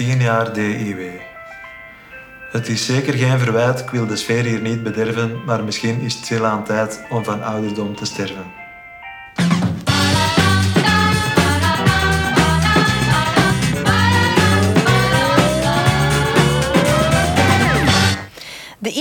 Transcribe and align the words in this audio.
10 0.00 0.20
jaar 0.20 0.52
DIW. 0.52 1.00
Het 2.52 2.68
is 2.68 2.86
zeker 2.86 3.12
geen 3.12 3.38
verwijt, 3.38 3.80
ik 3.80 3.90
wil 3.90 4.06
de 4.06 4.16
sfeer 4.16 4.44
hier 4.44 4.60
niet 4.60 4.82
bederven, 4.82 5.44
maar 5.44 5.64
misschien 5.64 6.00
is 6.00 6.14
het 6.14 6.24
stilaan 6.24 6.64
tijd 6.64 7.02
om 7.10 7.24
van 7.24 7.42
ouderdom 7.42 7.96
te 7.96 8.04
sterven. 8.04 8.59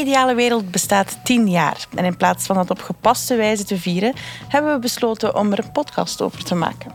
Ideale 0.09 0.35
wereld 0.35 0.71
bestaat 0.71 1.19
tien 1.23 1.49
jaar. 1.49 1.87
En 1.95 2.05
in 2.05 2.17
plaats 2.17 2.45
van 2.45 2.55
dat 2.55 2.69
op 2.69 2.81
gepaste 2.81 3.35
wijze 3.35 3.63
te 3.63 3.77
vieren, 3.77 4.13
hebben 4.47 4.73
we 4.73 4.79
besloten 4.79 5.35
om 5.35 5.51
er 5.51 5.59
een 5.59 5.71
podcast 5.71 6.21
over 6.21 6.43
te 6.43 6.55
maken. 6.55 6.91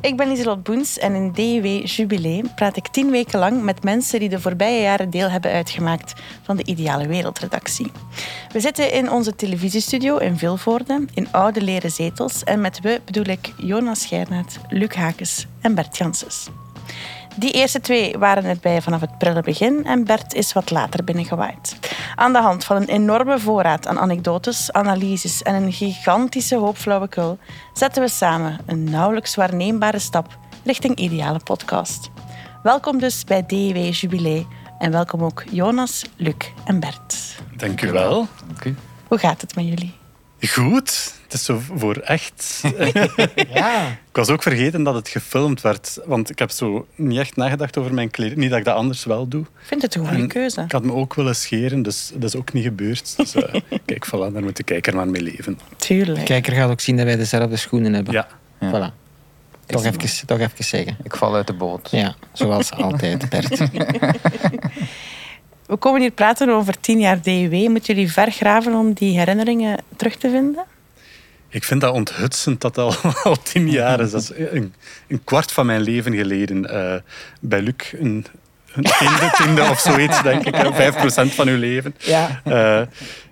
Ik 0.00 0.16
ben 0.16 0.28
Lieselot 0.28 0.62
Boens 0.62 0.98
en 0.98 1.14
in 1.14 1.32
DW 1.32 1.86
Jubilee 1.86 2.42
praat 2.54 2.76
ik 2.76 2.88
tien 2.88 3.10
weken 3.10 3.38
lang 3.38 3.62
met 3.62 3.82
mensen 3.82 4.20
die 4.20 4.28
de 4.28 4.40
voorbije 4.40 4.82
jaren 4.82 5.10
deel 5.10 5.28
hebben 5.30 5.50
uitgemaakt 5.50 6.12
van 6.42 6.56
de 6.56 6.64
Ideale 6.64 7.06
Wereldredactie. 7.06 7.92
We 8.52 8.60
zitten 8.60 8.92
in 8.92 9.10
onze 9.10 9.34
televisiestudio 9.34 10.16
in 10.16 10.38
Vilvoorde, 10.38 11.04
in 11.14 11.32
oude 11.32 11.60
leren 11.62 11.90
zetels. 11.90 12.44
En 12.44 12.60
met 12.60 12.80
we 12.80 13.00
bedoel 13.04 13.26
ik 13.26 13.52
Jonas 13.56 14.06
Geirnaert, 14.06 14.58
Luc 14.68 14.94
Hakes 14.94 15.46
en 15.60 15.74
Bert 15.74 15.96
Janssens. 15.96 16.48
Die 17.36 17.50
eerste 17.52 17.80
twee 17.80 18.18
waren 18.18 18.44
erbij 18.44 18.82
vanaf 18.82 19.00
het 19.00 19.18
prille 19.18 19.42
begin 19.42 19.84
en 19.84 20.04
Bert 20.04 20.34
is 20.34 20.52
wat 20.52 20.70
later 20.70 21.04
binnengewaaid. 21.04 21.78
Aan 22.14 22.32
de 22.32 22.38
hand 22.38 22.64
van 22.64 22.76
een 22.76 22.88
enorme 22.88 23.38
voorraad 23.38 23.86
aan 23.86 23.98
anekdotes, 23.98 24.72
analyses 24.72 25.42
en 25.42 25.54
een 25.54 25.72
gigantische 25.72 26.56
hoop 26.56 26.76
flauwekul 26.76 27.38
zetten 27.72 28.02
we 28.02 28.08
samen 28.08 28.58
een 28.66 28.84
nauwelijks 28.84 29.34
waarneembare 29.34 29.98
stap 29.98 30.38
richting 30.64 30.96
ideale 30.96 31.40
podcast. 31.44 32.10
Welkom 32.62 32.98
dus 32.98 33.24
bij 33.24 33.42
DW 33.46 33.92
Jubilee 33.92 34.46
en 34.78 34.90
welkom 34.90 35.24
ook 35.24 35.44
Jonas, 35.50 36.04
Luc 36.16 36.34
en 36.64 36.80
Bert. 36.80 37.36
Dank 37.56 37.82
u 37.82 37.90
wel. 37.92 38.26
Hoe 39.08 39.18
gaat 39.18 39.40
het 39.40 39.54
met 39.54 39.64
jullie? 39.64 40.01
Goed. 40.48 41.14
Het 41.22 41.32
is 41.32 41.44
zo 41.44 41.60
voor 41.76 41.96
echt. 41.96 42.62
Ja. 43.54 43.88
Ik 43.88 44.18
was 44.18 44.28
ook 44.28 44.42
vergeten 44.42 44.82
dat 44.82 44.94
het 44.94 45.08
gefilmd 45.08 45.60
werd. 45.60 45.98
Want 46.04 46.30
ik 46.30 46.38
heb 46.38 46.50
zo 46.50 46.86
niet 46.94 47.18
echt 47.18 47.36
nagedacht 47.36 47.78
over 47.78 47.94
mijn 47.94 48.10
kleding. 48.10 48.40
Niet 48.40 48.50
dat 48.50 48.58
ik 48.58 48.64
dat 48.64 48.74
anders 48.74 49.04
wel 49.04 49.28
doe. 49.28 49.42
Ik 49.42 49.48
vind 49.60 49.82
het 49.82 49.94
een 49.94 50.06
goede 50.06 50.22
En 50.22 50.28
keuze. 50.28 50.60
Ik 50.60 50.72
had 50.72 50.84
me 50.84 50.92
ook 50.92 51.14
willen 51.14 51.36
scheren, 51.36 51.82
dus 51.82 52.10
dat 52.14 52.22
is 52.22 52.36
ook 52.36 52.52
niet 52.52 52.64
gebeurd. 52.64 53.16
Dus 53.16 53.34
eh, 53.34 53.60
kijk, 53.86 54.06
voilà, 54.06 54.32
daar 54.32 54.42
moet 54.42 54.56
de 54.56 54.62
kijker 54.62 54.96
maar 54.96 55.08
mee 55.08 55.22
leven. 55.22 55.58
Tuurlijk. 55.76 56.18
De 56.18 56.24
kijker 56.24 56.52
gaat 56.52 56.70
ook 56.70 56.80
zien 56.80 56.96
dat 56.96 57.04
wij 57.06 57.16
dezelfde 57.16 57.56
schoenen 57.56 57.92
hebben. 57.92 58.12
Ja. 58.12 58.28
Voilà. 58.64 59.00
Toch 59.66 59.84
even, 59.84 60.26
toch 60.26 60.38
even 60.38 60.64
zeggen. 60.64 60.96
Ik 61.02 61.16
val 61.16 61.34
uit 61.34 61.46
de 61.46 61.52
boot. 61.52 61.88
Ja, 61.90 62.14
zoals 62.32 62.72
altijd, 62.72 63.28
Bert. 63.28 63.58
We 65.72 65.78
komen 65.78 66.00
hier 66.00 66.10
praten 66.10 66.48
over 66.48 66.80
tien 66.80 67.00
jaar 67.00 67.22
DUW. 67.22 67.68
Moeten 67.68 67.94
jullie 67.94 68.12
vergraven 68.12 68.74
om 68.74 68.92
die 68.92 69.18
herinneringen 69.18 69.78
terug 69.96 70.16
te 70.16 70.30
vinden? 70.30 70.64
Ik 71.48 71.64
vind 71.64 71.80
dat 71.80 71.94
onthutsend 71.94 72.60
dat 72.60 72.78
al, 72.78 72.94
al 73.22 73.36
tien 73.42 73.70
jaar 73.70 74.00
is. 74.00 74.10
Dat 74.10 74.22
is 74.22 74.32
een, 74.50 74.74
een 75.08 75.24
kwart 75.24 75.52
van 75.52 75.66
mijn 75.66 75.80
leven 75.80 76.14
geleden. 76.14 76.70
eh, 76.70 77.00
bij 77.40 77.62
Luc 77.62 77.92
een, 77.92 78.26
een 78.72 78.82
tiende, 78.82 79.30
tiende 79.36 79.62
of 79.70 79.78
zoiets, 79.78 80.22
denk 80.22 80.44
ik. 80.44 80.56
Vijf 80.74 80.96
procent 80.96 81.32
van 81.34 81.48
uw 81.48 81.58
leven. 81.58 81.94
Ja. 81.98 82.40
Eh, 82.44 82.86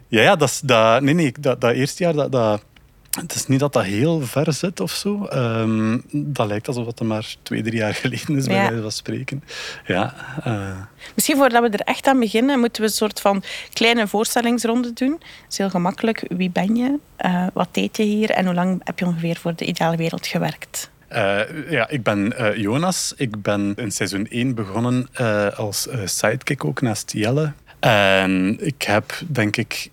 ja, 0.09 0.23
ja, 0.23 0.37
dat 0.37 0.49
is, 0.49 0.61
dat, 0.61 1.03
nee, 1.03 1.15
nee, 1.15 1.33
dat, 1.41 1.61
dat 1.61 1.73
eerste 1.73 2.03
jaar, 2.03 2.13
dat, 2.13 2.33
dat, 2.33 2.63
het 3.11 3.35
is 3.35 3.47
niet 3.47 3.61
dat 3.61 3.73
dat 3.73 3.85
heel 3.85 4.21
ver 4.21 4.53
zit 4.53 4.81
of 4.81 4.91
zo. 4.91 5.25
Ehm, 5.25 5.99
dat 6.13 6.47
lijkt 6.47 6.69
alsof 6.69 6.87
het 6.87 7.01
maar 7.01 7.35
twee, 7.43 7.63
drie 7.63 7.77
jaar 7.77 7.95
geleden 7.95 8.37
is, 8.37 8.47
bij 8.47 8.57
Ja. 8.57 8.63
wijze 8.67 8.83
van 8.83 8.93
spreken. 8.93 9.45
Ja, 9.87 10.15
eh, 10.45 10.79
Misschien 11.15 11.37
voordat 11.37 11.63
we 11.63 11.69
er 11.69 11.81
echt 11.81 12.07
aan 12.07 12.19
beginnen, 12.21 12.59
moeten 12.61 12.83
we 12.83 12.89
een 12.89 12.95
soort 12.95 13.21
van 13.21 13.43
kleine 13.73 14.07
voorstellingsronde 14.09 14.93
doen. 14.93 15.11
Dat 15.11 15.27
is 15.51 15.59
heel 15.59 15.71
gemakkelijk. 15.71 16.25
Wie 16.29 16.51
ben 16.51 16.77
je? 16.77 16.99
Eh, 17.17 17.47
wat 17.53 17.69
deed 17.73 17.97
je 17.97 18.03
hier? 18.03 18.31
En 18.31 18.45
hoe 18.45 18.55
lang 18.55 18.81
heb 18.85 18.99
je 18.99 19.05
ongeveer 19.07 19.37
voor 19.37 19.55
de 19.55 19.65
ideale 19.65 19.97
wereld 19.97 20.27
gewerkt? 20.27 20.91
Eh, 21.09 21.71
ja, 21.71 21.89
ik 21.89 22.03
ben 22.03 22.35
Jonas. 22.61 23.13
Ik 23.17 23.43
ben 23.43 23.73
in 23.77 23.91
seizoen 23.91 24.27
1 24.29 24.55
begonnen 24.55 25.09
als 25.57 25.89
sidekick 26.05 26.65
ook 26.65 26.81
naast 26.81 27.13
Jelle. 27.13 27.53
En 27.81 28.57
ik 28.67 28.83
heb 28.83 29.13
denk 29.27 29.57
ik 29.57 29.91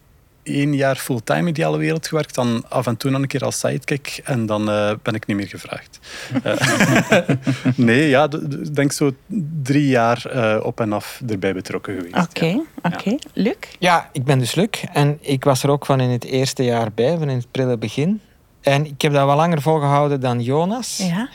één 0.47 0.75
jaar 0.75 0.95
fulltime 0.95 1.49
Ideale 1.49 1.77
Wereld 1.77 2.07
gewerkt. 2.07 2.35
Dan 2.35 2.63
af 2.69 2.87
en 2.87 2.97
toe 2.97 3.11
nog 3.11 3.21
een 3.21 3.27
keer 3.27 3.43
als 3.43 3.59
sidekick. 3.59 4.21
En 4.23 4.45
dan 4.45 4.69
eh, 4.69 4.91
ben 5.01 5.13
ik 5.13 5.25
niet 5.25 5.37
meer 5.37 5.47
gevraagd. 5.47 5.99
Eh, 6.43 7.19
nee, 7.75 8.09
ja, 8.09 8.27
denk 8.73 8.91
zo 8.91 9.11
drie 9.63 9.87
jaar 9.87 10.25
eh, 10.25 10.65
op 10.65 10.79
en 10.79 10.93
af 10.93 11.21
erbij 11.27 11.53
betrokken 11.53 11.95
geweest. 11.95 12.27
Oké, 12.29 12.45
ja. 12.45 12.63
oké. 12.81 13.15
Luc? 13.33 13.55
ja, 13.79 14.09
ik 14.11 14.23
ben 14.23 14.39
dus 14.39 14.55
Luc. 14.55 14.83
En 14.93 15.17
ik 15.21 15.43
was 15.43 15.63
er 15.63 15.69
ook 15.69 15.85
van 15.85 15.99
in 15.99 16.09
het 16.09 16.23
eerste 16.23 16.63
jaar 16.63 16.91
bij, 16.95 17.17
van 17.17 17.29
in 17.29 17.37
het 17.37 17.51
prille 17.51 17.77
begin. 17.77 18.21
En 18.61 18.85
ik 18.85 19.01
heb 19.01 19.13
dat 19.13 19.25
wel 19.25 19.35
langer 19.35 19.61
volgehouden 19.61 20.19
dan 20.19 20.41
Jonas. 20.41 20.97
Ja. 20.97 21.29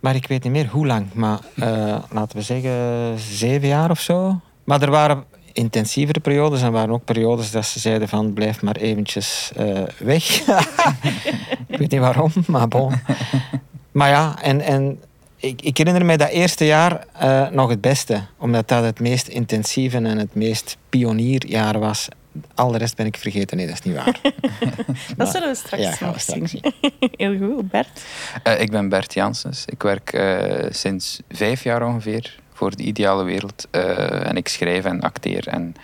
Maar 0.00 0.14
ik 0.14 0.26
weet 0.26 0.42
niet 0.42 0.52
meer 0.52 0.66
hoe 0.66 0.86
lang. 0.86 1.06
Maar 1.12 1.38
eh, 1.56 1.96
laten 2.10 2.36
we 2.36 2.42
zeggen 2.42 2.72
zeven 3.18 3.68
jaar 3.68 3.90
of 3.90 4.00
zo. 4.00 4.40
Maar 4.64 4.82
er 4.82 4.90
waren 4.90 5.24
intensievere 5.54 6.20
periodes 6.20 6.62
en 6.62 6.72
waren 6.72 6.94
ook 6.94 7.04
periodes 7.04 7.50
dat 7.50 7.66
ze 7.66 7.80
zeiden 7.80 8.08
van 8.08 8.32
blijf 8.32 8.62
maar 8.62 8.76
eventjes 8.76 9.52
eh, 9.56 9.82
weg. 9.98 10.40
ik 11.68 11.78
weet 11.78 11.90
niet 11.90 12.00
waarom, 12.00 12.32
maar 12.46 12.68
bon. 12.68 12.92
Maar 13.92 14.08
ja, 14.08 14.42
en, 14.42 14.60
en 14.60 15.00
ik, 15.36 15.62
ik 15.62 15.78
herinner 15.78 16.04
mij 16.04 16.16
dat 16.16 16.28
eerste 16.28 16.64
jaar 16.66 17.06
eh, 17.12 17.48
nog 17.48 17.68
het 17.68 17.80
beste. 17.80 18.22
Omdat 18.38 18.68
dat 18.68 18.84
het 18.84 19.00
meest 19.00 19.28
intensieve 19.28 19.96
en 19.96 20.18
het 20.18 20.34
meest 20.34 20.76
pionierjaar 20.88 21.78
was. 21.78 22.08
Al 22.54 22.70
de 22.70 22.78
rest 22.78 22.96
ben 22.96 23.06
ik 23.06 23.16
vergeten. 23.16 23.56
Nee, 23.56 23.66
dat 23.66 23.74
is 23.74 23.82
niet 23.82 23.94
waar. 23.94 24.20
Dat 25.16 25.30
zullen 25.30 25.48
we 25.48 25.54
straks 25.54 25.82
ja, 25.82 25.90
gaan 25.90 26.08
we 26.08 26.12
nog 26.12 26.20
straks 26.20 26.50
zien. 26.50 26.72
Heel 27.16 27.38
goed. 27.38 27.70
Bert? 27.70 28.02
Eh, 28.42 28.60
ik 28.60 28.70
ben 28.70 28.88
Bert 28.88 29.14
Janssens. 29.14 29.64
Ik 29.66 29.82
werk 29.82 30.12
eh, 30.12 30.66
sinds 30.70 31.20
vijf 31.28 31.62
jaar 31.62 31.86
ongeveer 31.86 32.38
voor 32.54 32.76
de 32.76 32.82
ideale 32.82 33.24
wereld. 33.24 33.66
Eh, 33.70 34.28
en 34.28 34.36
ik 34.36 34.48
schrijf 34.48 34.84
en 34.84 35.00
acteer 35.00 35.48
en 35.48 35.74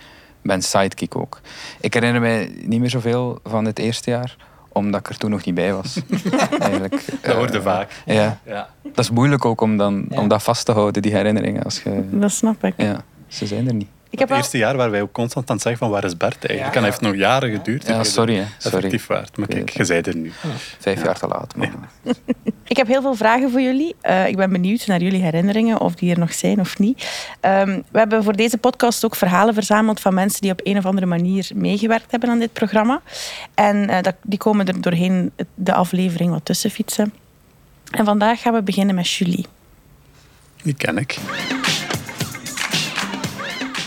ben 0.43 0.61
sidekick 0.61 1.15
ook. 1.15 1.41
Ik 1.81 1.93
herinner 1.93 2.21
mij 2.21 2.51
niet 2.63 2.79
meer 2.79 2.89
zoveel 2.89 3.39
van 3.43 3.65
het 3.65 3.79
eerste 3.79 4.09
jaar, 4.09 4.35
omdat 4.69 4.99
ik 4.99 5.07
er 5.09 5.17
toen 5.17 5.29
nog 5.29 5.45
niet 5.45 5.55
bij 5.55 5.73
was. 5.73 5.99
Eigenlijk, 6.59 7.05
Dat 7.05 7.19
eh, 7.21 7.33
hoorde 7.33 7.61
vaak. 7.61 7.91
Ja, 8.05 8.39
Ja. 8.45 8.69
dat 8.83 8.99
is 8.99 9.09
moeilijk 9.11 9.45
ook 9.45 9.61
om, 9.61 9.77
dan, 9.77 10.05
Ja. 10.09 10.19
om 10.19 10.27
dat 10.27 10.43
vast 10.43 10.65
te 10.65 10.71
houden, 10.71 11.01
die 11.01 11.15
herinneringen. 11.15 11.63
Als 11.63 11.83
je, 11.83 12.03
Dat 12.11 12.31
snap 12.31 12.63
ik. 12.63 12.73
ja, 12.77 13.03
ze 13.27 13.47
zijn 13.47 13.67
er 13.67 13.73
niet. 13.73 13.89
Ik 14.11 14.19
heb 14.19 14.27
Het 14.27 14.37
al... 14.37 14.43
eerste 14.43 14.57
jaar 14.57 14.75
waren 14.75 14.91
wij 14.91 15.01
ook 15.01 15.11
constant 15.11 15.49
aan 15.49 15.55
het 15.55 15.63
zeggen 15.63 15.81
van 15.81 15.91
waar 15.91 16.03
is 16.03 16.17
Bert 16.17 16.45
eigenlijk? 16.45 16.73
Ja. 16.75 16.79
En 16.79 16.85
heeft 16.85 17.01
nog 17.01 17.15
jaren 17.15 17.51
geduurd. 17.51 17.87
Ja, 17.87 17.97
je 17.97 18.03
sorry, 18.03 18.35
hè. 18.35 18.45
Sorry. 18.57 18.77
Effectief 18.77 19.07
waard. 19.07 19.37
Maar 19.37 19.47
kijk, 19.47 19.69
je 19.69 19.83
zei 19.83 20.01
er 20.01 20.15
nu. 20.15 20.31
Vijf 20.79 21.03
jaar 21.03 21.19
te 21.19 21.27
laat. 21.27 21.55
Maar... 21.55 21.71
Ik 22.71 22.77
heb 22.77 22.87
heel 22.87 23.01
veel 23.01 23.15
vragen 23.15 23.51
voor 23.51 23.61
jullie. 23.61 23.95
Eh, 24.01 24.27
ik 24.27 24.35
ben 24.35 24.51
benieuwd 24.51 24.87
naar 24.87 25.01
jullie 25.01 25.21
herinneringen, 25.21 25.79
of 25.79 25.95
die 25.95 26.11
er 26.11 26.19
nog 26.19 26.33
zijn 26.33 26.59
of 26.59 26.79
niet. 26.79 27.09
Ehm, 27.39 27.81
we 27.91 27.99
hebben 27.99 28.23
voor 28.23 28.35
deze 28.35 28.57
podcast 28.57 29.05
ook 29.05 29.15
verhalen 29.15 29.53
verzameld 29.53 29.99
van 29.99 30.13
mensen 30.13 30.41
die 30.41 30.51
op 30.51 30.59
een 30.63 30.77
of 30.77 30.85
andere 30.85 31.05
manier 31.05 31.49
meegewerkt 31.55 32.11
hebben 32.11 32.29
aan 32.29 32.39
dit 32.39 32.53
programma. 32.53 33.01
En 33.53 33.89
eh, 33.89 34.01
dat, 34.01 34.15
die 34.23 34.39
komen 34.39 34.67
er 34.67 34.81
doorheen 34.81 35.31
de 35.55 35.73
aflevering 35.73 36.31
wat 36.31 36.45
tussen 36.45 36.69
fietsen. 36.69 37.13
En 37.91 38.05
vandaag 38.05 38.41
gaan 38.41 38.53
we 38.53 38.61
beginnen 38.61 38.95
met 38.95 39.11
Julie. 39.11 39.45
Die 40.63 40.73
ken 40.73 40.97
ik. 40.97 41.17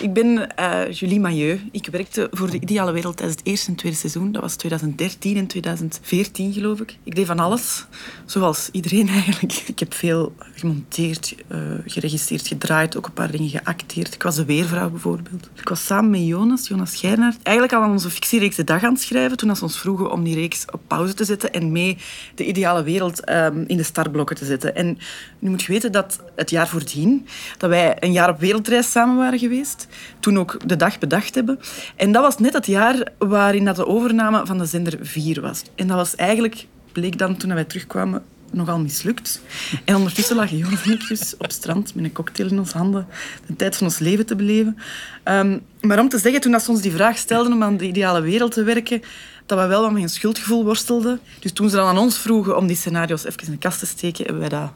Ik 0.04 0.12
ben 0.12 0.56
eh, 0.56 0.90
Julie 0.90 1.20
Mailleu. 1.20 1.60
Ik 1.70 1.86
werkte 1.86 2.28
voor 2.30 2.50
de 2.50 2.60
Ideale 2.60 2.92
Wereld 2.92 3.16
tijdens 3.16 3.38
het 3.38 3.46
eerste 3.46 3.70
en 3.70 3.76
tweede 3.76 3.98
seizoen. 3.98 4.32
Dat 4.32 4.42
was 4.42 4.56
2013 4.56 5.36
en 5.36 5.46
2014, 5.46 6.52
geloof 6.52 6.80
ik. 6.80 6.96
Ik 7.02 7.14
deed 7.14 7.26
van 7.26 7.38
alles, 7.38 7.86
zoals 8.24 8.68
iedereen 8.72 9.08
eigenlijk. 9.18 9.52
Ik 9.66 9.78
heb 9.78 9.94
veel 9.94 10.34
gemonteerd, 10.54 11.34
eh, 11.48 11.58
geregisseerd, 11.86 12.46
gedraaid, 12.46 12.96
ook 12.96 13.06
een 13.06 13.12
paar 13.12 13.30
dingen 13.30 13.48
geacteerd. 13.48 14.14
Ik 14.14 14.22
was 14.22 14.36
de 14.36 14.44
weervrouw 14.44 14.90
bijvoorbeeld. 14.90 15.50
Ik 15.54 15.68
was 15.68 15.86
samen 15.86 16.10
met 16.10 16.26
Jonas, 16.26 16.68
Jonas 16.68 16.96
Geirnaert, 16.96 17.42
eigenlijk 17.42 17.76
al 17.76 17.82
aan 17.82 17.90
onze 17.90 18.10
fictiereeks 18.10 18.56
De 18.56 18.64
Dag 18.64 18.82
aan 18.82 18.92
het 18.92 19.02
schrijven, 19.02 19.36
toen 19.36 19.56
ze 19.56 19.62
ons 19.62 19.78
vroegen 19.78 20.12
om 20.12 20.24
die 20.24 20.34
reeks 20.34 20.64
op 20.72 20.80
pauze 20.86 21.14
te 21.14 21.24
zetten 21.24 21.52
en 21.52 21.72
mee 21.72 21.98
de 22.34 22.44
Ideale 22.44 22.82
Wereld 22.82 23.24
ehm, 23.24 23.64
in 23.66 23.76
de 23.76 23.82
startblokken 23.82 24.36
te 24.36 24.44
zetten. 24.44 24.74
En 24.74 24.98
nu 25.38 25.50
moet 25.50 25.62
je 25.62 25.72
weten 25.72 25.92
dat 25.92 26.20
het 26.36 26.50
jaar 26.50 26.68
voordien, 26.68 27.26
dat 27.58 27.70
wij 27.70 27.96
een 28.00 28.12
jaar 28.12 28.28
op 28.28 28.40
wereldreis 28.40 28.90
samen 28.90 29.16
waren 29.16 29.38
geweest, 29.38 29.86
toen 30.20 30.38
ook 30.38 30.56
de 30.68 30.76
dag 30.76 30.98
bedacht 30.98 31.34
hebben. 31.34 31.58
En 31.96 32.12
dat 32.12 32.22
was 32.22 32.38
net 32.38 32.52
het 32.52 32.66
jaar 32.66 33.08
waarin 33.18 33.64
dat 33.64 33.76
de 33.76 33.86
overname 33.86 34.46
van 34.46 34.58
de 34.58 34.66
zender 34.66 34.98
4 35.00 35.40
was. 35.40 35.62
En 35.74 35.86
dat 35.86 35.96
was 35.96 36.14
eigenlijk, 36.14 36.66
bleek 36.92 37.18
dan 37.18 37.36
toen 37.36 37.54
wij 37.54 37.64
terugkwamen, 37.64 38.22
nogal 38.54 38.78
mislukt. 38.78 39.40
En 39.84 39.94
ondertussen 39.94 40.36
lagen 40.36 40.56
Jonas 40.56 40.82
en 40.82 40.98
dus 41.08 41.36
op 41.38 41.50
strand 41.50 41.94
met 41.94 42.04
een 42.04 42.12
cocktail 42.12 42.48
in 42.48 42.58
onze 42.58 42.76
handen 42.76 43.06
de 43.46 43.56
tijd 43.56 43.76
van 43.76 43.86
ons 43.86 43.98
leven 43.98 44.26
te 44.26 44.36
beleven. 44.36 44.78
Ehm, 45.22 45.58
maar 45.80 45.98
om 45.98 46.08
te 46.08 46.18
zeggen, 46.18 46.40
toen 46.40 46.52
dat 46.52 46.62
ze 46.62 46.70
ons 46.70 46.80
die 46.80 46.92
vraag 46.92 47.18
stelden 47.18 47.52
om 47.52 47.62
aan 47.62 47.76
de 47.76 47.86
ideale 47.86 48.20
wereld 48.20 48.52
te 48.52 48.62
werken, 48.62 49.02
dat 49.46 49.58
we 49.58 49.66
wel 49.66 49.82
wat 49.82 49.92
met 49.92 50.02
een 50.02 50.08
schuldgevoel 50.08 50.64
worstelden. 50.64 51.20
Dus 51.40 51.52
toen 51.52 51.70
ze 51.70 51.76
dan 51.76 51.86
aan 51.86 51.98
ons 51.98 52.18
vroegen 52.18 52.56
om 52.56 52.66
die 52.66 52.76
scenario's 52.76 53.24
even 53.24 53.44
in 53.44 53.52
de 53.52 53.58
kast 53.58 53.78
te 53.78 53.86
steken, 53.86 54.24
hebben 54.24 54.40
wij 54.40 54.60
dat 54.60 54.70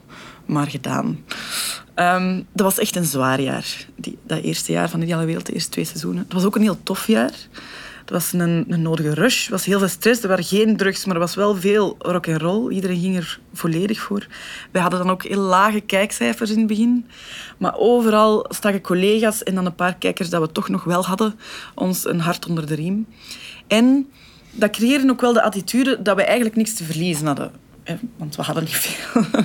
maar 0.48 0.66
gedaan. 0.66 1.24
Ehm, 1.94 2.42
dat 2.52 2.66
was 2.66 2.78
echt 2.78 2.96
een 2.96 3.04
zwaar 3.04 3.40
jaar. 3.40 3.86
Die, 3.96 4.18
dat 4.26 4.42
eerste 4.42 4.72
jaar 4.72 4.88
van 4.88 5.00
de 5.00 5.06
Ideale 5.06 5.26
Wereld, 5.26 5.46
de 5.46 5.52
eerste 5.52 5.70
twee 5.70 5.84
seizoenen. 5.84 6.22
Het 6.22 6.32
was 6.32 6.44
ook 6.44 6.56
een 6.56 6.62
heel 6.62 6.82
tof 6.82 7.06
jaar. 7.06 7.32
Het 8.00 8.10
was 8.10 8.32
een, 8.32 8.64
een 8.68 8.82
nodige 8.82 9.14
rush. 9.14 9.44
Er 9.44 9.50
was 9.50 9.64
heel 9.64 9.78
veel 9.78 9.88
stress. 9.88 10.22
Er 10.22 10.28
waren 10.28 10.44
geen 10.44 10.76
drugs, 10.76 11.04
maar 11.04 11.14
er 11.14 11.20
was 11.20 11.34
wel 11.34 11.56
veel 11.56 11.96
rock 11.98 12.26
en 12.26 12.38
roll. 12.38 12.72
Iedereen 12.72 13.00
ging 13.00 13.16
er 13.16 13.40
volledig 13.52 14.00
voor. 14.00 14.26
Wij 14.70 14.82
hadden 14.82 15.00
dan 15.00 15.10
ook 15.10 15.22
heel 15.22 15.40
lage 15.40 15.80
kijkcijfers 15.80 16.50
in 16.50 16.58
het 16.58 16.66
begin. 16.66 17.06
Maar 17.58 17.74
overal 17.76 18.46
staken 18.48 18.80
collega's 18.80 19.42
en 19.42 19.54
dan 19.54 19.66
een 19.66 19.74
paar 19.74 19.94
kijkers 19.94 20.30
dat 20.30 20.40
we 20.40 20.52
toch 20.52 20.68
nog 20.68 20.84
wel 20.84 21.04
hadden, 21.04 21.38
ons 21.74 22.06
een 22.06 22.20
hart 22.20 22.46
onder 22.46 22.66
de 22.66 22.74
riem. 22.74 23.06
En 23.66 24.08
dat 24.50 24.70
creëerde 24.70 25.10
ook 25.10 25.20
wel 25.20 25.32
de 25.32 25.42
attitude 25.42 26.02
dat 26.02 26.16
we 26.16 26.22
eigenlijk 26.22 26.56
niks 26.56 26.74
te 26.74 26.84
verliezen 26.84 27.26
hadden. 27.26 27.67
Want 28.16 28.36
we 28.36 28.42
hadden 28.42 28.64
niet 28.64 28.76
veel. 28.76 29.22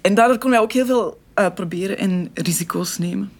En 0.00 0.14
daardoor 0.14 0.38
konden 0.38 0.58
wij 0.58 0.68
ook 0.68 0.72
heel 0.72 0.86
veel 0.86 1.20
uh, 1.38 1.46
proberen 1.54 1.98
en 1.98 2.30
risico's 2.34 2.98
nemen. 2.98 3.32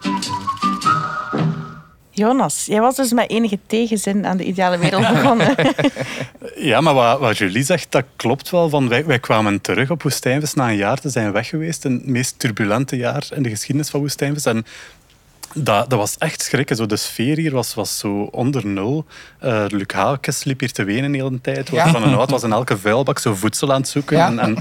Jonas, 2.10 2.64
jij 2.66 2.80
was 2.80 2.96
dus 2.96 3.12
met 3.12 3.30
enige 3.30 3.58
tegenzin 3.66 4.26
aan 4.26 4.36
de 4.36 4.44
ideale 4.44 4.78
wereld 4.78 5.08
begonnen. 5.14 5.54
ja, 6.70 6.80
maar 6.80 6.94
wat, 6.94 7.18
wat 7.20 7.38
Julie 7.38 7.64
zegt, 7.64 7.92
dat 7.92 8.04
klopt 8.16 8.50
wel. 8.50 8.68
Van 8.68 8.88
wij, 8.88 9.04
wij 9.04 9.18
kwamen 9.18 9.60
terug 9.60 9.90
op 9.90 10.02
Woestijnvis 10.02 10.54
na 10.54 10.68
een 10.68 10.76
jaar 10.76 11.00
te 11.00 11.08
zijn 11.08 11.32
weg 11.32 11.48
geweest. 11.48 11.82
Het 11.82 12.06
meest 12.06 12.38
turbulente 12.38 12.96
jaar 12.96 13.26
in 13.34 13.42
de 13.42 13.48
geschiedenis 13.48 13.90
van 13.90 14.00
Woestijnvis. 14.00 14.44
En 14.44 14.66
dat, 15.56 15.90
dat 15.90 15.98
was 15.98 16.18
echt 16.18 16.42
schrikken. 16.42 16.76
Zo, 16.76 16.86
de 16.86 16.96
sfeer 16.96 17.36
hier 17.36 17.52
was, 17.52 17.74
was 17.74 17.98
zo 17.98 18.22
onder 18.22 18.66
nul. 18.66 19.06
Uh, 19.44 19.64
Luc 19.68 19.92
Haakes 19.92 20.44
liep 20.44 20.60
hier 20.60 20.72
te 20.72 20.84
wenen 20.84 21.12
de 21.12 21.18
hele 21.18 21.40
tijd. 21.40 21.68
Ja. 21.70 21.90
Van 21.90 22.02
een 22.02 22.14
oud 22.14 22.30
was 22.30 22.42
in 22.42 22.52
elke 22.52 22.78
vuilbak 22.78 23.18
zo 23.18 23.34
voedsel 23.34 23.72
aan 23.72 23.80
het 23.80 23.88
zoeken. 23.88 24.18
En, 24.18 24.38
en, 24.38 24.56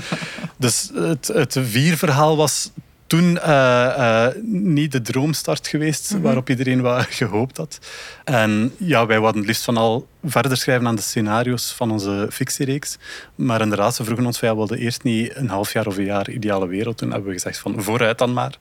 dus 0.57 0.91
het, 0.93 1.27
het 1.27 1.57
vierverhaal 1.61 2.37
was 2.37 2.71
toen 3.07 3.23
uh, 3.35 3.95
uh, 3.97 4.27
niet 4.51 4.91
de 4.91 5.01
droomstart 5.01 5.67
geweest 5.67 6.09
mm 6.09 6.15
-hmm. 6.15 6.25
waarop 6.25 6.49
iedereen 6.49 6.81
wat 6.81 7.05
gehoopt 7.09 7.57
had. 7.57 7.79
En 8.23 8.73
ja, 8.77 9.05
wij 9.05 9.19
wilden 9.19 9.37
het 9.37 9.47
liefst 9.47 9.63
van 9.63 9.77
al 9.77 10.07
verder 10.23 10.57
schrijven 10.57 10.87
aan 10.87 10.95
de 10.95 11.01
scenario's 11.01 11.73
van 11.75 11.91
onze 11.91 12.27
fictiereeks. 12.31 12.97
Maar 13.35 13.61
inderdaad, 13.61 13.95
ze 13.95 14.03
vroegen 14.03 14.25
ons, 14.25 14.39
wij 14.39 14.55
wilden 14.55 14.77
eerst 14.77 15.03
niet 15.03 15.35
een 15.35 15.49
half 15.49 15.73
jaar 15.73 15.87
of 15.87 15.97
een 15.97 16.03
jaar 16.05 16.29
ideale 16.29 16.67
wereld. 16.67 16.97
Toen 16.97 17.11
hebben 17.11 17.27
we 17.27 17.33
gezegd 17.33 17.57
van 17.57 17.83
vooruit 17.83 18.17
dan 18.17 18.33
maar. 18.33 18.57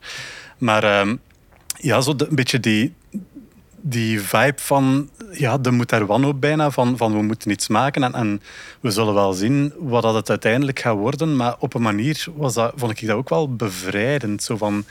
Maar 0.57 0.83
uh, 0.83 1.13
ja, 1.85 2.01
zo 2.01 2.13
een 2.17 2.35
beetje 2.35 2.59
die, 2.59 2.93
die 3.81 4.21
vibe 4.21 4.61
van, 4.61 5.09
ja, 5.31 5.57
de 5.57 5.71
moet 5.71 5.91
er 5.91 6.05
wanhoop 6.05 6.41
bijna, 6.41 6.71
van, 6.71 6.97
van 6.97 7.13
we 7.13 7.21
moeten 7.21 7.51
iets 7.51 7.67
maken 7.67 8.03
en, 8.03 8.13
en 8.13 8.41
we 8.79 8.91
zullen 8.91 9.13
wel 9.13 9.33
zien 9.33 9.73
wat 9.77 10.03
dat 10.03 10.13
het 10.13 10.29
uiteindelijk 10.29 10.79
gaat 10.79 10.95
worden. 10.95 11.35
Maar 11.35 11.55
op 11.59 11.73
een 11.73 11.81
manier 11.81 12.25
was 12.35 12.53
dat, 12.53 12.73
vond 12.75 12.91
ik 13.01 13.07
dat 13.07 13.15
ook 13.15 13.29
wel 13.29 13.55
bevrijdend. 13.55 14.43
Zo 14.43 14.57
van, 14.57 14.83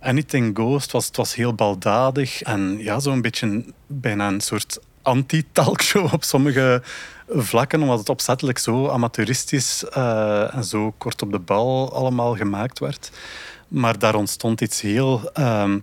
anything 0.00 0.56
goes, 0.56 0.86
was, 0.90 1.06
het 1.06 1.16
was 1.16 1.34
heel 1.34 1.54
baldadig 1.54 2.42
en 2.42 2.78
ja, 2.78 3.00
zo'n 3.00 3.20
beetje 3.20 3.64
bijna 3.86 4.28
een 4.28 4.40
soort 4.40 4.78
anti-talkshow 5.02 6.12
op 6.12 6.24
sommige 6.24 6.82
vlakken, 7.28 7.82
omdat 7.82 7.98
het 7.98 8.08
opzettelijk 8.08 8.58
zo 8.58 8.88
amateuristisch 8.88 9.84
uh, 9.96 10.54
en 10.54 10.64
zo 10.64 10.94
kort 10.98 11.22
op 11.22 11.32
de 11.32 11.38
bal 11.38 11.94
allemaal 11.94 12.36
gemaakt 12.36 12.78
werd. 12.78 13.10
Maar 13.68 13.98
daar 13.98 14.14
ontstond 14.14 14.60
iets 14.60 14.80
heel... 14.80 15.30
Uh, 15.38 15.74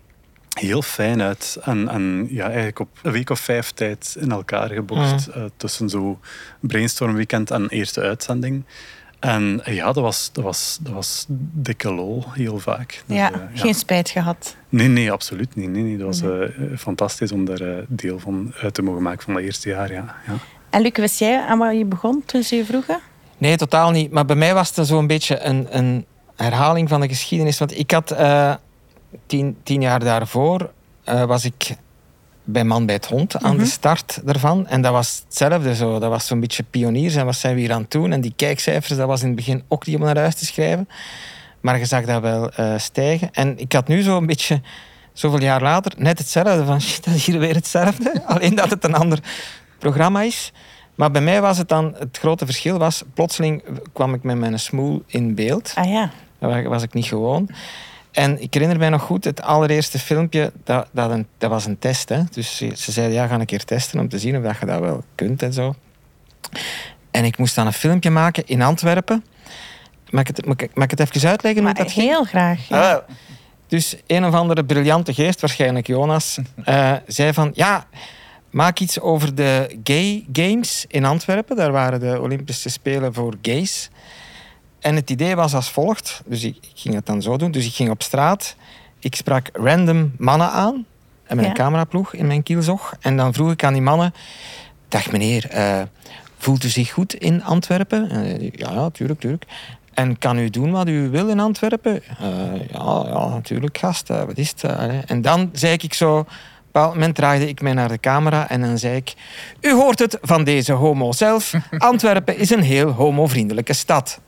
heel 0.50 0.81
fijn 0.81 1.22
uit. 1.22 1.57
En, 1.62 1.88
en 1.90 2.28
ja, 2.30 2.46
eigenlijk 2.46 2.80
op 2.80 2.90
een 3.01 3.12
week 3.12 3.30
of 3.30 3.40
vijf 3.40 3.72
tijd 3.72 4.16
in 4.19 4.31
elkaar 4.31 4.69
gebokst. 4.69 5.28
Mm. 5.28 5.42
Uh, 5.42 5.50
tussen 5.57 5.90
zo 5.90 6.19
brainstormweekend 6.60 7.51
en 7.51 7.68
eerste 7.68 8.01
uitzending. 8.01 8.63
En 9.19 9.62
ja, 9.66 9.86
dat 9.86 10.04
was, 10.04 10.30
dat, 10.34 10.44
was, 10.44 10.78
dat 10.81 10.94
was 10.94 11.25
dikke 11.54 11.92
lol, 11.92 12.24
heel 12.31 12.60
vaak. 12.60 13.04
Dus, 13.06 13.18
ja, 13.18 13.31
uh, 13.31 13.38
ja, 13.38 13.62
geen 13.62 13.74
spijt 13.74 14.10
gehad? 14.10 14.56
Nee, 14.69 14.88
nee, 14.88 15.12
absoluut 15.12 15.56
niet. 15.56 15.69
Nee, 15.69 15.84
nee. 15.84 15.98
Dat 15.98 16.07
was 16.07 16.22
uh, 16.22 16.78
fantastisch 16.78 17.31
om 17.31 17.46
daar 17.46 17.84
deel 17.88 18.19
van 18.19 18.54
uit 18.62 18.74
te 18.74 18.81
mogen 18.81 19.01
maken 19.01 19.24
van 19.24 19.34
dat 19.34 19.44
eerste 19.44 19.69
jaar. 19.69 19.92
Ja. 19.92 20.16
ja. 20.28 20.34
En 20.69 20.81
Luc, 20.81 20.92
wist 20.94 21.19
jij 21.19 21.42
aan 21.42 21.57
wat 21.57 21.78
je 21.78 21.86
begon 21.86 22.24
toen 22.25 22.44
ze 22.44 22.56
je 22.56 22.66
vroegen? 22.66 23.00
Nee, 23.38 23.57
totaal 23.57 23.92
niet. 23.92 24.12
Maar 24.12 24.25
bij 24.25 24.36
mij 24.36 24.54
was 24.54 24.75
het 24.75 24.88
zo'n 24.88 25.07
beetje 25.07 25.40
een, 25.40 25.68
een 25.69 26.06
herhaling 26.36 26.90
van 26.90 27.01
de 27.01 27.07
geschiedenis. 27.07 27.57
Want 27.60 27.78
ik 27.78 27.92
had 27.92 28.12
tien, 29.26 29.58
tien 29.64 29.82
jaar 29.82 30.00
daarvoor 30.00 30.72
uh, 31.06 31.24
was 31.24 31.46
ik 31.46 31.76
bij 32.44 32.64
Man 32.64 32.86
bij 32.86 32.96
het 32.96 33.06
Hond 33.06 33.44
aan 33.44 33.56
de 33.56 33.62
mhm. 33.62 33.72
start 33.72 34.22
daarvan. 34.24 34.68
En 34.68 34.82
dat 34.82 34.92
was 34.92 35.22
hetzelfde 35.26 35.76
zo. 35.76 36.00
Dat 36.00 36.10
was 36.10 36.28
zo'n 36.28 36.40
beetje 36.40 36.64
pioniers. 36.64 37.16
En 37.16 37.26
wat 37.26 37.36
zijn 37.36 37.56
we 37.56 37.62
hier 37.62 37.72
aan 37.72 37.82
het 37.82 37.92
doen? 37.92 38.12
En 38.12 38.22
die 38.22 38.34
kijkcijfers, 38.36 38.98
dat 38.98 39.08
was 39.08 39.22
in 39.22 39.28
het 39.28 39.36
begin 39.36 39.64
ook 39.68 39.86
niet 39.86 39.96
om 39.96 40.02
naar 40.02 40.18
huis 40.18 40.36
te 40.36 40.46
schrijven. 40.46 40.90
Maar 41.62 41.78
je 41.78 41.86
zag 41.86 42.06
dat 42.06 42.22
wel 42.22 42.52
uh, 42.60 42.78
stijgen. 42.78 43.30
En 43.34 43.58
ik 43.58 43.74
had 43.74 43.88
nu 43.88 44.02
zo'n 44.02 44.26
beetje, 44.26 44.62
zoveel 45.14 45.42
jaar 45.42 45.62
later, 45.62 45.92
net 45.98 46.18
hetzelfde. 46.18 46.66
Van 46.66 46.82
shit, 46.88 47.04
dat 47.04 47.14
is 47.14 47.26
hier 47.26 47.40
weer 47.40 47.56
hetzelfde. 47.56 48.22
Alleen 48.26 48.56
dat 48.56 48.70
het 48.70 48.84
een 48.84 48.96
ander 48.96 49.20
programma 49.80 50.22
is. 50.22 50.52
Maar 50.96 51.12
bij 51.12 51.22
mij 51.22 51.42
was 51.42 51.58
het 51.58 51.70
dan, 51.70 51.96
het 51.98 52.18
grote 52.18 52.46
verschil 52.46 52.78
was, 52.78 53.04
plotseling 53.14 53.64
kwam 53.94 54.14
ik 54.14 54.24
met 54.24 54.38
mijn 54.38 54.60
smoel 54.60 55.04
in 55.06 55.36
beeld. 55.36 55.72
Ah 55.76 55.90
ja. 55.90 56.12
Dat 56.40 56.64
was 56.64 56.84
ik 56.84 56.94
niet 56.94 57.06
gewoon. 57.06 57.50
En 58.12 58.42
ik 58.42 58.54
herinner 58.54 58.78
mij 58.78 58.90
nog 58.90 59.02
goed, 59.02 59.24
het 59.24 59.42
allereerste 59.42 60.00
filmpje, 60.00 60.52
dat, 60.64 60.88
dat, 60.92 61.12
een, 61.12 61.28
dat 61.38 61.50
was 61.50 61.66
een 61.66 61.80
test. 61.80 62.10
Hè? 62.10 62.22
Dus 62.32 62.58
ze, 62.58 62.92
zeiden, 62.92 63.16
ja, 63.16 63.28
ga 63.28 63.40
een 63.40 63.46
keer 63.46 63.66
testen 63.66 64.00
om 64.00 64.10
te 64.10 64.20
zien 64.20 64.38
of 64.38 64.44
dat 64.44 64.58
je 64.60 64.66
dat 64.66 64.80
wel 64.80 65.04
kunt 65.16 65.44
en 65.44 65.54
zo. 65.54 65.76
En 67.12 67.26
ik 67.26 67.38
moest 67.38 67.56
dan 67.56 67.66
een 67.66 67.74
filmpje 67.74 68.10
maken 68.10 68.46
in 68.46 68.62
Antwerpen. 68.62 69.24
Mag 70.10 70.22
ik 70.22 70.28
het, 70.28 70.46
mag 70.76 70.86
ik 70.86 70.92
het 70.92 71.00
even 71.00 71.30
uitleggen? 71.30 71.64
Maar 71.64 71.74
dat 71.74 71.92
heel 71.92 72.24
graag. 72.24 72.68
Ja. 72.68 72.92
Ah, 72.92 73.02
dus 73.68 73.96
een 74.08 74.26
of 74.26 74.34
andere 74.34 74.66
briljante 74.66 75.14
geest, 75.14 75.42
waarschijnlijk 75.42 75.88
Jonas, 75.88 76.40
uh, 76.66 76.94
zei 77.08 77.34
van... 77.34 77.52
Ja, 77.54 77.88
maak 78.50 78.80
iets 78.80 79.00
over 79.00 79.36
de 79.36 79.80
gay 79.84 80.26
games 80.34 80.86
in 80.88 81.06
Antwerpen. 81.06 81.56
Daar 81.56 81.72
waren 81.72 82.00
de 82.00 82.22
Olympische 82.22 82.70
Spelen 82.70 83.14
voor 83.14 83.34
gays. 83.42 83.90
En 84.80 84.96
het 84.96 85.10
idee 85.10 85.36
was 85.36 85.54
als 85.54 85.70
volgt. 85.70 86.22
Dus 86.26 86.44
ik, 86.44 86.56
ik, 86.62 86.72
ging 86.74 86.96
het 86.96 87.06
dan 87.06 87.22
zo 87.22 87.38
doen. 87.38 87.52
Dus 87.52 87.66
ik 87.66 87.74
ging 87.74 87.90
op 87.90 88.04
straat. 88.04 88.56
Ik 89.00 89.16
sprak 89.16 89.50
random 89.54 90.12
mannen 90.18 90.52
aan. 90.52 90.86
En 91.24 91.36
met 91.36 91.46
een 91.46 91.54
cameraploeg 91.54 92.14
in 92.14 92.28
mijn 92.28 92.44
kielzog. 92.44 92.94
En 93.00 93.18
dan 93.18 93.34
vroeg 93.34 93.52
ik 93.52 93.64
aan 93.64 93.74
die 93.74 93.81
mannen... 93.81 94.14
Dag 94.88 95.12
meneer, 95.12 95.50
uh, 95.54 95.81
voelt 96.38 96.64
u 96.64 96.68
zich 96.68 96.92
goed 96.92 97.14
in 97.14 97.44
Antwerpen? 97.44 98.10
Uh, 98.12 98.52
ja, 98.52 98.72
ja, 98.72 98.90
tuurlijk, 98.90 99.20
tuurlijk. 99.20 99.46
En 99.94 100.18
kan 100.18 100.38
u 100.38 100.50
doen 100.50 100.72
wat 100.72 100.88
u 100.88 101.10
wil 101.10 101.28
in 101.28 101.40
Antwerpen? 101.40 102.04
Uh, 102.22 102.68
ja, 102.72 103.04
ja, 103.08 103.28
natuurlijk, 103.28 103.78
gast. 103.78 104.08
wat 104.08 104.38
is 104.38 104.50
het? 104.50 104.64
en 105.06 105.22
dan 105.22 105.50
zei 105.53 105.74
ik 105.74 105.94
zo... 105.94 106.18
Op 106.20 106.25
een 106.75 106.82
bepaald 106.82 106.94
moment 106.94 107.15
draaide 107.15 107.48
ik 107.48 107.62
mij 107.62 107.74
naar 107.74 107.88
de 107.88 108.00
camera 108.00 108.50
en 108.50 108.62
dan 108.62 108.77
zei 108.77 108.96
ik... 108.96 109.13
U 109.62 109.74
hoort 109.74 110.00
het 110.00 110.18
van 110.22 110.44
deze 110.44 110.74
homo 110.74 111.12
zelf. 111.12 111.53
Antwerpen 111.77 112.38
is 112.38 112.50
een 112.50 112.62
heel 112.62 112.89
homovriendelijke 112.92 113.74
stad. 113.74 114.20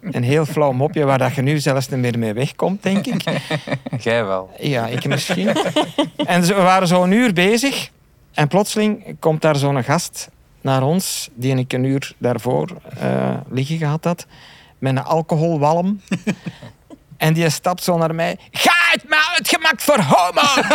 Een 0.00 0.22
heel 0.22 0.46
flauw 0.46 0.72
mopje 0.72 1.04
waar 1.04 1.18
dat 1.18 1.34
je 1.34 1.42
nu 1.42 1.58
zelfs 1.58 1.88
niet 1.88 2.00
meer 2.00 2.18
mee 2.18 2.32
wegkomt, 2.32 2.82
denk 2.82 3.06
ik. 3.06 3.22
Jij 4.02 4.24
wel. 4.24 4.50
Ja, 4.58 4.86
ik 4.86 5.06
misschien. 5.06 5.48
En 6.16 6.42
we 6.42 6.54
waren 6.54 6.88
zo 6.88 7.02
een 7.02 7.12
uur 7.12 7.32
bezig. 7.32 7.90
En 8.32 8.48
plotseling 8.48 9.16
komt 9.18 9.42
daar 9.42 9.56
zo'n 9.56 9.84
gast 9.84 10.28
naar 10.60 10.82
ons, 10.82 11.28
die 11.34 11.56
ik 11.56 11.72
een 11.72 11.84
uur 11.84 12.14
daarvoor 12.18 12.70
uh, 13.02 13.34
liggen 13.50 13.78
gehad 13.78 14.04
had, 14.04 14.26
met 14.78 14.96
een 14.96 15.04
alcoholwalm. 15.04 16.00
En 17.16 17.32
die 17.32 17.50
stapt 17.50 17.82
zo 17.82 17.98
naar 17.98 18.14
mij. 18.14 18.38
Ga 18.50 18.90
het 18.90 19.08
maar 19.08 19.32
uitgemaakt 19.36 19.82
voor 19.82 20.00
homo! 20.00 20.68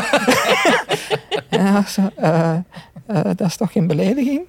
ja, 1.63 1.85
zo, 1.85 2.09
uh, 2.19 2.53
uh, 3.11 3.21
dat 3.23 3.41
is 3.47 3.55
toch 3.55 3.71
geen 3.71 3.87
belediging? 3.87 4.41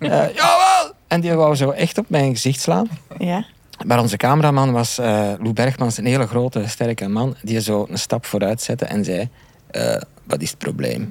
jawel! 0.00 0.92
En 1.08 1.20
die 1.20 1.32
wou 1.32 1.54
zo 1.56 1.70
echt 1.70 1.98
op 1.98 2.08
mijn 2.08 2.30
gezicht 2.30 2.60
slaan. 2.60 2.88
Ja. 3.18 3.44
Maar 3.86 4.00
onze 4.00 4.16
cameraman 4.16 4.72
was 4.72 4.98
uh, 4.98 5.06
Lou 5.38 5.52
Bergmans, 5.52 5.98
een 5.98 6.06
hele 6.06 6.26
grote, 6.26 6.64
sterke 6.66 7.08
man, 7.08 7.36
die 7.42 7.60
zo 7.60 7.86
een 7.90 7.98
stap 7.98 8.26
vooruit 8.26 8.62
zette 8.62 8.84
en 8.84 9.04
zei: 9.04 9.28
uh, 9.72 9.96
Wat 10.24 10.42
is 10.42 10.50
het 10.50 10.58
probleem? 10.58 11.08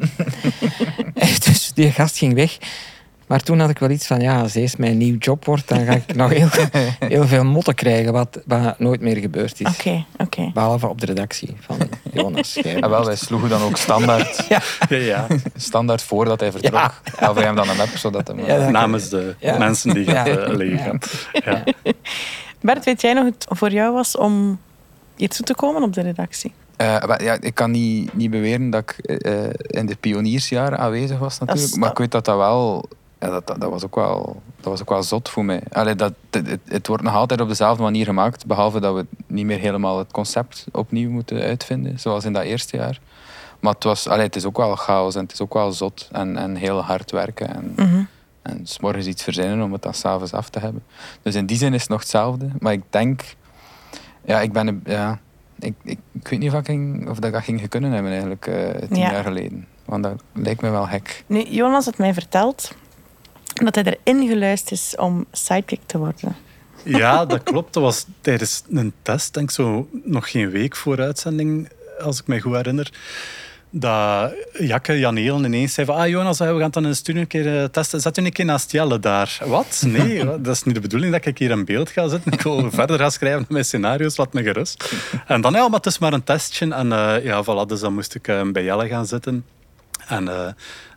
dus 1.45 1.71
die 1.73 1.91
gast 1.91 2.17
ging 2.17 2.33
weg. 2.33 2.57
Maar 3.27 3.43
toen 3.43 3.59
had 3.59 3.69
ik 3.69 3.79
wel 3.79 3.89
iets 3.89 4.07
van, 4.07 4.19
ja, 4.19 4.41
als 4.41 4.51
deze 4.51 4.75
mijn 4.79 4.97
nieuw 4.97 5.17
job 5.17 5.45
wordt, 5.45 5.67
dan 5.67 5.85
ga 5.85 5.91
ik 5.91 6.15
nog 6.15 6.31
heel, 6.31 6.49
heel 7.13 7.27
veel 7.27 7.43
motten 7.43 7.75
krijgen, 7.75 8.13
wat, 8.13 8.39
wat 8.45 8.79
nooit 8.79 9.01
meer 9.01 9.17
gebeurd 9.17 9.59
is. 9.59 9.67
Oké, 9.67 10.05
oké. 10.17 10.51
Behalve 10.53 10.87
op 10.87 10.99
de 10.99 11.05
redactie 11.05 11.55
van 11.59 11.77
Jonas. 12.13 12.53
Ja, 12.63 12.79
ah, 12.79 12.89
wel, 12.89 13.05
wij 13.05 13.15
sloegen 13.15 13.49
dan 13.49 13.61
ook 13.61 13.77
standaard, 13.77 14.45
ja. 14.49 14.61
ja. 14.89 15.27
standaard 15.55 16.01
voordat 16.01 16.39
hij 16.39 16.51
vertrok. 16.51 16.73
Ja. 16.73 16.93
Gaf 17.03 17.35
hij 17.35 17.45
hem 17.45 17.55
dan 17.55 17.69
een 17.69 17.79
app, 17.79 17.97
zodat 17.97 18.27
hem... 18.27 18.45
Ja, 18.45 18.69
namens 18.69 19.09
de 19.09 19.35
mensen 19.41 19.93
die 19.93 20.11
het 20.11 20.49
uh, 20.49 20.55
liggen 20.55 20.99
ja. 21.31 21.63
Bert, 22.61 22.85
weet 22.85 23.01
jij 23.01 23.13
nog 23.13 23.25
het 23.25 23.45
voor 23.49 23.71
jou 23.71 23.93
was 23.93 24.17
om 24.17 24.59
hier 25.15 25.29
toe 25.29 25.45
te 25.45 25.55
komen 25.55 25.83
op 25.83 25.93
de 25.93 26.01
redactie? 26.01 26.53
Uh, 26.81 27.03
ja, 27.17 27.37
ik 27.39 27.53
kan 27.53 27.71
niet, 27.71 28.13
niet 28.13 28.31
beweren 28.31 28.69
dat 28.69 28.81
ik 28.81 29.25
uh, 29.25 29.43
in 29.67 29.85
de 29.85 29.95
pioniersjaren 29.99 30.79
aanwezig 30.79 31.19
was 31.19 31.39
natuurlijk. 31.39 31.75
Maar 31.75 31.89
ik 31.91 31.97
weet 31.97 32.11
dat 32.11 32.25
dat 32.25 32.37
wel 32.37 32.85
ja, 33.19 33.29
dat, 33.29 33.47
dat, 33.47 33.61
dat 33.61 33.69
was 33.69 33.83
ook 33.83 33.95
wel, 33.95 34.41
dat 34.55 34.71
was 34.71 34.81
ook 34.81 34.89
wel 34.89 35.03
zot 35.03 35.29
voor 35.29 35.45
mij. 35.45 35.61
Allee, 35.71 35.95
dat, 35.95 36.13
het, 36.29 36.47
het, 36.47 36.59
het 36.67 36.87
wordt 36.87 37.03
nog 37.03 37.13
altijd 37.13 37.41
op 37.41 37.47
dezelfde 37.47 37.83
manier 37.83 38.05
gemaakt, 38.05 38.45
behalve 38.45 38.79
dat 38.79 38.95
we 38.95 39.05
niet 39.27 39.45
meer 39.45 39.59
helemaal 39.59 39.97
het 39.97 40.11
concept 40.11 40.65
opnieuw 40.71 41.09
moeten 41.09 41.41
uitvinden, 41.41 41.99
zoals 41.99 42.25
in 42.25 42.33
dat 42.33 42.43
eerste 42.43 42.77
jaar. 42.77 42.99
Maar 43.59 43.73
het, 43.73 43.83
was, 43.83 44.07
allee, 44.07 44.25
het 44.25 44.35
is 44.35 44.45
ook 44.45 44.57
wel 44.57 44.75
chaos 44.75 45.15
en 45.15 45.21
het 45.21 45.31
is 45.33 45.41
ook 45.41 45.53
wel 45.53 45.71
zot 45.71 46.07
en, 46.11 46.37
en 46.37 46.55
heel 46.55 46.81
hard 46.81 47.11
werken. 47.11 47.55
En, 47.55 47.73
Mhm. 47.75 48.03
En 48.47 48.67
s 48.67 48.79
morgens 48.79 49.05
iets 49.05 49.23
verzinnen 49.23 49.61
om 49.61 49.71
het 49.73 49.81
dan 49.81 49.93
s'avonds 49.93 50.33
af 50.33 50.49
te 50.49 50.59
hebben. 50.59 50.83
Dus 51.21 51.35
in 51.35 51.45
die 51.45 51.57
zin 51.57 51.73
is 51.73 51.81
het 51.81 51.89
nog 51.89 51.99
hetzelfde. 51.99 52.49
Maar 52.59 52.73
ik 52.73 52.83
denk... 52.89 53.21
Ja, 54.25 54.41
ik 54.41 54.51
ben... 54.51 54.81
Ja, 54.85 55.19
ik, 55.59 55.73
ik, 55.83 55.99
ik 56.13 56.27
weet 56.27 56.39
niet 56.39 56.51
of, 56.51 56.59
ik 56.59 56.65
ging, 56.65 57.09
of 57.09 57.15
dat 57.15 57.25
ik 57.25 57.31
dat 57.33 57.43
ging 57.43 57.69
kunnen 57.69 57.91
hebben 57.91 58.11
eigenlijk 58.11 58.47
eh, 58.47 58.87
tien 58.87 58.97
Ja. 58.97 59.11
jaar 59.11 59.23
geleden. 59.23 59.67
Want 59.85 60.03
dat 60.03 60.21
lijkt 60.33 60.61
me 60.61 60.69
wel 60.69 60.85
gek. 60.85 61.23
Nu, 61.27 61.43
Jonas 61.43 61.85
had 61.85 61.97
mij 61.97 62.13
verteld 62.13 62.71
dat 63.53 63.75
hij 63.75 63.83
erin 64.03 64.27
geluisterd 64.27 64.71
is 64.71 64.95
om 64.95 65.25
sidekick 65.31 65.81
te 65.85 65.97
worden. 65.97 66.35
Ja, 66.83 67.25
dat 67.25 67.43
klopt. 67.43 67.73
Dat 67.73 67.83
was 67.83 68.05
tijdens 68.21 68.63
een 68.69 68.93
test, 69.01 69.33
denk 69.33 69.49
ik 69.49 69.55
zo 69.55 69.87
nog 69.91 70.31
geen 70.31 70.49
week 70.49 70.75
voor 70.75 70.99
uitzending, 71.01 71.69
als 71.99 72.19
ik 72.19 72.27
me 72.27 72.39
goed 72.41 72.55
herinner. 72.55 72.91
Dat 73.69 74.33
Jakke, 74.59 74.99
Jan 74.99 75.17
ineens 75.17 75.73
zei 75.73 75.87
van 75.87 75.95
ah 75.95 76.07
Jonas, 76.07 76.39
we 76.39 76.45
gaan 76.45 76.61
het 76.61 76.73
dan 76.73 76.95
studio 76.95 77.21
een 77.21 77.27
keer 77.27 77.61
eh, 77.61 77.63
testen. 77.63 78.01
Zet 78.01 78.17
u 78.17 78.25
een 78.25 78.31
keer 78.31 78.45
naast 78.45 78.71
Jelle 78.71 78.99
daar. 78.99 79.37
Wat? 79.45 79.83
Nee, 79.87 80.25
dat 80.41 80.55
is 80.55 80.63
niet 80.63 80.75
de 80.75 80.81
bedoeling 80.81 81.11
dat 81.11 81.25
ik 81.25 81.37
hier 81.37 81.51
in 81.51 81.65
beeld 81.65 81.89
ga 81.89 82.07
zitten. 82.07 82.31
Ik 82.31 82.41
wil 82.41 82.71
verder 82.71 82.99
gaan 82.99 83.11
schrijven 83.11 83.39
met 83.39 83.49
mijn 83.49 83.65
scenario's, 83.65 84.17
laat 84.17 84.33
me 84.33 84.43
gerust. 84.43 84.93
En 85.25 85.41
dan, 85.41 85.53
ja, 85.53 85.67
maar 85.67 85.77
het 85.77 85.85
is 85.85 85.97
maar 85.97 86.13
een 86.13 86.23
testje. 86.23 86.73
En 86.73 86.91
eh, 86.91 87.23
ja, 87.23 87.43
voilà, 87.43 87.67
dus 87.67 87.79
dan 87.79 87.93
moest 87.93 88.15
ik 88.15 88.27
eh, 88.27 88.41
bij 88.51 88.63
Jelle 88.63 88.87
gaan 88.87 89.05
zitten. 89.05 89.45
En 90.07 90.27
eh, 90.27 90.47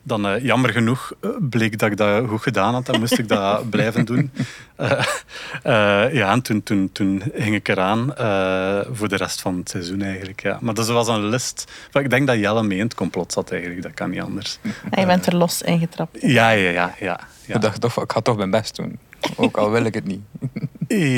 dan, 0.02 0.26
eh, 0.26 0.44
jammer 0.44 0.70
genoeg, 0.70 1.12
eh, 1.20 1.30
bleek 1.40 1.78
dat 1.78 1.90
ik 1.90 1.96
dat 1.96 2.28
goed 2.28 2.42
gedaan 2.42 2.74
had. 2.74 2.86
Dan 2.86 2.98
moest 3.00 3.18
ik 3.18 3.28
dat 3.28 3.70
blijven 3.70 4.04
doen. 4.04 4.30
Eh, 4.76 5.04
eh, 5.62 6.14
ja, 6.14 6.32
en 6.32 6.42
toen, 6.42 6.62
toen, 6.62 6.92
toen 6.92 7.22
ging 7.34 7.54
ik 7.54 7.68
eraan 7.68 8.14
eh, 8.14 8.80
voor 8.92 9.08
de 9.08 9.16
rest 9.16 9.40
van 9.40 9.56
het 9.56 9.68
seizoen 9.68 10.02
eigenlijk. 10.02 10.42
Ja. 10.42 10.58
Maar 10.60 10.74
dus 10.74 10.88
er 10.88 10.94
was 10.94 11.08
een 11.08 11.28
list. 11.28 11.72
Maar 11.92 12.02
ik 12.02 12.10
denk 12.10 12.26
dat 12.26 12.38
Jelle 12.38 12.62
mee 12.62 12.78
in 12.78 12.84
het 12.84 12.94
complot 12.94 13.32
zat 13.32 13.50
eigenlijk. 13.50 13.82
Dat 13.82 13.94
kan 13.94 14.10
niet 14.10 14.20
anders. 14.20 14.58
En 14.90 15.00
je 15.00 15.06
bent 15.06 15.26
er 15.26 15.36
los 15.36 15.62
ingetrapt. 15.62 16.18
Ja, 16.20 16.50
ja, 16.50 16.70
ja. 16.70 16.94
ja, 16.98 17.20
ja. 17.46 17.54
Ik 17.54 17.60
dacht 17.60 17.80
toch, 17.80 18.02
ik 18.02 18.12
ga 18.12 18.20
toch 18.20 18.36
mijn 18.36 18.50
best 18.50 18.76
doen. 18.76 18.98
Ook 19.36 19.56
al 19.56 19.70
wil 19.70 19.84
ik 19.84 19.94
het 19.94 20.06
niet. 20.06 20.20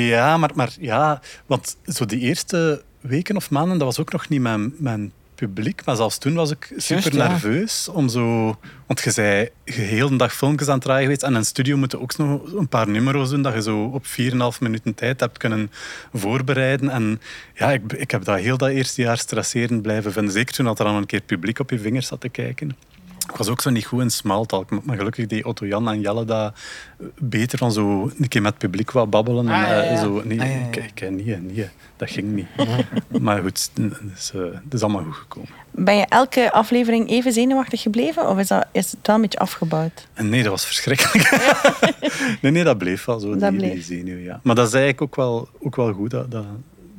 Ja, 0.09 0.37
maar, 0.37 0.51
maar 0.55 0.73
ja, 0.81 1.21
want 1.47 1.77
zo 1.87 2.05
die 2.05 2.21
eerste 2.21 2.83
weken 3.01 3.37
of 3.37 3.51
maanden, 3.51 3.79
dat 3.79 3.87
was 3.87 4.01
ook 4.01 4.13
nog 4.13 4.29
niet 4.29 4.41
mijn, 4.41 4.75
mijn 4.79 5.13
publiek. 5.47 5.85
Maar 5.85 5.97
zelfs 5.97 6.19
toen 6.19 6.35
was 6.35 6.51
ik 6.51 6.73
super 6.77 7.15
ja. 7.15 7.29
nerveus 7.29 7.89
om 7.89 8.09
zo... 8.09 8.57
Want 8.87 9.01
je 9.01 9.11
zei 9.11 9.49
geheel 9.65 10.09
een 10.09 10.17
dag 10.17 10.35
filmpjes 10.35 10.69
aan 10.69 10.75
het 10.75 10.83
draaien 10.83 11.03
geweest. 11.03 11.23
En 11.23 11.31
in 11.31 11.37
een 11.37 11.45
studio 11.45 11.77
moeten 11.77 12.01
ook 12.01 12.17
nog 12.17 12.53
een 12.53 12.69
paar 12.69 12.89
nummers 12.89 13.31
doen, 13.31 13.43
dat 13.43 13.55
je 13.55 13.63
zo 13.63 13.85
op 13.85 14.05
4,5 14.07 14.59
minuten 14.61 14.95
tijd 14.95 15.21
hebt 15.21 15.39
kunnen 15.39 15.71
voorbereiden. 16.13 16.89
En 16.89 17.21
ja, 17.55 17.73
ik, 17.73 17.93
ik 17.93 18.11
heb 18.11 18.25
dat 18.25 18.39
heel 18.39 18.57
dat 18.57 18.69
eerste 18.69 19.03
jaar 19.03 19.19
stresserend 19.19 19.83
blijven 19.83 20.13
vinden. 20.13 20.33
Zeker 20.33 20.55
toen 20.55 20.65
dat 20.65 20.79
er 20.79 20.85
dan 20.85 20.95
een 20.95 21.07
keer 21.07 21.21
publiek 21.21 21.59
op 21.59 21.71
je 21.71 21.79
vingers 21.79 22.07
zat 22.07 22.21
te 22.21 22.29
kijken. 22.29 22.77
Ik 23.31 23.37
was 23.37 23.49
ook 23.49 23.61
zo 23.61 23.71
niet 23.71 23.85
goed 23.87 24.01
in 24.01 24.11
smalltalk. 24.11 24.85
Maar 24.85 24.97
gelukkig 24.97 25.27
deed 25.27 25.45
Otto 25.45 25.67
Jan 25.67 25.89
en 25.89 26.01
Jelle 26.01 26.25
dat 26.25 26.55
beter 27.19 27.59
van 27.59 27.73
zo 27.73 28.11
een 28.19 28.29
keer 28.29 28.43
met 28.43 28.51
het 28.51 28.61
publiek 28.61 28.91
wat 28.91 29.11
babbelen. 29.11 29.49
En, 29.49 29.55
ja, 29.61 29.83
ja. 29.83 30.01
Zo, 30.01 30.23
nee, 30.25 30.41
Ah, 30.41 30.47
ja, 30.47 30.53
ja. 30.53 30.67
Ik, 30.67 30.77
ik, 31.01 31.11
niet, 31.11 31.43
niet, 31.43 31.69
dat 31.97 32.11
ging 32.11 32.33
niet. 32.33 32.47
maar 33.21 33.43
goed, 33.43 33.71
het 33.75 33.93
is, 34.17 34.31
eh, 34.35 34.41
het 34.43 34.75
is 34.75 34.83
allemaal 34.83 35.03
goed 35.05 35.15
gekomen. 35.15 35.49
Ben 35.71 35.97
je 35.97 36.07
elke 36.07 36.53
aflevering 36.53 37.09
even 37.11 37.33
zenuwachtig 37.33 37.81
gebleven 37.83 38.29
of 38.29 38.39
is, 38.39 38.49
dat, 38.49 38.67
is 38.73 38.91
het 38.91 39.07
wel 39.07 39.17
een 39.17 39.23
beetje 39.23 39.39
afgebouwd? 39.39 40.07
Nee, 40.17 40.43
dat 40.43 40.51
was 40.51 40.65
verschrikkelijk. 40.67 41.31
nee, 42.43 42.53
nee, 42.53 42.65
dat 42.65 42.79
bleef 42.79 43.05
wel 43.05 43.19
zo, 43.21 43.37
Dat 43.37 43.51
die, 43.51 43.59
bleef. 43.59 43.73
die 43.73 43.83
zenuw. 43.83 44.17
Ja. 44.19 44.41
Maar 44.43 44.55
dat 44.55 44.67
is 44.67 44.73
eigenlijk 44.73 45.03
ook 45.03 45.17
wel, 45.17 45.49
ook 45.61 45.77
wel 45.77 45.93
goed. 45.93 46.11
Dat, 46.11 46.31
dat 46.31 46.45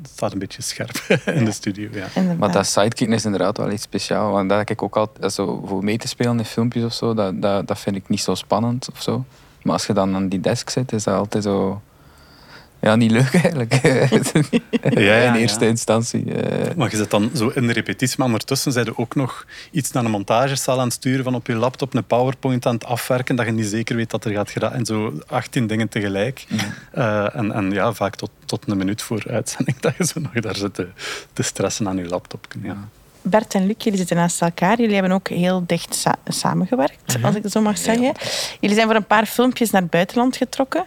staat 0.08 0.34
een 0.34 0.40
beetje 0.40 0.62
scherp 0.62 0.98
in 1.38 1.46
de 1.46 1.52
studio. 1.52 1.90
Ja. 1.92 2.08
Inderdaad. 2.16 2.38
Maar 2.38 2.52
dat 2.52 2.68
sidekicken 2.68 3.16
is 3.16 3.26
inderdaad 3.26 3.58
wel 3.58 3.72
iets 3.72 3.84
speciaals. 3.84 4.32
Want 4.32 4.50
dat 4.50 4.58
heb 4.58 4.70
ik 4.70 4.82
ook 4.82 4.98
altijd, 4.98 5.34
zo, 5.34 5.64
voor 5.66 5.84
mee 5.84 5.98
te 5.98 6.08
spelen 6.08 6.38
in 6.38 6.46
filmpjes 6.46 6.84
of 6.84 6.94
zo, 6.94 7.14
dat, 7.14 7.42
dat, 7.42 7.68
dat 7.68 7.80
vind 7.80 7.96
ik 7.96 8.10
niet 8.10 8.22
zo 8.22 8.36
spannend 8.36 8.90
of 8.94 9.02
zo. 9.02 9.26
Maar 9.62 9.74
als 9.74 9.86
je 9.86 9.94
dan 9.94 10.16
aan 10.16 10.28
die 10.28 10.40
desk 10.40 10.70
zit, 10.70 10.92
is 10.92 11.04
dat 11.04 11.16
altijd 11.16 11.44
zo... 11.44 11.82
Ja, 12.84 12.96
niet 12.96 13.12
leuk 13.12 13.34
eigenlijk. 13.34 13.74
ja, 13.82 14.90
in 14.92 15.04
ja. 15.04 15.36
eerste 15.36 15.68
instantie. 15.68 16.34
eh. 16.34 16.76
Maar 16.76 16.90
je 16.92 16.98
zit 16.98 17.10
dan 17.10 17.30
zo 17.36 17.48
in 17.48 17.68
de 17.68 17.74
repetitie, 17.74 18.16
maar 18.18 18.28
ondertussen 18.28 18.72
zijn 18.72 18.86
je 18.86 18.98
ook 18.98 19.16
nog 19.16 19.46
iets 19.72 19.92
naar 19.92 20.06
een 20.06 20.12
montagezaal 20.12 20.80
aan 20.80 20.86
het 20.86 20.94
sturen 20.94 21.24
van 21.24 21.36
op 21.36 21.48
je 21.48 21.56
laptop, 21.56 21.94
een 21.94 22.04
PowerPoint 22.04 22.66
aan 22.66 22.74
het 22.74 22.86
afwerken, 22.86 23.36
dat 23.36 23.46
je 23.46 23.52
niet 23.52 23.66
zeker 23.66 23.96
weet 23.96 24.10
dat 24.10 24.26
er 24.26 24.32
gaat 24.32 24.52
geraken. 24.52 24.78
En 24.78 24.86
zo 24.86 25.14
18 25.28 25.68
dingen 25.68 25.90
tegelijk. 25.90 26.46
Eh, 26.92 27.36
en, 27.36 27.52
en 27.52 27.72
ja, 27.72 27.94
vaak 27.94 28.16
tot, 28.16 28.30
tot 28.46 28.64
een 28.68 28.78
minuut 28.78 29.02
voor 29.02 29.24
uitzending 29.28 29.80
dat 29.86 29.96
je 29.98 30.06
zo 30.06 30.20
nog 30.20 30.32
daar 30.32 30.56
zit 30.56 30.74
te, 30.74 30.88
te 31.34 31.44
stressen 31.44 31.88
aan 31.88 31.98
je 31.98 32.08
laptop. 32.08 32.48
Ja. 32.62 32.78
Bert 33.24 33.54
en 33.54 33.66
Luc, 33.68 33.76
jullie 33.78 33.98
zitten 34.00 34.16
naast 34.16 34.42
elkaar. 34.42 34.80
Jullie 34.80 34.94
hebben 34.94 35.12
ook 35.12 35.28
heel 35.28 35.64
dicht 35.68 35.96
sa- 35.96 36.16
samengewerkt, 36.28 37.18
als 37.24 37.36
ik 37.36 37.44
het 37.44 37.52
zo 37.52 37.62
mag 37.62 37.78
zeggen. 37.78 38.12
Jullie 38.60 38.76
zijn 38.76 38.88
voor 38.88 38.96
een 38.96 39.06
paar 39.06 39.26
filmpjes 39.26 39.70
naar 39.72 39.82
het 39.82 39.90
buitenland 39.90 40.38
getrokken, 40.38 40.86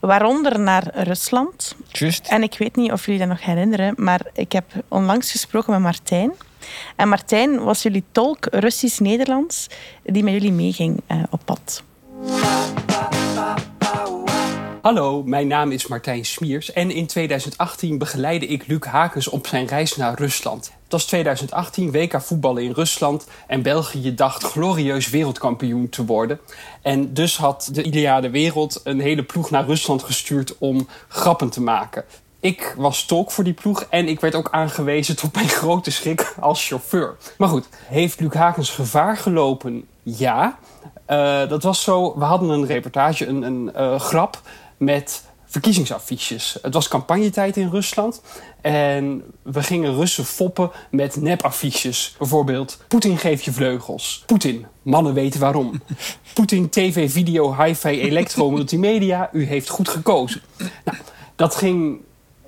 waaronder 0.00 0.58
naar 0.60 0.90
Rusland. 0.94 1.74
Juist. 1.88 2.26
En 2.28 2.42
ik 2.42 2.54
weet 2.58 2.76
niet 2.76 2.92
of 2.92 3.04
jullie 3.04 3.20
dat 3.20 3.28
nog 3.28 3.44
herinneren, 3.44 3.94
maar 3.96 4.20
ik 4.32 4.52
heb 4.52 4.64
onlangs 4.88 5.30
gesproken 5.30 5.72
met 5.72 5.80
Martijn. 5.80 6.32
En 6.96 7.08
Martijn 7.08 7.64
was 7.64 7.82
jullie 7.82 8.04
tolk 8.12 8.46
Russisch-Nederlands, 8.50 9.66
die 10.04 10.22
met 10.22 10.32
jullie 10.32 10.52
meeging 10.52 11.00
eh, 11.06 11.22
op 11.30 11.40
pad. 11.44 11.82
Hallo, 14.88 15.22
mijn 15.22 15.46
naam 15.46 15.70
is 15.70 15.86
Martijn 15.86 16.24
Smiers 16.24 16.72
en 16.72 16.90
in 16.90 17.06
2018 17.06 17.98
begeleidde 17.98 18.46
ik 18.46 18.66
Luc 18.66 18.84
Hakens 18.84 19.28
op 19.28 19.46
zijn 19.46 19.66
reis 19.66 19.96
naar 19.96 20.18
Rusland. 20.18 20.64
Het 20.64 20.92
was 20.92 21.06
2018 21.06 21.90
WK 21.90 22.20
voetballen 22.22 22.62
in 22.62 22.72
Rusland 22.72 23.26
en 23.46 23.62
België 23.62 24.14
dacht 24.14 24.42
glorieus 24.42 25.10
wereldkampioen 25.10 25.88
te 25.88 26.04
worden. 26.04 26.40
En 26.82 27.14
dus 27.14 27.36
had 27.36 27.68
de 27.72 27.82
Ideale 27.82 28.30
Wereld 28.30 28.80
een 28.84 29.00
hele 29.00 29.22
ploeg 29.22 29.50
naar 29.50 29.66
Rusland 29.66 30.02
gestuurd 30.02 30.58
om 30.58 30.88
grappen 31.08 31.50
te 31.50 31.60
maken. 31.60 32.04
Ik 32.40 32.74
was 32.76 33.04
tolk 33.04 33.30
voor 33.30 33.44
die 33.44 33.52
ploeg 33.52 33.86
en 33.90 34.08
ik 34.08 34.20
werd 34.20 34.34
ook 34.34 34.48
aangewezen 34.50 35.16
tot 35.16 35.34
mijn 35.34 35.48
grote 35.60 35.90
schrik 35.90 36.34
als 36.40 36.66
chauffeur. 36.66 37.16
Maar 37.38 37.48
goed, 37.48 37.68
heeft 37.86 38.20
Luc 38.20 38.32
Hakens 38.32 38.70
gevaar 38.70 39.16
gelopen? 39.16 39.84
Ja. 40.02 40.58
Eh, 41.04 41.48
dat 41.48 41.62
was 41.62 41.82
zo, 41.82 42.18
we 42.18 42.24
hadden 42.24 42.48
een 42.48 42.66
reportage, 42.66 43.26
een, 43.26 43.42
een 43.42 43.74
eh, 43.74 44.00
grap 44.00 44.40
met 44.78 45.24
verkiezingsaffiches. 45.48 46.58
Het 46.62 46.74
was 46.74 46.88
campagnetijd 46.88 47.56
in 47.56 47.68
Rusland 47.68 48.22
en 48.60 49.22
we 49.42 49.62
gingen 49.62 49.94
Russen 49.94 50.24
foppen 50.24 50.70
met 50.90 51.16
nepaffiches. 51.16 52.14
Bijvoorbeeld, 52.18 52.78
Poetin 52.88 53.18
geeft 53.18 53.44
je 53.44 53.52
vleugels. 53.52 54.22
Poetin, 54.26 54.66
mannen 54.82 55.14
weten 55.14 55.40
waarom. 55.40 55.82
Poetin, 56.34 56.68
tv, 56.68 57.12
video, 57.12 57.62
hi-fi, 57.62 58.00
elektro, 58.00 58.50
multimedia, 58.50 59.30
u 59.32 59.44
heeft 59.44 59.68
goed 59.68 59.88
gekozen. 59.88 60.40
Nou, 60.84 60.98
dat 61.36 61.54
ging 61.54 62.00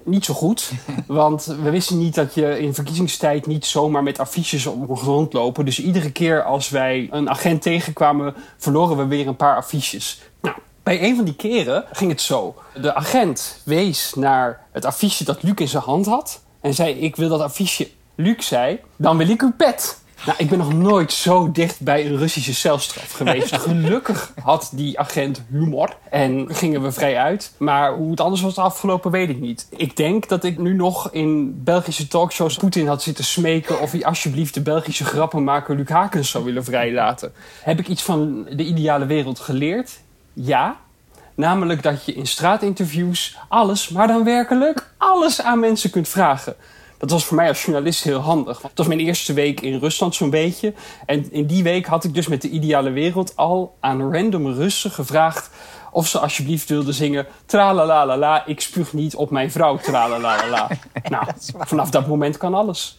niet 0.05 0.25
zo 0.25 0.35
goed. 0.35 0.71
Want 1.07 1.45
we 1.45 1.71
wisten 1.71 1.99
niet 1.99 2.15
dat 2.15 2.35
je 2.35 2.59
in 2.59 2.75
verkiezingstijd 2.75 3.47
niet 3.47 3.67
zomaar 3.67 4.03
met 4.03 4.19
affiches 4.19 4.67
op 4.67 4.89
mocht 4.89 5.03
rondlopen. 5.03 5.65
Dus 5.65 5.81
iedere 5.81 6.13
keer 6.13 6.43
als 6.43 6.69
wij 6.69 7.09
een 7.11 7.31
agent 7.31 7.63
tegenkwamen, 7.63 8.35
verloren 8.57 8.97
we 8.97 9.07
weer 9.07 9.27
een 9.27 9.37
paar 9.37 9.57
affiches. 9.57 10.21
Nou, 10.41 10.57
bij 10.91 11.03
een 11.03 11.17
van 11.17 11.25
die 11.25 11.35
keren 11.35 11.85
ging 11.93 12.11
het 12.11 12.21
zo. 12.21 12.55
De 12.81 12.95
agent 12.95 13.61
wees 13.65 14.15
naar 14.15 14.67
het 14.73 14.85
affiche 14.85 15.25
dat 15.25 15.43
Luc 15.43 15.55
in 15.55 15.69
zijn 15.69 15.83
hand 15.83 16.07
had. 16.07 16.43
En 16.61 16.75
zei, 16.75 16.95
ik 16.95 17.17
wil 17.17 17.29
dat 17.29 17.41
affiche. 17.41 17.89
Luc 18.15 18.47
zei, 18.47 18.81
dan 18.97 19.17
wil 19.17 19.29
ik 19.29 19.43
uw 19.43 19.53
pet. 19.57 20.03
Nou, 20.27 20.39
ik 20.39 20.49
ben 20.49 20.59
nog 20.59 20.73
nooit 20.73 21.13
zo 21.13 21.53
dicht 21.53 21.81
bij 21.81 22.07
een 22.07 22.17
Russische 22.17 22.55
celstraf 22.55 23.13
geweest. 23.13 23.57
Gelukkig 23.63 24.33
had 24.43 24.71
die 24.75 24.99
agent 24.99 25.43
humor 25.51 25.97
en 26.11 26.55
gingen 26.55 26.83
we 26.83 26.93
vrij 26.93 27.17
uit. 27.17 27.53
Maar 27.57 27.95
hoe 27.95 28.11
het 28.11 28.21
anders 28.21 28.43
was 28.43 28.59
afgelopen, 28.59 29.11
weet 29.11 29.29
ik 29.29 29.41
niet. 29.41 29.67
Ik 29.77 29.97
denk 29.97 30.29
dat 30.29 30.45
ik 30.45 30.59
nu 30.59 30.75
nog 30.75 31.11
in 31.13 31.63
Belgische 31.65 32.09
talkshows 32.09 32.57
Poetin 32.57 32.87
had 32.87 33.03
zitten 33.03 33.25
smeken... 33.25 33.81
of 33.81 33.93
hij 33.93 34.05
alsjeblieft 34.05 34.55
de 34.55 34.63
Belgische 34.63 35.05
grappenmaker 35.05 35.77
Luc 35.77 35.89
Hakens 35.89 36.31
zou 36.31 36.45
willen 36.45 36.65
vrijlaten. 36.65 37.33
Heb 37.63 37.79
ik 37.79 37.89
iets 37.89 38.03
van 38.03 38.45
de 38.45 38.65
ideale 38.65 39.07
wereld 39.07 39.39
geleerd? 39.39 40.01
Ja. 40.43 40.77
Namelijk 41.35 41.83
dat 41.83 42.05
je 42.05 42.13
in 42.13 42.27
straatinterviews 42.27 43.37
alles, 43.49 43.89
maar 43.89 44.07
dan 44.07 44.25
werkelijk 44.25 44.93
alles 44.99 45.43
aan 45.43 45.61
mensen 45.61 45.91
kunt 45.91 46.09
vragen. 46.09 46.55
Dat 46.99 47.11
was 47.11 47.25
voor 47.25 47.37
mij 47.37 47.49
als 47.49 47.65
journalist 47.65 48.03
heel 48.03 48.19
handig. 48.19 48.63
Het 48.63 48.79
was 48.79 48.87
mijn 48.87 49.01
eerste 49.01 49.33
week 49.33 49.61
in 49.61 49.79
Rusland 49.79 50.15
zo'n 50.15 50.31
beetje. 50.31 50.75
En 51.07 51.33
in 51.33 51.47
die 51.47 51.63
week 51.63 51.87
had 51.87 52.05
ik 52.05 52.15
dus 52.15 52.27
met 52.27 52.43
de 52.43 52.49
ideale 52.49 52.91
wereld 52.91 53.37
al 53.37 53.77
aan 53.81 54.13
random 54.13 54.47
Russen 54.47 54.91
gevraagd 54.91 55.51
of 55.93 56.07
ze 56.09 56.19
alsjeblieft 56.19 56.69
wilden 56.69 56.95
zingen 56.95 57.27
tralalalala, 57.47 58.47
ik 58.47 58.61
spuug 58.61 58.93
niet 58.93 59.15
op 59.15 59.31
mijn 59.31 59.51
vrouw 59.51 59.77
tralalalala. 59.77 60.69
nou, 61.11 61.25
vanaf 61.59 61.91
dat 61.91 62.07
moment 62.07 62.37
kan 62.37 62.55
alles. 62.55 62.97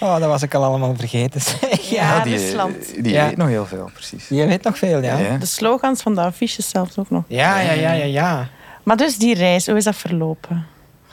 Oh, 0.00 0.18
dat 0.18 0.28
was 0.28 0.42
ik 0.42 0.54
al 0.54 0.64
allemaal 0.64 0.94
vergeten. 0.96 1.40
zeg. 1.40 1.80
Ja, 1.90 2.20
die. 2.22 2.54
Die 3.02 3.12
Ja. 3.12 3.26
weet 3.26 3.36
nog 3.36 3.48
heel 3.48 3.66
veel, 3.66 3.90
precies. 3.92 4.28
Je 4.28 4.46
weet 4.46 4.62
nog 4.62 4.78
veel, 4.78 5.02
ja. 5.02 5.16
Ja. 5.18 5.30
Ja, 5.32 5.36
De 5.36 5.46
slogans 5.46 6.02
van 6.02 6.14
de 6.14 6.20
affiches 6.20 6.68
zelfs 6.68 6.98
ook 6.98 7.10
nog. 7.10 7.22
ja, 7.26 7.60
ja, 7.60 7.72
ja, 7.72 7.92
ja. 8.04 8.48
Maar 8.82 8.96
dus 8.96 9.18
die 9.18 9.34
reis, 9.34 9.66
hoe 9.66 9.76
is 9.76 9.84
dat 9.84 9.96
verlopen? 9.96 10.66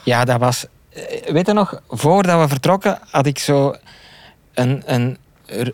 Ja, 0.04 0.26
dat 0.26 0.40
was... 0.40 0.66
eh, 0.90 1.32
Weet 1.32 1.48
je 1.48 1.54
nog, 1.54 1.82
voordat 1.90 2.42
we 2.42 2.48
vertrokken 2.48 3.00
had 3.12 3.26
ik 3.26 3.40
zo 3.40 3.76
een... 4.54 4.84
een 4.86 5.18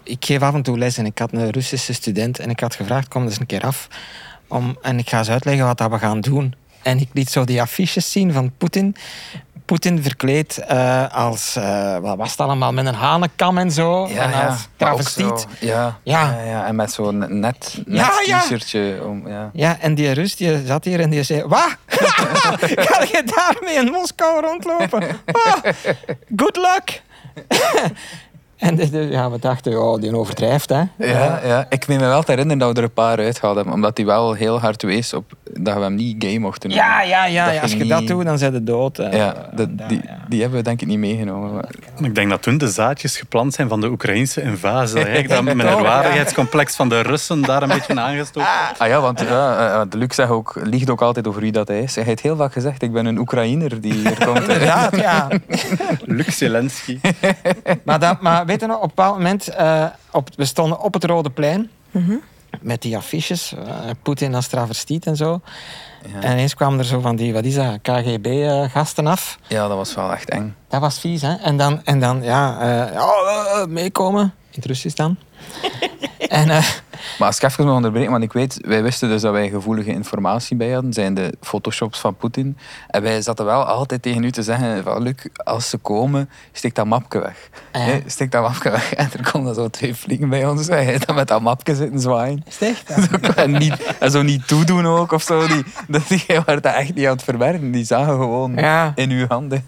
ik 0.04 0.26
geef 0.26 0.42
af 0.42 0.54
en 0.54 0.62
toe 0.62 0.78
les 0.78 0.98
en 0.98 1.06
ik 1.06 1.18
had 1.20 1.32
een 1.34 1.50
Russische 1.50 1.94
student 1.94 2.40
en 2.40 2.50
ik 2.50 2.60
had 2.60 2.76
gevraagd, 2.76 3.08
kom 3.08 3.24
eens 3.24 3.40
een 3.40 3.46
keer 3.46 3.62
af. 3.66 3.88
Om, 4.48 4.78
en 4.82 5.00
ik 5.00 5.10
ga 5.10 5.18
eens 5.18 5.30
uitleggen 5.30 5.66
wat 5.66 5.78
dat 5.78 5.90
we 5.92 5.98
gaan 6.00 6.22
doen. 6.22 6.56
En 6.82 7.00
ik 7.00 7.10
liet 7.14 7.30
zo 7.30 7.44
die 7.44 7.62
affiches 7.62 8.12
zien 8.12 8.34
van 8.34 8.52
Poetin. 8.58 8.96
Poetin 9.66 10.04
verkleed 10.04 10.58
eh, 10.58 11.08
als, 11.14 11.56
eh, 11.56 11.98
wat 11.98 12.18
was 12.18 12.32
het 12.32 12.40
allemaal, 12.40 12.74
met 12.74 12.86
een 12.86 12.94
hanenkam 12.94 13.58
en 13.58 13.72
zo. 13.72 14.06
en 14.06 14.34
als 14.34 14.68
travestiet. 14.76 15.40
zo- 15.40 15.48
Ja, 15.60 16.00
Ja. 16.04 16.34
ja. 16.34 16.44
Ja, 16.44 16.66
En 16.66 16.76
met 16.76 16.92
zo'n 16.92 17.40
net, 17.40 17.82
net 17.86 18.06
t-shirtje. 18.26 19.00
Om, 19.06 19.28
ja. 19.28 19.50
Ja, 19.54 19.78
en 19.80 19.96
die 19.96 20.12
Rus 20.12 20.36
die 20.36 20.66
zat 20.66 20.84
hier 20.86 21.00
en 21.00 21.10
die 21.10 21.24
zei... 21.24 21.44
Wat? 21.44 21.76
Ga 22.88 23.04
je 23.04 23.24
daarmee 23.26 23.76
in 23.86 23.92
Moskou 23.92 24.42
rondlopen? 24.46 25.04
Ah, 25.32 25.72
good 26.36 26.56
luck! 26.56 27.02
en 28.62 28.76
de- 28.76 28.90
de- 28.90 29.08
ja, 29.10 29.32
we 29.32 29.40
dachten, 29.40 29.82
oh, 29.84 30.02
die 30.02 30.16
overdrijft, 30.18 30.70
hè. 30.70 30.82
Ja, 30.98 31.40
ja, 31.46 31.66
ik 31.70 31.88
meen 31.88 32.00
me 32.00 32.06
wel 32.06 32.24
te 32.24 32.32
herinneren 32.32 32.60
dat 32.60 32.70
we 32.72 32.78
er 32.78 32.84
een 32.84 32.94
paar 32.94 33.18
uit 33.18 33.40
hadden, 33.40 33.72
omdat 33.72 33.98
hij 33.98 34.06
wel 34.06 34.34
heel 34.34 34.60
hard 34.60 34.82
wees 34.84 35.14
op 35.14 35.32
dat 35.54 35.76
we 35.76 35.82
hem 35.82 35.96
niet 35.96 36.24
gay 36.24 36.38
mochten 36.38 36.70
noemen. 36.70 36.88
Ja, 36.88 37.02
ja, 37.02 37.26
ja. 37.26 37.52
Ja, 37.52 37.62
Als 37.62 37.74
je 37.74 37.86
dat 37.86 38.08
doet, 38.08 38.26
dan 38.26 38.38
zijn 38.38 38.54
ze 38.54 38.64
dood. 38.64 38.98
hè. 38.98 39.10
Ja, 39.16 39.36
dat, 39.56 39.68
Ja, 39.78 39.88
die, 39.88 40.02
ja. 40.06 40.18
die 40.30 40.42
hebben 40.42 40.58
we 40.60 40.64
denk 40.64 40.82
ik 40.82 40.88
niet 40.88 40.98
meegenomen. 40.98 41.54
maar- 41.54 41.70
Ik 42.02 42.16
denk 42.16 42.30
dat 42.30 42.42
toen 42.42 42.58
de 42.58 42.68
zaadjes 42.68 43.18
geplant 43.18 43.54
zijn 43.54 43.68
van 43.70 43.82
de 43.82 43.88
Oekraïnse 43.90 44.42
invasie. 44.42 44.96
Dat 44.96 45.06
eigenlijk 45.06 45.28
dat 45.30 45.38
Toch, 45.38 45.48
ja. 45.48 45.54
minderwaardigheidscomplex 45.56 46.76
van 46.76 46.90
de 46.90 47.02
Russen 47.02 47.42
daar 47.42 47.62
een 47.64 47.68
beetje 47.70 48.00
aangestoken. 48.00 48.50
Ah 48.78 48.88
ja, 48.88 49.00
want 49.02 49.20
ja, 49.20 49.58
eh, 49.74 49.82
de 49.90 49.98
Luc 49.98 50.16
zegt 50.16 50.30
ook, 50.30 50.60
liegt 50.64 50.90
ook 50.90 51.02
altijd 51.02 51.28
over 51.28 51.42
wie 51.42 51.52
dat 51.52 51.68
hij 51.68 51.80
is. 51.82 51.96
Hij 51.96 52.04
heeft 52.04 52.22
heel 52.22 52.36
vaak 52.36 52.54
gezegd, 52.54 52.82
ik 52.82 52.92
ben 52.92 53.06
een 53.06 53.18
Oekraïner 53.18 53.82
die 53.82 53.94
hier 53.94 54.26
komt. 54.26 54.40
Inderdaad, 54.48 54.96
ja. 54.96 55.28
Luc 56.06 56.38
Zelensky. 56.38 57.00
Maar, 57.84 58.00
dat, 58.00 58.22
maar 58.22 58.46
weet 58.52 58.62
je 58.62 58.68
nog, 58.68 58.76
op 58.78 58.84
een 58.84 58.88
bepaald 58.96 59.16
moment... 59.18 59.48
eh, 59.48 59.86
op, 60.12 60.30
we 60.36 60.46
stonden 60.46 60.80
op 60.80 60.94
het 60.94 61.04
Rode 61.04 61.30
Plein. 61.30 61.70
Met 62.62 62.82
die 62.82 62.98
affiches. 62.98 63.54
eh, 63.54 63.90
Poetin 64.02 64.36
als 64.36 64.48
travestiet 64.48 65.06
en 65.06 65.16
zo. 65.16 65.42
En 66.22 66.32
ineens 66.32 66.54
kwamen 66.56 66.80
er 66.80 66.86
zo 66.86 67.00
van 67.00 67.16
die, 67.16 67.34
wat 67.34 67.46
is 67.46 67.56
dat, 67.56 67.80
KGB-gasten 67.82 69.06
eh, 69.06 69.12
af. 69.12 69.38
Ja, 69.48 69.68
dat 69.68 69.78
was 69.78 69.96
wel 69.96 70.12
echt 70.12 70.30
eng. 70.30 70.56
Dat 70.68 70.82
was 70.82 71.00
vies, 71.00 71.22
hè? 71.22 71.34
En 71.36 71.58
dan, 71.58 71.82
en 71.84 72.00
dan 72.00 72.24
ja, 72.24 72.60
eh, 72.60 72.96
eh, 72.96 73.68
meekomen. 73.68 74.22
In 74.24 74.32
het 74.52 74.66
Russisch 74.66 74.96
dan. 74.96 75.18
en 76.28 76.50
eh, 76.50 76.66
Maar 77.20 77.28
als 77.28 77.38
ik 77.38 77.44
even 77.44 77.66
mag 77.66 77.76
onderbreken, 77.76 78.12
want 78.12 78.24
ik 78.24 78.34
weet, 78.34 78.60
wij 78.62 78.84
wisten 78.84 79.10
dus 79.10 79.22
dat 79.22 79.32
wij 79.32 79.50
gevoelige 79.50 79.90
informatie 79.92 80.56
bij 80.58 80.72
hadden, 80.72 80.94
zijn 80.94 81.14
de 81.14 81.34
photoshops 81.42 82.00
van 82.00 82.16
Poetin. 82.16 82.58
En 82.88 83.02
wij 83.02 83.22
zaten 83.22 83.46
wel 83.46 83.64
altijd 83.64 84.02
tegen 84.02 84.24
u 84.24 84.32
te 84.32 84.44
zeggen 84.44 84.84
van, 84.84 85.02
Luc, 85.02 85.16
als 85.34 85.70
ze 85.70 85.78
komen, 85.78 86.30
steek 86.52 86.76
dat 86.76 86.86
mapje 86.86 87.20
weg. 87.20 87.50
Ja. 87.74 88.00
Steek 88.06 88.32
dat 88.32 88.42
mapje 88.42 88.70
weg. 88.72 88.94
En 89.02 89.10
er 89.18 89.32
komen 89.32 89.46
dan 89.46 89.64
zo 89.64 89.70
twee 89.70 89.96
vliegen 89.96 90.30
bij 90.30 90.46
ons, 90.48 90.68
en 90.68 90.86
hij 90.86 90.98
dan 91.06 91.16
met 91.16 91.28
dat 91.28 91.42
mapje 91.42 91.76
zitten 91.76 92.00
zwaaien. 92.00 92.44
is 92.48 92.62
echt? 92.68 92.88
Zo, 92.88 93.18
en, 93.42 93.52
niet, 93.52 93.96
en 94.00 94.12
zo 94.12 94.22
niet 94.22 94.48
toedoen 94.48 94.86
ook, 94.86 95.12
of 95.12 95.22
zo. 95.24 95.48
Die, 95.48 95.64
dat 95.88 96.08
die 96.08 96.24
waren 96.46 96.62
dat 96.62 96.74
echt 96.74 96.96
niet 96.96 97.06
aan 97.06 97.12
het 97.14 97.24
verwerken. 97.24 97.72
Die 97.72 97.86
zagen 97.86 98.14
gewoon 98.14 98.54
Ja. 98.56 98.92
in 98.96 99.10
uw 99.10 99.26
handen. 99.28 99.66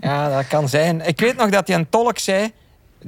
Ja, 0.00 0.28
dat 0.36 0.46
kan 0.46 0.68
zijn. 0.68 1.06
Ik 1.06 1.20
weet 1.20 1.36
nog 1.36 1.50
dat 1.50 1.66
hij 1.68 1.76
een 1.76 1.88
tolk 1.88 2.18
zei, 2.18 2.52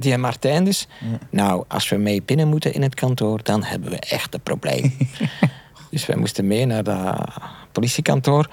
die 0.01 0.17
Martijn 0.17 0.63
dus. 0.63 0.87
Nou, 1.29 1.63
als 1.67 1.89
we 1.89 1.95
mee 1.95 2.21
binnen 2.21 2.47
moeten 2.47 2.73
in 2.73 2.81
het 2.81 2.95
kantoor, 2.95 3.43
dan 3.43 3.63
hebben 3.63 3.89
we 3.89 3.99
echt 3.99 4.33
een 4.33 4.41
probleem. 4.41 4.97
dus 5.91 6.05
wij 6.05 6.15
moesten 6.15 6.47
mee 6.47 6.65
naar 6.65 6.83
dat 6.83 7.27
politiekantoor. 7.71 8.49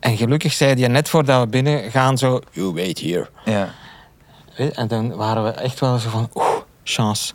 En 0.00 0.16
gelukkig 0.16 0.52
zei 0.52 0.74
hij 0.80 0.88
net 0.88 1.08
voordat 1.08 1.40
we 1.40 1.46
binnen 1.48 1.90
gaan 1.90 2.18
zo, 2.18 2.40
you 2.50 2.72
wait 2.72 3.00
here. 3.00 3.28
Ja. 3.44 3.68
En 4.72 4.88
dan 4.88 5.16
waren 5.16 5.44
we 5.44 5.50
echt 5.50 5.80
wel 5.80 5.98
zo 5.98 6.08
van, 6.08 6.30
oeh, 6.34 6.56
chance. 6.84 7.34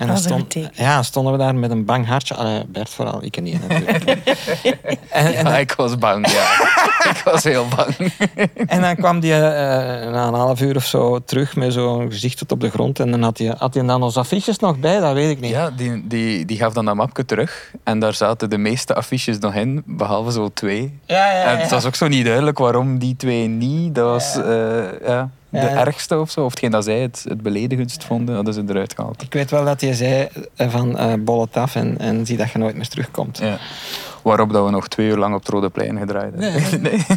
En 0.00 0.06
dan 0.06 0.18
stond, 0.18 0.56
ja, 0.72 1.02
stonden 1.02 1.32
we 1.32 1.38
daar 1.38 1.54
met 1.54 1.70
een 1.70 1.84
bang 1.84 2.06
hartje. 2.06 2.34
Allee, 2.34 2.64
Bert 2.66 2.90
vooral, 2.90 3.24
ik 3.24 3.40
niet 3.40 3.68
natuurlijk. 3.68 4.02
en, 5.10 5.34
en, 5.34 5.46
Ja, 5.46 5.56
ik 5.56 5.72
was 5.72 5.98
bang, 5.98 6.30
ja. 6.30 6.44
ik 7.10 7.20
was 7.24 7.44
heel 7.44 7.66
bang. 7.76 7.94
En 8.66 8.80
dan 8.80 8.96
kwam 8.96 9.20
hij 9.20 9.30
eh, 9.30 10.10
na 10.10 10.26
een 10.26 10.34
half 10.34 10.60
uur 10.60 10.76
of 10.76 10.84
zo 10.84 11.18
terug 11.24 11.56
met 11.56 11.72
zo'n 11.72 12.10
gezicht 12.10 12.38
tot 12.38 12.52
op 12.52 12.60
de 12.60 12.70
grond. 12.70 13.00
En 13.00 13.10
dan 13.10 13.22
had 13.22 13.38
hij, 13.38 13.54
had 13.58 13.74
hij 13.74 13.86
dan 13.86 14.02
onze 14.02 14.18
affiches 14.18 14.58
nog 14.58 14.78
bij, 14.78 15.00
dat 15.00 15.12
weet 15.12 15.30
ik 15.30 15.40
niet. 15.40 15.50
Ja, 15.50 15.70
die, 15.70 16.06
die, 16.06 16.44
die 16.44 16.56
gaf 16.56 16.72
dan 16.72 16.84
dat 16.84 16.94
mapje 16.94 17.24
terug. 17.24 17.72
En 17.84 17.98
daar 17.98 18.14
zaten 18.14 18.50
de 18.50 18.58
meeste 18.58 18.94
affiches 18.94 19.38
nog 19.38 19.54
in, 19.54 19.82
behalve 19.86 20.32
zo 20.32 20.50
twee. 20.54 20.98
ja, 21.06 21.32
ja. 21.32 21.44
En 21.44 21.58
het 21.58 21.70
was 21.70 21.84
ook 21.84 21.94
zo 21.94 22.08
niet 22.08 22.24
duidelijk 22.24 22.58
waarom 22.58 22.98
die 22.98 23.16
twee 23.16 23.48
niet. 23.48 23.94
Dat 23.94 24.06
was 24.06 24.36
eh, 24.36 25.06
ja, 25.06 25.30
de 25.50 25.58
Ja. 25.58 25.68
ergste 25.68 26.18
of 26.18 26.30
zo. 26.30 26.44
Of 26.44 26.50
hetgeen 26.50 26.70
dat 26.70 26.84
zij 26.84 26.98
het, 27.00 27.24
het 27.28 27.42
beledigendst 27.42 28.04
vonden, 28.04 28.34
hadden 28.34 28.54
ze 28.54 28.64
eruit 28.68 28.94
gehaald. 28.94 29.22
Ik 29.22 29.32
weet 29.32 29.50
wel 29.50 29.64
dat 29.64 29.80
hij 29.80 29.92
zei 29.92 30.28
eh, 30.56 30.70
van 30.70 30.98
eh 30.98 31.12
bol 31.18 31.40
het 31.40 31.56
af 31.56 31.74
en, 31.74 31.98
en 31.98 32.26
zie 32.26 32.36
dat 32.36 32.50
je 32.50 32.58
nooit 32.58 32.76
meer 32.76 32.88
terugkomt. 32.88 33.38
Ja. 33.38 33.58
Waarop 34.22 34.52
dat 34.52 34.64
we 34.64 34.70
nog 34.70 34.88
twee 34.88 35.08
uur 35.08 35.16
lang 35.16 35.34
op 35.34 35.40
het 35.40 35.48
Rode 35.48 35.68
Plein 35.70 35.98
gedraaid 35.98 36.32
hebben. 36.34 36.82
Nee. 36.82 37.04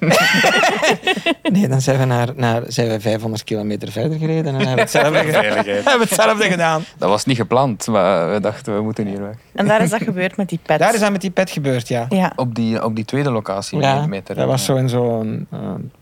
Nee, 1.52 1.68
dan 1.68 1.80
zijn 1.80 1.98
we, 1.98 2.04
naar, 2.04 2.28
naar, 2.36 2.62
zijn 2.68 2.88
we 2.88 3.00
500 3.00 3.44
kilometer 3.44 3.92
verder 3.92 4.18
gereden 4.18 4.46
en 4.46 4.54
hebben 4.54 4.74
we 4.74 4.80
hetzelfde, 4.80 5.18
hebben 5.32 5.84
we 5.84 5.98
hetzelfde 6.00 6.44
gedaan. 6.44 6.84
Dat 6.98 7.08
was 7.08 7.24
niet 7.24 7.36
gepland, 7.36 7.86
maar 7.86 8.32
we 8.32 8.40
dachten 8.40 8.76
we 8.76 8.82
moeten 8.82 9.06
hier 9.06 9.20
weg. 9.22 9.34
En 9.52 9.66
daar 9.66 9.82
is 9.82 9.90
dat 9.90 10.02
gebeurd 10.02 10.36
met 10.36 10.48
die 10.48 10.58
pet. 10.62 10.78
Daar 10.78 10.94
is 10.94 11.00
dat 11.00 11.12
met 11.12 11.20
die 11.20 11.30
pet 11.30 11.50
gebeurd, 11.50 11.88
ja. 11.88 12.06
Ja. 12.08 12.32
Op 12.36 12.54
die, 12.54 12.84
op 12.84 12.96
die 12.96 13.04
tweede 13.04 13.30
locatie. 13.30 13.80
Ja, 13.80 14.06
meter, 14.06 14.34
dat 14.34 14.46
was 14.46 14.64
zo 14.64 14.76
in 14.76 14.88
zo'n 14.88 15.46
eh, 15.50 15.58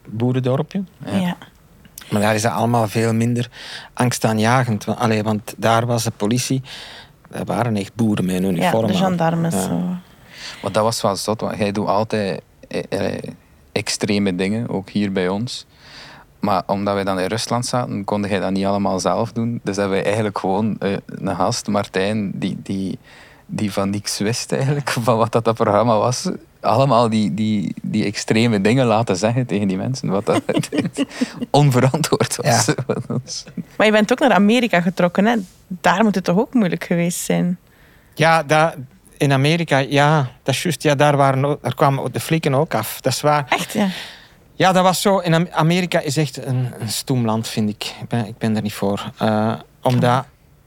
boerendorpje. 0.09 0.83
Ja. 1.05 1.16
ja. 1.16 1.37
Maar 2.12 2.20
daar 2.20 2.35
is 2.35 2.42
dat 2.42 2.53
allemaal 2.53 2.88
veel 2.88 3.14
minder 3.14 3.51
angstaanjagend. 3.94 4.85
Want, 4.85 4.98
allee, 4.98 5.22
want 5.22 5.55
daar 5.57 5.87
was 5.87 6.05
de 6.05 6.11
politie... 6.16 6.62
Dat 7.31 7.46
waren 7.46 7.77
echt 7.77 7.94
boeren 7.94 8.25
met 8.25 8.35
een 8.35 8.42
Ja, 8.42 8.48
uniform 8.48 8.87
de 8.87 8.92
aan. 8.92 8.98
gendarmes. 8.98 9.55
Ja. 9.55 9.61
Zo. 9.61 9.79
Maar 10.62 10.72
dat 10.72 10.83
was 10.83 11.03
wel 11.03 11.16
zot, 11.16 11.40
want 11.40 11.59
jij 11.59 11.72
doet 11.72 11.87
altijd 11.87 12.42
eh, 12.68 12.83
eh, 12.88 13.22
extreme 13.72 14.35
dingen, 14.35 14.68
ook 14.68 14.90
hier 14.90 15.12
bij 15.12 15.29
ons. 15.29 15.66
Maar 16.40 16.62
omdat 16.66 16.94
wij 16.94 17.05
dan 17.05 17.20
in 17.20 17.27
Rusland 17.27 17.66
zaten, 17.66 18.05
kon 18.05 18.22
jij 18.22 18.40
dat 18.40 18.51
niet 18.51 18.64
allemaal 18.64 19.01
zelf 19.01 19.33
doen. 19.33 19.61
Dus 19.62 19.77
hebben 19.77 19.94
wij 19.94 20.05
eigenlijk 20.05 20.38
gewoon 20.38 20.77
eh, 20.79 20.92
een 21.07 21.37
gast, 21.37 21.66
Martijn, 21.66 22.31
die, 22.35 22.57
die, 22.62 22.98
die 23.46 23.72
van 23.72 23.90
niks 23.90 24.18
wist 24.18 24.53
eigenlijk, 24.53 24.90
van 25.01 25.16
wat 25.16 25.33
dat, 25.33 25.44
dat 25.44 25.55
programma 25.55 25.98
was. 25.98 26.31
Allemaal 26.62 27.09
die, 27.09 27.35
die, 27.35 27.75
die 27.83 28.05
extreme 28.05 28.61
dingen 28.61 28.87
laten 28.87 29.16
zeggen 29.16 29.46
tegen 29.46 29.68
die 29.68 29.77
mensen. 29.77 30.09
Wat 30.09 30.27
dat 30.27 30.42
onverantwoord 31.51 32.37
was. 32.37 32.66
Ja. 32.66 32.75
Maar 33.77 33.87
je 33.87 33.92
bent 33.92 34.12
ook 34.12 34.18
naar 34.18 34.33
Amerika 34.33 34.81
getrokken. 34.81 35.25
Hè? 35.25 35.37
Daar 35.66 36.05
moet 36.05 36.14
het 36.14 36.25
toch 36.25 36.38
ook 36.38 36.55
moeilijk 36.55 36.85
geweest 36.85 37.18
zijn? 37.18 37.59
Ja, 38.14 38.42
dat, 38.42 38.75
in 39.16 39.33
Amerika, 39.33 39.79
ja, 39.79 40.31
dat 40.42 40.55
is 40.55 40.62
juist. 40.62 40.83
Ja, 40.83 40.94
daar, 40.94 41.16
waren, 41.16 41.59
daar 41.62 41.75
kwamen 41.75 42.12
de 42.12 42.20
flikken 42.20 42.55
ook 42.55 42.75
af. 42.75 43.01
Dat 43.01 43.12
is 43.12 43.20
waar. 43.20 43.46
Echt, 43.48 43.72
ja. 43.72 43.88
Ja, 44.55 44.72
dat 44.72 44.83
was 44.83 45.01
zo. 45.01 45.18
In 45.18 45.35
Am- 45.35 45.48
Amerika 45.51 46.01
is 46.01 46.16
echt 46.16 46.46
een, 46.46 46.72
een 46.79 46.88
stoem 46.88 47.25
land, 47.25 47.48
vind 47.48 47.68
ik. 47.68 47.94
Ik 48.01 48.09
ben, 48.09 48.27
ik 48.27 48.38
ben 48.38 48.57
er 48.57 48.62
niet 48.62 48.72
voor. 48.72 49.11
Eh, 49.18 49.55
omdat 49.83 50.25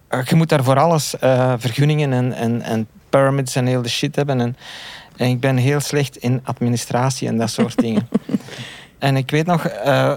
eh, 0.08 0.26
je 0.26 0.36
moet 0.36 0.50
daar 0.50 0.64
voor 0.64 0.80
alles 0.80 1.20
eh, 1.20 1.54
vergunningen 1.58 2.14
en, 2.14 2.34
en, 2.34 2.62
en 2.62 2.88
permits 3.10 3.56
en 3.56 3.66
heel 3.66 3.82
de 3.82 3.90
shit 3.90 4.16
hebben. 4.16 4.40
En, 4.42 4.58
en 5.18 5.30
ik 5.30 5.40
ben 5.40 5.58
heel 5.58 5.80
slecht 5.80 6.18
in 6.18 6.42
administratie 6.44 7.28
en 7.28 7.38
dat 7.38 7.50
soort 7.50 7.78
dingen. 7.78 8.08
En 9.00 9.18
ik 9.18 9.32
weet 9.32 9.46
nog, 9.46 9.66
eh, 9.66 10.14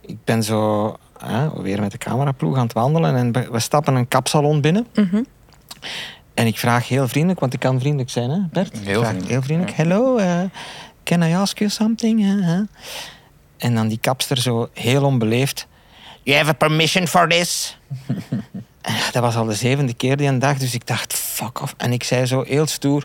ik 0.00 0.16
ben 0.24 0.42
zo 0.42 0.96
eh, 1.20 1.52
weer 1.54 1.80
met 1.80 1.90
de 1.90 1.98
cameraploeg 1.98 2.56
aan 2.56 2.62
het 2.62 2.72
wandelen 2.72 3.16
en 3.16 3.52
we, 3.52 3.60
stappen 3.60 3.94
een 3.94 4.08
kapsalon 4.08 4.60
binnen. 4.60 4.86
Mhm. 4.94 5.22
En 6.34 6.46
ik 6.46 6.58
vraag 6.58 6.88
heel 6.88 7.08
vriendelijk, 7.08 7.40
want 7.40 7.54
ik 7.54 7.60
kan 7.60 7.80
vriendelijk 7.80 8.10
zijn, 8.10 8.30
hè, 8.30 8.38
Bert? 8.52 8.74
Ik 8.74 8.84
Heel 8.84 9.00
vraag 9.00 9.08
vriendelijk, 9.08 9.30
Heel 9.30 9.42
vriendelijk. 9.42 9.76
Hello, 9.76 10.16
eh, 10.16 10.40
can 11.04 11.22
I 11.22 11.34
ask 11.34 11.58
you 11.58 11.70
something? 11.70 12.20
En 13.56 13.74
dan 13.74 13.88
die 13.88 13.98
kapster 14.00 14.38
zo 14.38 14.68
heel 14.74 15.04
onbeleefd. 15.04 15.66
You 16.22 16.36
have 16.36 16.50
a 16.50 16.54
permission 16.54 17.06
for 17.06 17.28
this? 17.28 17.78
Dat 19.12 19.22
was 19.22 19.36
al 19.36 19.44
de 19.44 19.54
zevende 19.54 19.94
keer 19.94 20.16
die 20.16 20.28
een 20.28 20.38
dag, 20.38 20.58
dus 20.58 20.74
ik 20.74 20.86
dacht, 20.86 21.14
fuck 21.14 21.60
off. 21.60 21.74
En 21.76 21.92
ik 21.92 22.04
zei 22.04 22.26
zo 22.26 22.42
heel 22.42 22.66
stoer, 22.66 23.04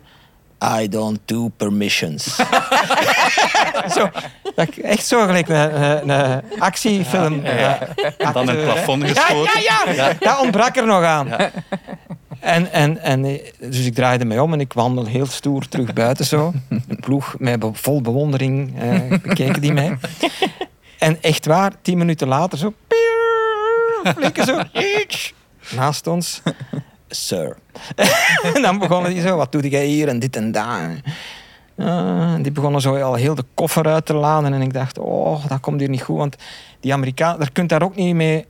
I 0.81 0.87
don't 0.89 1.19
do 1.25 1.47
permissions. 1.57 2.35
zo, 3.95 4.09
echt 4.81 5.05
zo 5.05 5.25
gelijk 5.25 5.49
een, 5.49 5.81
een, 5.83 6.09
een 6.09 6.41
actiefilm. 6.59 7.43
Dan 8.33 8.47
het 8.47 8.63
plafond 8.63 9.01
ja, 9.01 9.07
geschoten. 9.07 9.61
ja, 9.61 9.91
ja, 9.93 10.13
dat 10.19 10.39
ontbrak 10.39 10.75
er 10.75 10.85
nog 10.85 11.03
aan. 11.03 11.27
En, 12.39 12.71
en, 12.71 12.97
en, 12.97 13.39
dus 13.59 13.85
ik 13.85 13.93
draaide 13.93 14.25
mij 14.25 14.39
om 14.39 14.53
en 14.53 14.59
ik 14.59 14.73
wandel 14.73 15.05
heel 15.05 15.25
stoer 15.25 15.67
terug 15.67 15.93
buiten 15.93 16.25
zo. 16.25 16.53
De 16.69 16.95
ploeg, 16.95 17.35
mij 17.37 17.57
be- 17.57 17.69
vol 17.73 18.01
bewondering, 18.01 18.79
eh, 18.81 19.19
bekeken 19.21 19.61
die 19.61 19.73
mij. 19.73 19.97
En 20.99 21.17
echt 21.21 21.45
waar, 21.45 21.71
tien 21.81 21.97
minuten 21.97 22.27
later 22.27 22.57
zo... 22.57 22.73
pieuw, 22.87 24.13
flikken 24.13 24.45
zo. 24.45 24.61
Naast 25.75 26.07
ons. 26.07 26.41
Sir. 27.13 27.57
en 28.55 28.61
dan 28.67 28.79
begonnen 28.79 29.13
die 29.13 29.21
zo, 29.21 29.37
wat 29.37 29.51
doe 29.51 29.69
jij 29.69 29.85
hier 29.85 30.07
en 30.07 30.19
dit 30.19 30.35
en. 30.35 30.53
Uh, 31.75 32.35
die 32.41 32.51
begonnen 32.51 32.81
zo 32.81 33.01
al 33.01 33.13
heel 33.13 33.35
de 33.35 33.43
koffer 33.53 33.87
uit 33.87 34.05
te 34.05 34.13
laden. 34.13 34.53
En 34.53 34.61
ik 34.61 34.73
dacht, 34.73 34.97
oh, 34.97 35.47
dat 35.47 35.59
komt 35.59 35.79
hier 35.79 35.89
niet 35.89 36.01
goed. 36.01 36.17
Want 36.17 36.35
die 36.79 36.93
Amerikanen, 36.93 37.39
daar 37.39 37.51
kunt 37.51 37.69
daar 37.69 37.83
ook 37.83 37.95
niet 37.95 38.15
mee... 38.15 38.45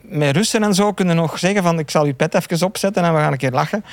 Met 0.00 0.36
Russen 0.36 0.62
en 0.62 0.74
zo 0.74 0.92
kunnen 0.92 1.16
nog 1.16 1.38
zeggen 1.38 1.62
van 1.62 1.78
ik 1.78 1.90
zal 1.90 2.06
je 2.06 2.14
pet 2.14 2.34
even 2.34 2.66
opzetten 2.66 3.04
en 3.04 3.14
we 3.14 3.20
gaan 3.20 3.32
een 3.32 3.38
keer 3.38 3.50
lachen. 3.50 3.84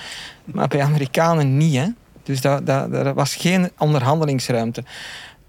Maar 0.45 0.67
bij 0.67 0.81
Amerikanen 0.81 1.57
niet, 1.57 1.75
hè. 1.75 1.87
Dus 2.23 2.41
dat, 2.41 2.65
dat, 2.65 3.13
was 3.13 3.35
geen 3.35 3.71
onderhandelingsruimte. 3.77 4.83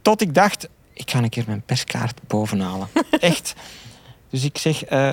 Tot 0.03 0.21
ik 0.21 0.35
dacht, 0.35 0.69
ik 0.93 1.11
ga 1.11 1.19
een 1.19 1.29
keer 1.29 1.45
mijn 1.47 1.63
perskaart 1.67 2.21
bovenhalen. 2.27 2.89
Echt. 3.21 3.55
Dus 4.35 4.45
ik 4.45 4.59
zeg, 4.59 4.91
uh, 4.91 5.13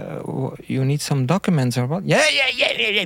you 0.66 0.86
need 0.86 1.02
some 1.02 1.26
documents 1.26 1.78
or 1.78 1.88
what? 1.88 2.02
Ja, 2.06 2.18
ja, 2.18 2.44
ja, 2.56 2.88
ja. 2.88 3.06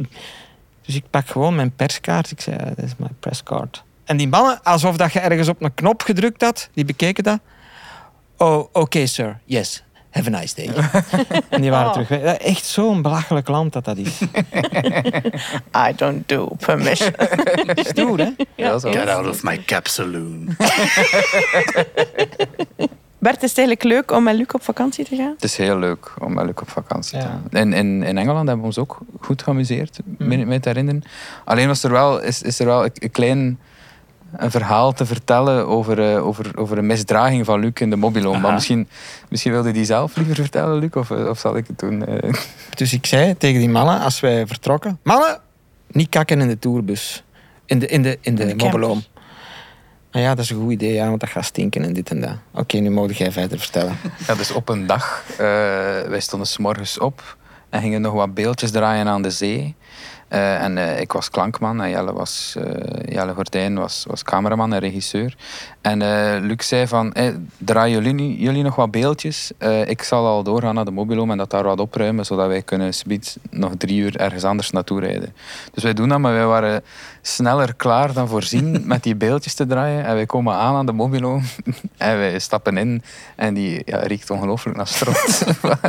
Dus 0.85 0.95
ik 0.95 1.03
pak 1.09 1.27
gewoon 1.27 1.55
mijn 1.55 1.75
perskaart. 1.75 2.31
Ik 2.31 2.41
zei, 2.41 2.57
this 2.75 2.85
is 2.85 2.93
my 2.97 3.07
presscard. 3.19 3.83
En 4.05 4.17
die 4.17 4.27
mannen, 4.27 4.63
alsof 4.63 4.97
dat 4.97 5.13
je 5.13 5.19
ergens 5.19 5.47
op 5.47 5.61
een 5.63 5.73
knop 5.73 6.01
gedrukt 6.01 6.41
had, 6.41 6.69
die 6.73 6.85
bekeken 6.85 7.23
dat. 7.23 7.39
Oh, 8.37 8.57
oké, 8.57 8.79
okay, 8.79 9.05
sir. 9.05 9.39
Yes. 9.45 9.83
Have 10.09 10.35
a 10.35 10.39
nice 10.39 10.55
day. 10.55 10.69
en 11.49 11.61
die 11.61 11.71
waren 11.71 11.87
oh. 11.87 11.93
terug. 11.93 12.37
Echt 12.37 12.65
zo'n 12.65 13.01
belachelijk 13.01 13.47
land 13.47 13.73
dat 13.73 13.85
dat 13.85 13.97
is. 13.97 14.21
I 15.89 15.93
don't 15.95 16.29
do 16.29 16.47
permission. 16.59 17.13
Stoer, 17.89 18.19
hè? 18.19 18.29
Ja, 18.55 18.79
Get 18.79 19.07
out 19.07 19.27
of 19.27 19.43
my 19.43 19.63
cap 19.65 19.87
saloon. 19.87 20.55
Bert, 23.25 23.43
is 23.43 23.49
het 23.49 23.57
eigenlijk 23.57 23.83
leuk 23.83 24.17
om 24.17 24.23
met 24.23 24.35
Luc 24.35 24.47
op 24.51 24.63
vakantie 24.63 25.05
te 25.05 25.15
gaan? 25.15 25.33
Het 25.33 25.43
is 25.43 25.57
heel 25.57 25.77
leuk 25.77 26.13
om 26.19 26.33
met 26.33 26.45
Luc 26.45 26.55
op 26.61 26.69
vakantie 26.69 27.19
te 27.19 27.25
gaan. 27.25 27.43
In, 27.49 27.73
in, 27.73 28.03
in 28.03 28.17
Engeland 28.17 28.47
hebben 28.47 28.59
we 28.59 28.65
ons 28.65 28.77
ook 28.77 28.97
goed 29.21 29.43
geamuseerd, 29.43 29.99
mm. 30.17 30.47
me 30.47 30.59
te 30.59 30.69
herinneren. 30.69 31.03
Alleen 31.45 31.67
was 31.67 31.83
er 31.83 31.91
wel, 31.91 32.21
is, 32.21 32.41
is 32.41 32.59
er 32.59 32.65
wel 32.65 32.85
een 32.85 33.11
klein 33.11 33.59
een 34.35 34.51
verhaal 34.51 34.93
te 34.93 35.05
vertellen 35.05 35.67
over, 35.67 36.13
uh, 36.13 36.25
over, 36.25 36.57
over 36.57 36.77
een 36.77 36.85
misdraging 36.85 37.45
van 37.45 37.59
Luc 37.59 37.71
in 37.73 37.89
de 37.89 37.95
mobiloom. 37.95 38.41
Maar 38.41 38.53
misschien, 38.53 38.87
misschien 39.29 39.51
wilde 39.51 39.67
hij 39.67 39.77
die 39.77 39.85
zelf 39.85 40.15
liever 40.15 40.35
vertellen, 40.35 40.79
Luc, 40.79 40.91
of, 40.93 41.11
of 41.11 41.39
zal 41.39 41.57
ik 41.57 41.67
het 41.67 41.79
doen? 41.79 42.09
Uh... 42.09 42.33
Dus 42.75 42.93
ik 42.93 43.05
zei 43.05 43.37
tegen 43.37 43.59
die 43.59 43.69
mannen, 43.69 43.99
als 43.99 44.19
wij 44.19 44.47
vertrokken... 44.47 44.99
Mannen, 45.03 45.39
niet 45.87 46.09
kakken 46.09 46.41
in 46.41 46.47
de 46.47 46.59
tourbus. 46.59 47.23
In 47.65 47.79
de, 47.79 47.87
in 47.87 48.01
de, 48.01 48.17
in 48.21 48.35
de, 48.35 48.45
de 48.45 48.55
mobiloom. 48.55 49.03
Ah 50.15 50.21
ja, 50.21 50.35
dat 50.35 50.43
is 50.43 50.49
een 50.49 50.61
goed 50.61 50.71
idee, 50.71 50.93
ja, 50.93 51.07
want 51.07 51.19
dat 51.19 51.29
gaat 51.29 51.45
stinken 51.45 51.83
en 51.83 51.93
dit 51.93 52.09
en 52.09 52.21
dat. 52.21 52.35
Oké, 52.53 52.77
nu 52.77 52.89
moet 52.89 53.17
jij 53.17 53.31
verder 53.31 53.59
vertellen. 53.59 53.97
Ja, 54.27 54.35
dus 54.35 54.51
op 54.51 54.69
een 54.69 54.87
dag, 54.87 55.23
uh, 55.31 55.37
wij 56.07 56.19
stonden 56.19 56.47
s 56.47 56.57
morgens 56.57 56.99
op 56.99 57.37
en 57.69 57.81
gingen 57.81 58.01
nog 58.01 58.13
wat 58.13 58.33
beeldjes 58.33 58.71
draaien 58.71 59.07
aan 59.07 59.21
de 59.21 59.29
zee. 59.29 59.75
Uh, 60.29 60.63
en 60.63 60.77
uh, 60.77 60.99
ik 60.99 61.11
was 61.11 61.29
klankman 61.29 61.81
en 61.81 61.89
Jelle, 61.89 62.13
was, 62.13 62.55
uh, 62.57 62.63
Jelle 63.05 63.33
Gordijn 63.33 63.75
was, 63.75 64.05
was 64.07 64.23
cameraman 64.23 64.73
en 64.73 64.79
regisseur. 64.79 65.35
En 65.81 65.97
Luc 66.45 66.67
zei 66.67 66.87
van, 66.87 67.09
hey, 67.13 67.39
draaien 67.57 68.03
jullie, 68.03 68.39
jullie 68.39 68.63
nog 68.63 68.75
wat 68.75 68.91
beeldjes? 68.91 69.51
ik 69.85 70.03
zal 70.03 70.25
al 70.25 70.43
doorgaan 70.43 70.75
naar 70.75 70.85
de 70.85 70.91
mobiloom 70.91 71.31
en 71.31 71.37
dat 71.37 71.49
daar 71.49 71.63
wat 71.63 71.79
opruimen, 71.79 72.25
zodat 72.25 72.47
wij 72.47 72.61
kunnen 72.61 72.93
subiet 72.93 73.37
nog 73.49 73.71
drie 73.77 73.99
uur 73.99 74.15
ergens 74.15 74.43
anders 74.43 74.71
naartoe 74.71 74.99
rijden. 74.99 75.35
Dus 75.73 75.83
wij 75.83 75.93
doen 75.93 76.09
dat, 76.09 76.19
maar 76.19 76.33
wij 76.33 76.45
waren 76.45 76.83
sneller 77.21 77.73
klaar 77.73 78.13
dan 78.13 78.27
voorzien 78.27 78.81
met 78.87 79.03
die 79.03 79.15
beeldjes 79.15 79.53
te 79.53 79.65
draaien. 79.65 80.05
En 80.05 80.15
wij 80.15 80.25
komen 80.25 80.53
aan 80.53 80.75
aan 80.75 80.85
de 80.85 80.91
mobiloom 80.91 81.43
en 81.97 82.17
wij 82.17 82.39
stappen 82.39 82.77
in 82.77 83.03
en 83.35 83.53
die 83.53 83.81
ja, 83.85 83.99
riekt 83.99 84.29
ongelooflijk 84.29 84.77
naar 84.77 84.87
strot. 84.87 85.43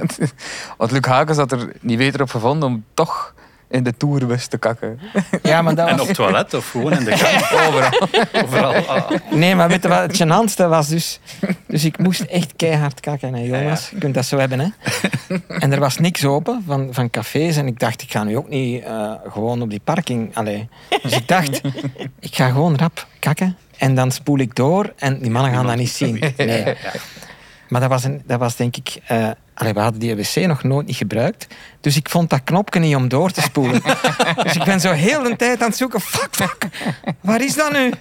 Want 0.78 0.90
Luc 0.90 1.04
Hakens 1.04 1.38
had 1.38 1.52
er 1.52 1.72
niet 1.80 1.98
beter 1.98 2.22
op 2.22 2.30
gevonden 2.30 2.68
om 2.68 2.84
toch 2.94 3.34
in 3.68 3.82
de 3.82 3.96
tourbus 3.96 4.46
te 4.46 4.58
kakken. 4.58 5.00
Ja, 5.42 5.62
maar 5.62 5.74
dat 5.74 5.88
En 5.88 6.00
op 6.00 6.06
het 6.06 6.16
toilet 6.16 6.54
of 6.54 6.70
gewoon 6.70 6.92
in 6.92 7.04
de 7.04 7.10
kamer? 7.10 7.50
Overal. 7.66 8.42
Overal. 8.42 8.74
Ah. 8.74 9.10
Nee, 9.30 9.54
maar 9.54 9.68
weet 9.68 9.82
je 9.82 9.88
wat 9.88 9.98
het 9.98 10.22
gênantste 10.22 10.68
was? 10.68 10.88
Dus, 10.88 11.20
dus 11.66 11.84
ik 11.84 11.98
moest 11.98 12.20
echt 12.20 12.52
keihard 12.56 13.00
kakken, 13.00 13.34
hè, 13.34 13.42
Jonas. 13.42 13.90
Je 13.90 13.98
kunt 13.98 14.14
dat 14.14 14.24
zo 14.24 14.38
hebben, 14.38 14.60
hè. 14.60 14.68
En 15.48 15.72
er 15.72 15.80
was 15.80 15.98
niks 15.98 16.24
open 16.24 16.62
van, 16.66 16.88
van 16.90 17.10
cafés. 17.10 17.56
En 17.56 17.66
ik 17.66 17.78
dacht, 17.78 18.02
ik 18.02 18.10
ga 18.10 18.24
nu 18.24 18.36
ook 18.36 18.48
niet 18.48 18.82
uh, 18.82 19.12
gewoon 19.28 19.62
op 19.62 19.70
die 19.70 19.80
parking. 19.84 20.36
Allee. 20.36 20.68
Dus 21.02 21.12
ik 21.12 21.28
dacht, 21.28 21.60
ik 22.20 22.34
ga 22.34 22.48
gewoon 22.48 22.76
rap 22.76 23.06
kakken. 23.18 23.56
En 23.76 23.94
dan 23.94 24.10
spoel 24.10 24.38
ik 24.38 24.54
door 24.54 24.92
en 24.96 25.18
die 25.18 25.30
mannen 25.30 25.52
gaan 25.52 25.66
dat 25.66 25.76
niet 25.76 25.90
zien. 25.90 26.22
Nee. 26.36 26.74
Maar 27.68 27.80
dat 27.80 27.90
was, 27.90 28.04
een, 28.04 28.22
dat 28.26 28.38
was 28.38 28.56
denk 28.56 28.76
ik... 28.76 28.98
Uh, 29.12 29.30
Allee, 29.56 29.72
we 29.72 29.80
hadden 29.80 30.00
die 30.00 30.16
wc 30.16 30.46
nog 30.46 30.62
nooit 30.62 30.86
niet 30.86 30.96
gebruikt. 30.96 31.46
Dus 31.80 31.96
ik 31.96 32.08
vond 32.08 32.30
dat 32.30 32.40
knopje 32.44 32.80
niet 32.80 32.96
om 32.96 33.08
door 33.08 33.30
te 33.30 33.40
spoelen. 33.40 33.82
dus 34.42 34.54
ik 34.56 34.64
ben 34.64 34.80
zo 34.80 34.92
heel 34.92 35.22
de 35.22 35.36
tijd 35.36 35.60
aan 35.60 35.68
het 35.68 35.76
zoeken. 35.76 36.00
Fuck, 36.00 36.28
fuck. 36.30 36.68
Waar 37.20 37.42
is 37.42 37.54
dat 37.54 37.72
nu? 37.72 37.92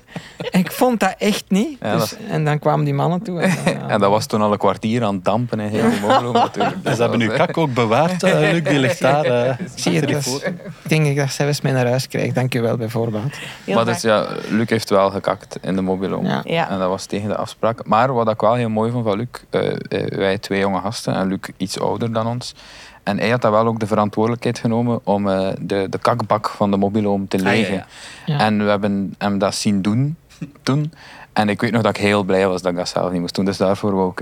En 0.52 0.60
ik 0.60 0.72
vond 0.72 1.00
dat 1.00 1.16
echt 1.18 1.44
niet. 1.48 1.82
Dus, 1.82 2.16
En 2.30 2.46
dan 2.46 2.60
kwamen 2.60 2.86
die 2.86 2.94
mannen 2.94 3.22
toe. 3.22 3.40
En, 3.40 3.50
ja. 3.72 3.88
en 3.88 4.00
dat 4.00 4.10
was 4.10 4.26
toen 4.26 4.42
al 4.42 4.52
een 4.52 4.58
kwartier 4.58 5.04
aan 5.04 5.16
het 5.16 5.26
dampen 5.26 5.60
en 5.60 5.70
heel 5.70 5.90
mogelijk 6.08 6.34
natuurlijk. 6.34 6.84
Dus 6.84 6.96
ze 6.96 7.02
hebben 7.02 7.20
nu 7.20 7.28
kak 7.28 7.58
ook 7.58 7.74
bewaard, 7.74 8.24
uh, 8.24 8.40
Luc. 8.40 8.64
Die 8.64 8.80
ligt 8.80 9.00
daar. 9.00 9.26
Uh, 9.26 9.54
Zie 9.76 9.92
je, 9.92 10.02
dus, 10.02 10.40
ik 10.44 10.54
denk 10.82 11.18
dat 11.18 11.32
zij 11.32 11.48
eens 11.48 11.62
mee 11.62 11.74
naar 11.74 11.88
huis 11.88 12.08
krijgt. 12.08 12.36
Dank 12.36 12.54
je 12.54 12.62
wel, 12.62 12.78
bijvoorbeeld. 12.78 13.38
maar 13.66 13.86
dus 13.86 14.02
ja, 14.02 14.28
Luc 14.50 14.70
heeft 14.70 14.90
wel 14.90 15.12
gekakt 15.12 15.58
in 15.62 15.76
de 15.76 15.82
mobiloom. 15.82 16.26
Ja. 16.26 16.70
En 16.70 16.80
dat 16.80 16.90
was 16.90 17.06
tegen 17.06 17.30
de 17.30 17.36
afspraak. 17.36 17.86
Maar 17.86 18.14
wat 18.14 18.30
ik 18.30 18.42
wel 18.42 18.54
heel 18.54 18.70
mooi 18.70 18.92
vond 18.92 19.06
van 19.06 19.18
Luc... 19.18 19.28
Uh, 19.52 20.08
wij 20.10 20.38
twee 20.38 20.60
jonge 20.60 20.82
gasten 20.82 21.16
en 21.16 21.28
Luc 21.28 21.45
iets 21.58 21.80
ouder 21.80 22.14
dan 22.14 22.28
ons. 22.28 22.56
En 23.04 23.18
hij 23.18 23.30
had 23.30 23.42
daar 23.42 23.52
wel 23.52 23.66
ook 23.66 23.80
de 23.80 23.88
verantwoordelijkheid 23.88 24.60
genomen 24.60 25.00
om 25.04 25.28
uh, 25.28 25.50
de, 25.60 25.88
de 25.90 25.98
kakbak 25.98 26.50
van 26.50 26.72
de 26.72 26.78
mobiloom 26.78 27.28
te 27.28 27.40
legen. 27.40 27.80
Ah, 27.80 27.86
ja, 28.26 28.36
ja. 28.36 28.40
En 28.40 28.64
we 28.64 28.70
hebben 28.70 29.16
hem 29.18 29.38
dat 29.38 29.56
zien 29.56 29.82
doen 29.82 30.16
toen. 30.64 30.94
En 31.34 31.50
ik 31.50 31.62
weet 31.62 31.72
nog 31.72 31.82
dat 31.82 31.98
ik 31.98 32.04
heel 32.04 32.24
blij 32.24 32.48
was 32.48 32.62
dat 32.62 32.72
ik 32.72 32.78
dat 32.78 32.90
zelf 32.90 33.12
niet 33.12 33.22
moest 33.22 33.36
doen. 33.36 33.46
Dus 33.46 33.58
daarvoor 33.58 33.96
wil 33.96 34.10
ik 34.10 34.20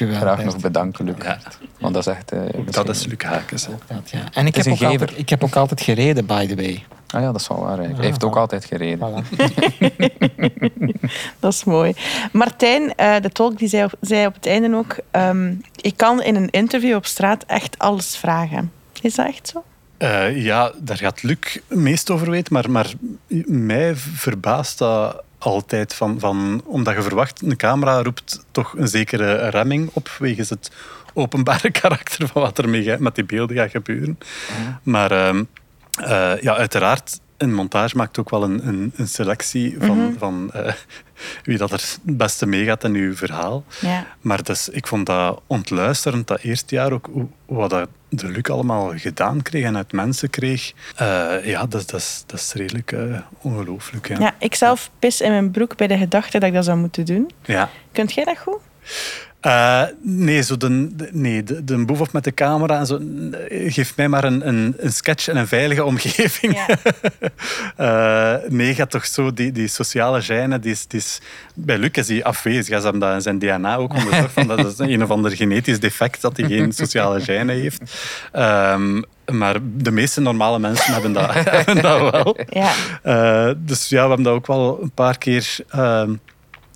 u 0.00 0.06
wel, 0.06 0.18
graag 0.18 0.44
nog 0.44 0.56
bedanken, 0.56 1.04
Luc. 1.04 1.14
Want 1.78 1.94
dat 1.94 2.06
is 2.06 2.14
echt... 2.14 2.32
Uh, 2.32 2.40
dat 2.70 2.88
is 2.88 3.06
Luc 3.06 3.22
Hakens. 3.22 3.68
Dat, 3.86 4.10
ja. 4.10 4.20
En 4.32 4.46
ik 4.46 4.54
heb, 4.54 4.66
ook 4.66 4.82
altijd, 4.82 5.18
ik 5.18 5.28
heb 5.28 5.44
ook 5.44 5.56
altijd 5.56 5.80
gereden, 5.80 6.26
by 6.26 6.46
the 6.46 6.54
way. 6.54 6.84
Ah 7.14 7.20
ja, 7.20 7.32
dat 7.32 7.40
is 7.40 7.48
wel 7.48 7.60
waar. 7.60 7.78
Hij 7.78 7.94
heeft 7.96 8.24
ook 8.24 8.36
altijd 8.36 8.64
gereden. 8.64 8.98
Voilà. 8.98 9.36
dat 11.40 11.52
is 11.52 11.64
mooi. 11.64 11.94
Martijn, 12.32 12.82
uh, 12.82 13.20
de 13.20 13.30
tolk, 13.30 13.58
die 13.58 13.68
zei 13.68 13.84
op, 13.84 13.92
zei 14.00 14.26
op 14.26 14.34
het 14.34 14.46
einde 14.46 14.76
ook... 14.76 14.96
Um, 15.12 15.60
ik 15.76 15.96
kan 15.96 16.22
in 16.22 16.34
een 16.34 16.50
interview 16.50 16.96
op 16.96 17.06
straat 17.06 17.44
echt 17.46 17.78
alles 17.78 18.16
vragen. 18.16 18.72
Is 19.02 19.14
dat 19.14 19.26
echt 19.26 19.48
zo? 19.48 19.64
Uh, 19.98 20.44
ja, 20.44 20.72
daar 20.78 20.96
gaat 20.96 21.22
Luc 21.22 21.58
meest 21.66 22.10
over 22.10 22.30
weten. 22.30 22.52
Maar, 22.52 22.70
maar 22.70 22.92
mij 23.46 23.96
verbaast 23.96 24.78
dat 24.78 25.22
altijd. 25.38 25.94
Van, 25.94 26.20
van, 26.20 26.62
omdat 26.64 26.94
je 26.94 27.02
verwacht, 27.02 27.42
een 27.42 27.56
camera 27.56 28.02
roept 28.02 28.44
toch 28.50 28.74
een 28.76 28.88
zekere 28.88 29.48
remming 29.48 29.90
op 29.92 30.08
wegens 30.18 30.50
het 30.50 30.70
openbare 31.14 31.70
karakter 31.80 32.28
van 32.28 32.42
wat 32.42 32.58
er 32.58 32.98
met 33.00 33.14
die 33.14 33.24
beelden 33.24 33.56
gaat 33.56 33.70
gebeuren. 33.70 34.18
Ja. 34.48 34.80
Maar 34.82 35.12
uh, 35.12 35.40
uh, 36.00 36.40
ja, 36.40 36.56
uiteraard, 36.56 37.20
een 37.36 37.54
montage 37.54 37.96
maakt 37.96 38.18
ook 38.18 38.30
wel 38.30 38.42
een, 38.42 38.66
een, 38.66 38.92
een 38.96 39.08
selectie 39.08 39.76
van, 39.78 39.96
mm 39.96 40.04
-hmm. 40.04 40.18
van 40.18 40.50
uh, 40.56 40.72
wie 41.42 41.58
dat 41.58 41.72
er 41.72 41.78
het 41.78 41.98
beste 42.02 42.46
meegaat 42.46 42.84
in 42.84 42.94
uw 42.94 43.16
verhaal. 43.16 43.64
Ja. 43.80 44.06
Maar 44.20 44.42
dus, 44.42 44.68
ik 44.68 44.86
vond 44.86 45.06
dat 45.06 45.40
ontluisterend, 45.46 46.26
dat 46.26 46.40
eerste 46.40 46.74
jaar 46.74 46.92
ook, 46.92 47.08
wat 47.46 47.70
dat 47.70 47.88
de 48.08 48.28
Luc 48.28 48.42
allemaal 48.42 48.92
gedaan 48.96 49.42
kreeg 49.42 49.64
en 49.64 49.76
uit 49.76 49.92
mensen 49.92 50.30
kreeg. 50.30 50.72
Uh, 51.00 51.46
ja, 51.46 51.66
dat, 51.66 51.90
dat, 51.90 52.24
dat 52.26 52.38
is 52.38 52.52
redelijk 52.52 52.92
uh, 52.92 53.18
ongelooflijk. 53.40 54.08
Ja. 54.08 54.18
ja, 54.18 54.34
ik 54.38 54.54
zelf 54.54 54.90
pis 54.98 55.20
in 55.20 55.30
mijn 55.30 55.50
broek 55.50 55.76
bij 55.76 55.86
de 55.86 55.98
gedachte 55.98 56.38
dat 56.38 56.48
ik 56.48 56.54
dat 56.54 56.64
zou 56.64 56.78
moeten 56.78 57.04
doen. 57.04 57.30
Ja. 57.44 57.70
Kunt 57.92 58.12
jij 58.12 58.24
dat 58.24 58.38
goed? 58.38 58.60
Uh, 59.42 59.82
nee, 60.02 60.42
zo 60.42 60.56
de, 60.56 60.90
nee 61.12 61.42
de, 61.42 61.64
de 61.64 61.84
boef 61.84 62.00
op 62.00 62.12
met 62.12 62.24
de 62.24 62.34
camera 62.34 62.78
en 62.78 62.86
zo, 62.86 63.00
geeft 63.48 63.96
mij 63.96 64.08
maar 64.08 64.24
een, 64.24 64.48
een, 64.48 64.74
een 64.78 64.92
sketch 64.92 65.28
en 65.28 65.36
een 65.36 65.46
veilige 65.46 65.84
omgeving. 65.84 66.54
Ja. 66.54 66.78
uh, 68.42 68.50
nee, 68.58 68.74
gaat 68.74 68.90
toch 68.90 69.06
zo, 69.06 69.32
die, 69.32 69.52
die 69.52 69.68
sociale 69.68 70.22
gêne, 70.22 70.58
die 70.58 70.72
is, 70.72 70.86
die 70.86 70.98
is, 70.98 71.20
bij 71.54 71.78
Luc 71.78 71.90
is 71.92 72.06
die 72.06 72.24
afwezig. 72.24 72.76
Ze 72.76 72.82
hebben 72.82 73.00
dat 73.00 73.14
in 73.14 73.20
zijn 73.20 73.38
DNA 73.38 73.76
ook 73.76 73.94
onderzocht, 73.94 74.32
van 74.32 74.46
dat 74.46 74.66
is 74.66 74.78
een 74.78 75.02
of 75.02 75.10
ander 75.10 75.36
genetisch 75.36 75.80
defect 75.80 76.20
dat 76.20 76.36
hij 76.36 76.46
geen 76.46 76.72
sociale 76.72 77.20
gêne 77.20 77.52
heeft. 77.52 77.82
Um, 78.32 79.04
maar 79.32 79.56
de 79.76 79.90
meeste 79.90 80.20
normale 80.20 80.58
mensen 80.58 80.92
hebben 80.92 81.12
dat, 81.12 81.34
hebben 81.34 81.82
dat 81.82 82.10
wel. 82.10 82.36
Ja. 82.48 82.72
Uh, 83.04 83.54
dus 83.58 83.88
ja, 83.88 84.02
we 84.02 84.08
hebben 84.08 84.24
dat 84.24 84.34
ook 84.34 84.46
wel 84.46 84.78
een 84.82 84.90
paar 84.90 85.18
keer... 85.18 85.56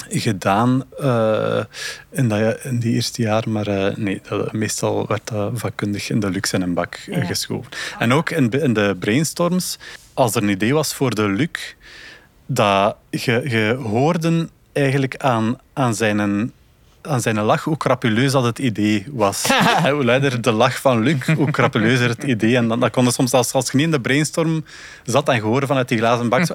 Gedaan 0.08 0.84
uh, 1.00 1.64
in, 2.10 2.28
dat, 2.28 2.64
in 2.64 2.78
die 2.78 2.94
eerste 2.94 3.22
jaar, 3.22 3.48
maar 3.48 3.68
uh, 3.68 3.96
nee, 3.96 4.20
dat, 4.28 4.52
meestal 4.52 5.06
werd 5.06 5.28
dat 5.28 5.50
vakkundig 5.54 6.10
in 6.10 6.20
de 6.20 6.30
luxe 6.30 6.54
en 6.54 6.62
een 6.62 6.74
bak 6.74 6.96
ja. 7.06 7.24
geschoven. 7.24 7.70
En 7.98 8.12
ook 8.12 8.30
in, 8.30 8.50
in, 8.50 8.72
de 8.72 8.96
brainstorms, 8.98 9.78
als 10.14 10.34
er 10.34 10.42
een 10.42 10.48
idee 10.48 10.74
was 10.74 10.94
voor 10.94 11.14
de 11.14 11.28
Luc, 11.28 11.74
dat 12.46 12.96
je, 13.10 13.42
je 13.44 13.78
hoorde 13.82 14.48
eigenlijk 14.72 15.16
aan, 15.16 15.58
aan 15.72 15.94
zijn 15.94 16.52
aan 17.02 17.20
zijn 17.20 17.40
lach, 17.40 17.64
hoe 17.64 17.76
crapuleus 17.76 18.32
dat 18.32 18.44
het 18.44 18.58
idee 18.58 19.06
was. 19.10 19.46
Hoe 19.92 20.04
luider 20.04 20.42
de 20.42 20.52
lach 20.52 20.80
van 20.80 21.02
Luc, 21.02 21.26
hoe 21.36 21.50
crapuleuzer 21.50 22.08
het 22.08 22.22
idee. 22.22 22.56
En 22.56 22.68
dan, 22.68 22.80
dat 22.80 22.90
kon 22.90 23.12
soms, 23.12 23.32
als, 23.32 23.52
als 23.52 23.70
je 23.70 23.76
niet 23.76 23.86
in 23.86 23.92
de 23.92 24.00
brainstorm 24.00 24.64
zat 25.04 25.28
en 25.28 25.40
gehoord 25.40 25.66
vanuit 25.66 25.88
die 25.88 25.98
glazen 25.98 26.28
bak, 26.28 26.46
zo, 26.46 26.54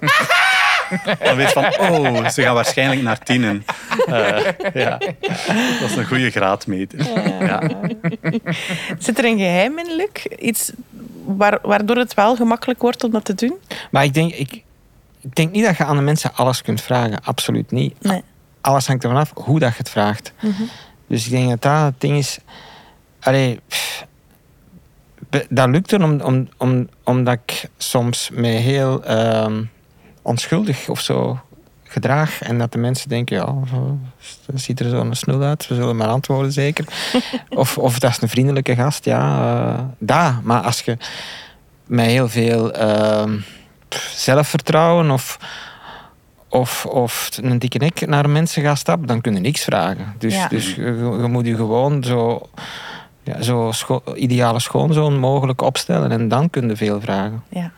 dan 1.24 1.36
weet 1.36 1.48
je 1.48 1.54
van, 1.54 1.90
oh, 1.90 2.30
ze 2.30 2.42
gaan 2.42 2.54
waarschijnlijk 2.54 3.02
naar 3.02 3.20
tienen. 3.20 3.66
Uh, 4.08 4.40
ja, 4.74 4.98
dat 5.80 5.90
is 5.90 5.96
een 5.96 6.06
goede 6.06 6.32
graadmeter. 6.32 7.06
Ja. 7.46 7.70
Zit 9.00 9.18
er 9.18 9.26
een 9.26 9.38
geheim 9.38 9.80
in, 9.80 9.96
Luc? 9.96 10.40
Iets 10.40 10.72
waar, 11.26 11.60
waardoor 11.62 11.98
het 11.98 12.14
wel 12.14 12.36
gemakkelijk 12.36 12.82
wordt 12.82 13.04
om 13.04 13.12
dat 13.12 13.26
te 13.26 13.36
doen? 13.36 13.56
Maar 13.92 14.04
ik 14.04 14.14
denk, 14.14 14.34
ik, 14.34 14.64
ik 15.22 15.36
denk 15.36 15.52
niet 15.52 15.66
dat 15.66 15.78
je 15.78 15.86
aan 15.86 15.96
de 15.96 16.02
mensen 16.02 16.34
alles 16.36 16.62
kunt 16.62 16.82
vragen. 16.82 17.24
Absoluut 17.24 17.72
niet. 17.72 18.04
Nee. 18.04 18.24
Alles 18.62 18.88
hangt 18.88 19.04
ervan 19.04 19.20
af 19.20 19.32
hoe 19.34 19.60
dat 19.60 19.72
je 19.72 19.78
het 19.78 19.90
vraagt. 19.90 20.34
Dus 21.08 21.26
ik 21.26 21.32
denk 21.32 21.50
dat 21.50 21.62
dat 21.62 21.82
het 21.82 22.02
ding 22.02 22.18
is... 22.18 22.38
Allee, 23.20 23.60
pff, 23.68 24.06
dat 25.50 25.70
lukt 25.70 25.92
er 25.92 26.04
om, 26.04 26.22
om, 26.22 26.48
om, 26.58 26.90
omdat 27.04 27.40
ik 27.46 27.70
soms 27.78 28.30
me 28.34 28.48
heel 28.48 29.04
ehm, 29.04 29.64
onschuldig 30.28 30.90
of 30.90 31.00
zo 31.02 31.40
gedraag. 31.84 32.42
En 32.42 32.58
dat 32.58 32.72
de 32.72 32.78
mensen 32.78 33.10
denken, 33.10 33.36
ja, 33.38 33.54
dat 34.46 34.62
ziet 34.62 34.80
er 34.80 34.90
zo'n 34.90 35.16
snul 35.16 35.42
uit. 35.44 35.68
We 35.68 35.76
zullen 35.76 35.96
maar 35.96 36.08
antwoorden 36.08 36.52
zeker. 36.52 36.86
of, 37.50 37.78
of 37.78 38.00
dat 38.00 38.12
is 38.12 38.22
een 38.22 38.30
vriendelijke 38.30 38.76
gast, 38.76 39.06
ja. 39.06 39.40
eh 39.78 39.84
daar. 39.98 40.40
Maar 40.44 40.62
als 40.62 40.82
je 40.82 40.98
met 41.86 42.06
heel 42.06 42.30
veel 42.30 42.72
ehm, 42.74 43.38
zelfvertrouwen 44.16 45.12
of, 45.12 45.38
of, 46.50 46.86
of 46.86 47.30
een 47.42 47.60
dikke 47.60 47.78
nek 47.78 48.08
naar 48.08 48.30
mensen 48.30 48.64
gaat 48.64 48.78
stappen, 48.78 49.08
dan 49.08 49.22
kun 49.22 49.34
je 49.34 49.40
niks 49.40 49.64
vragen. 49.64 50.16
Dus, 50.18 50.34
Ja. 50.34 50.48
dus 50.48 50.76
je, 50.76 50.84
je 51.22 51.28
moet 51.28 51.46
je 51.46 51.56
gewoon 51.56 52.04
zo, 52.04 52.42
ja, 53.24 53.42
zo 53.42 53.72
scho- 53.72 54.04
ideale 54.16 54.60
schoonzoon 54.60 55.20
mogelijk 55.20 55.62
opstellen 55.62 56.12
en 56.12 56.28
dan 56.28 56.50
kun 56.50 56.68
je 56.68 56.76
veel 56.76 57.02
vragen. 57.02 57.44
Ja. 57.50 57.72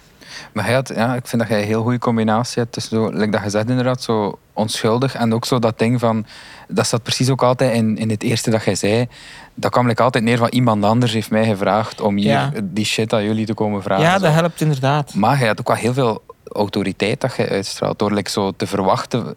Maar 0.54 0.66
hij 0.66 0.74
had, 0.74 0.92
ja, 0.96 1.16
ik 1.16 1.28
vind 1.28 1.42
dat 1.42 1.52
jij 1.52 1.62
een 1.62 1.68
heel 1.68 1.82
goede 1.82 2.00
combinatie 2.00 2.62
hebt 2.62 2.74
tussen, 2.74 2.98
zo, 2.98 3.10
like 3.10 3.32
dat 3.32 3.44
je 3.44 3.50
zegt 3.50 3.70
inderdaad, 3.70 4.02
zo 4.02 4.40
onschuldig 4.54 5.16
en 5.16 5.34
ook 5.34 5.46
zo 5.46 5.60
dat 5.60 5.80
ding 5.80 6.00
van, 6.00 6.26
dat 6.68 6.86
staat 6.86 7.04
precies 7.04 7.30
ook 7.30 7.44
altijd 7.44 7.74
in, 7.74 7.98
in 7.98 8.10
het 8.10 8.24
eerste 8.24 8.50
dat 8.50 8.64
jij 8.64 8.76
zei, 8.76 9.08
dat 9.54 9.72
kwam 9.72 9.88
like 9.88 10.04
altijd 10.04 10.24
neer 10.24 10.38
van 10.38 10.48
iemand 10.50 10.84
anders 10.84 11.14
heeft 11.14 11.32
mij 11.32 11.46
gevraagd 11.46 12.02
om 12.02 12.16
hier 12.18 12.28
Ja. 12.28 12.52
die 12.64 12.86
shit 12.86 13.14
aan 13.14 13.24
jullie 13.24 13.46
te 13.46 13.54
komen 13.54 13.84
vragen. 13.84 14.04
ja, 14.04 14.18
dat 14.20 14.34
helpt 14.34 14.62
inderdaad. 14.62 15.14
Maar 15.14 15.38
hij 15.38 15.48
had 15.48 15.60
ook 15.60 15.68
wel 15.68 15.76
heel 15.78 15.94
veel 15.94 16.22
autoriteit 16.52 17.22
dat 17.22 17.36
je 17.36 17.50
uitstraalt. 17.50 18.00
Door 18.00 18.14
like, 18.14 18.30
zo 18.30 18.52
te 18.52 18.68
verwachten. 18.68 19.36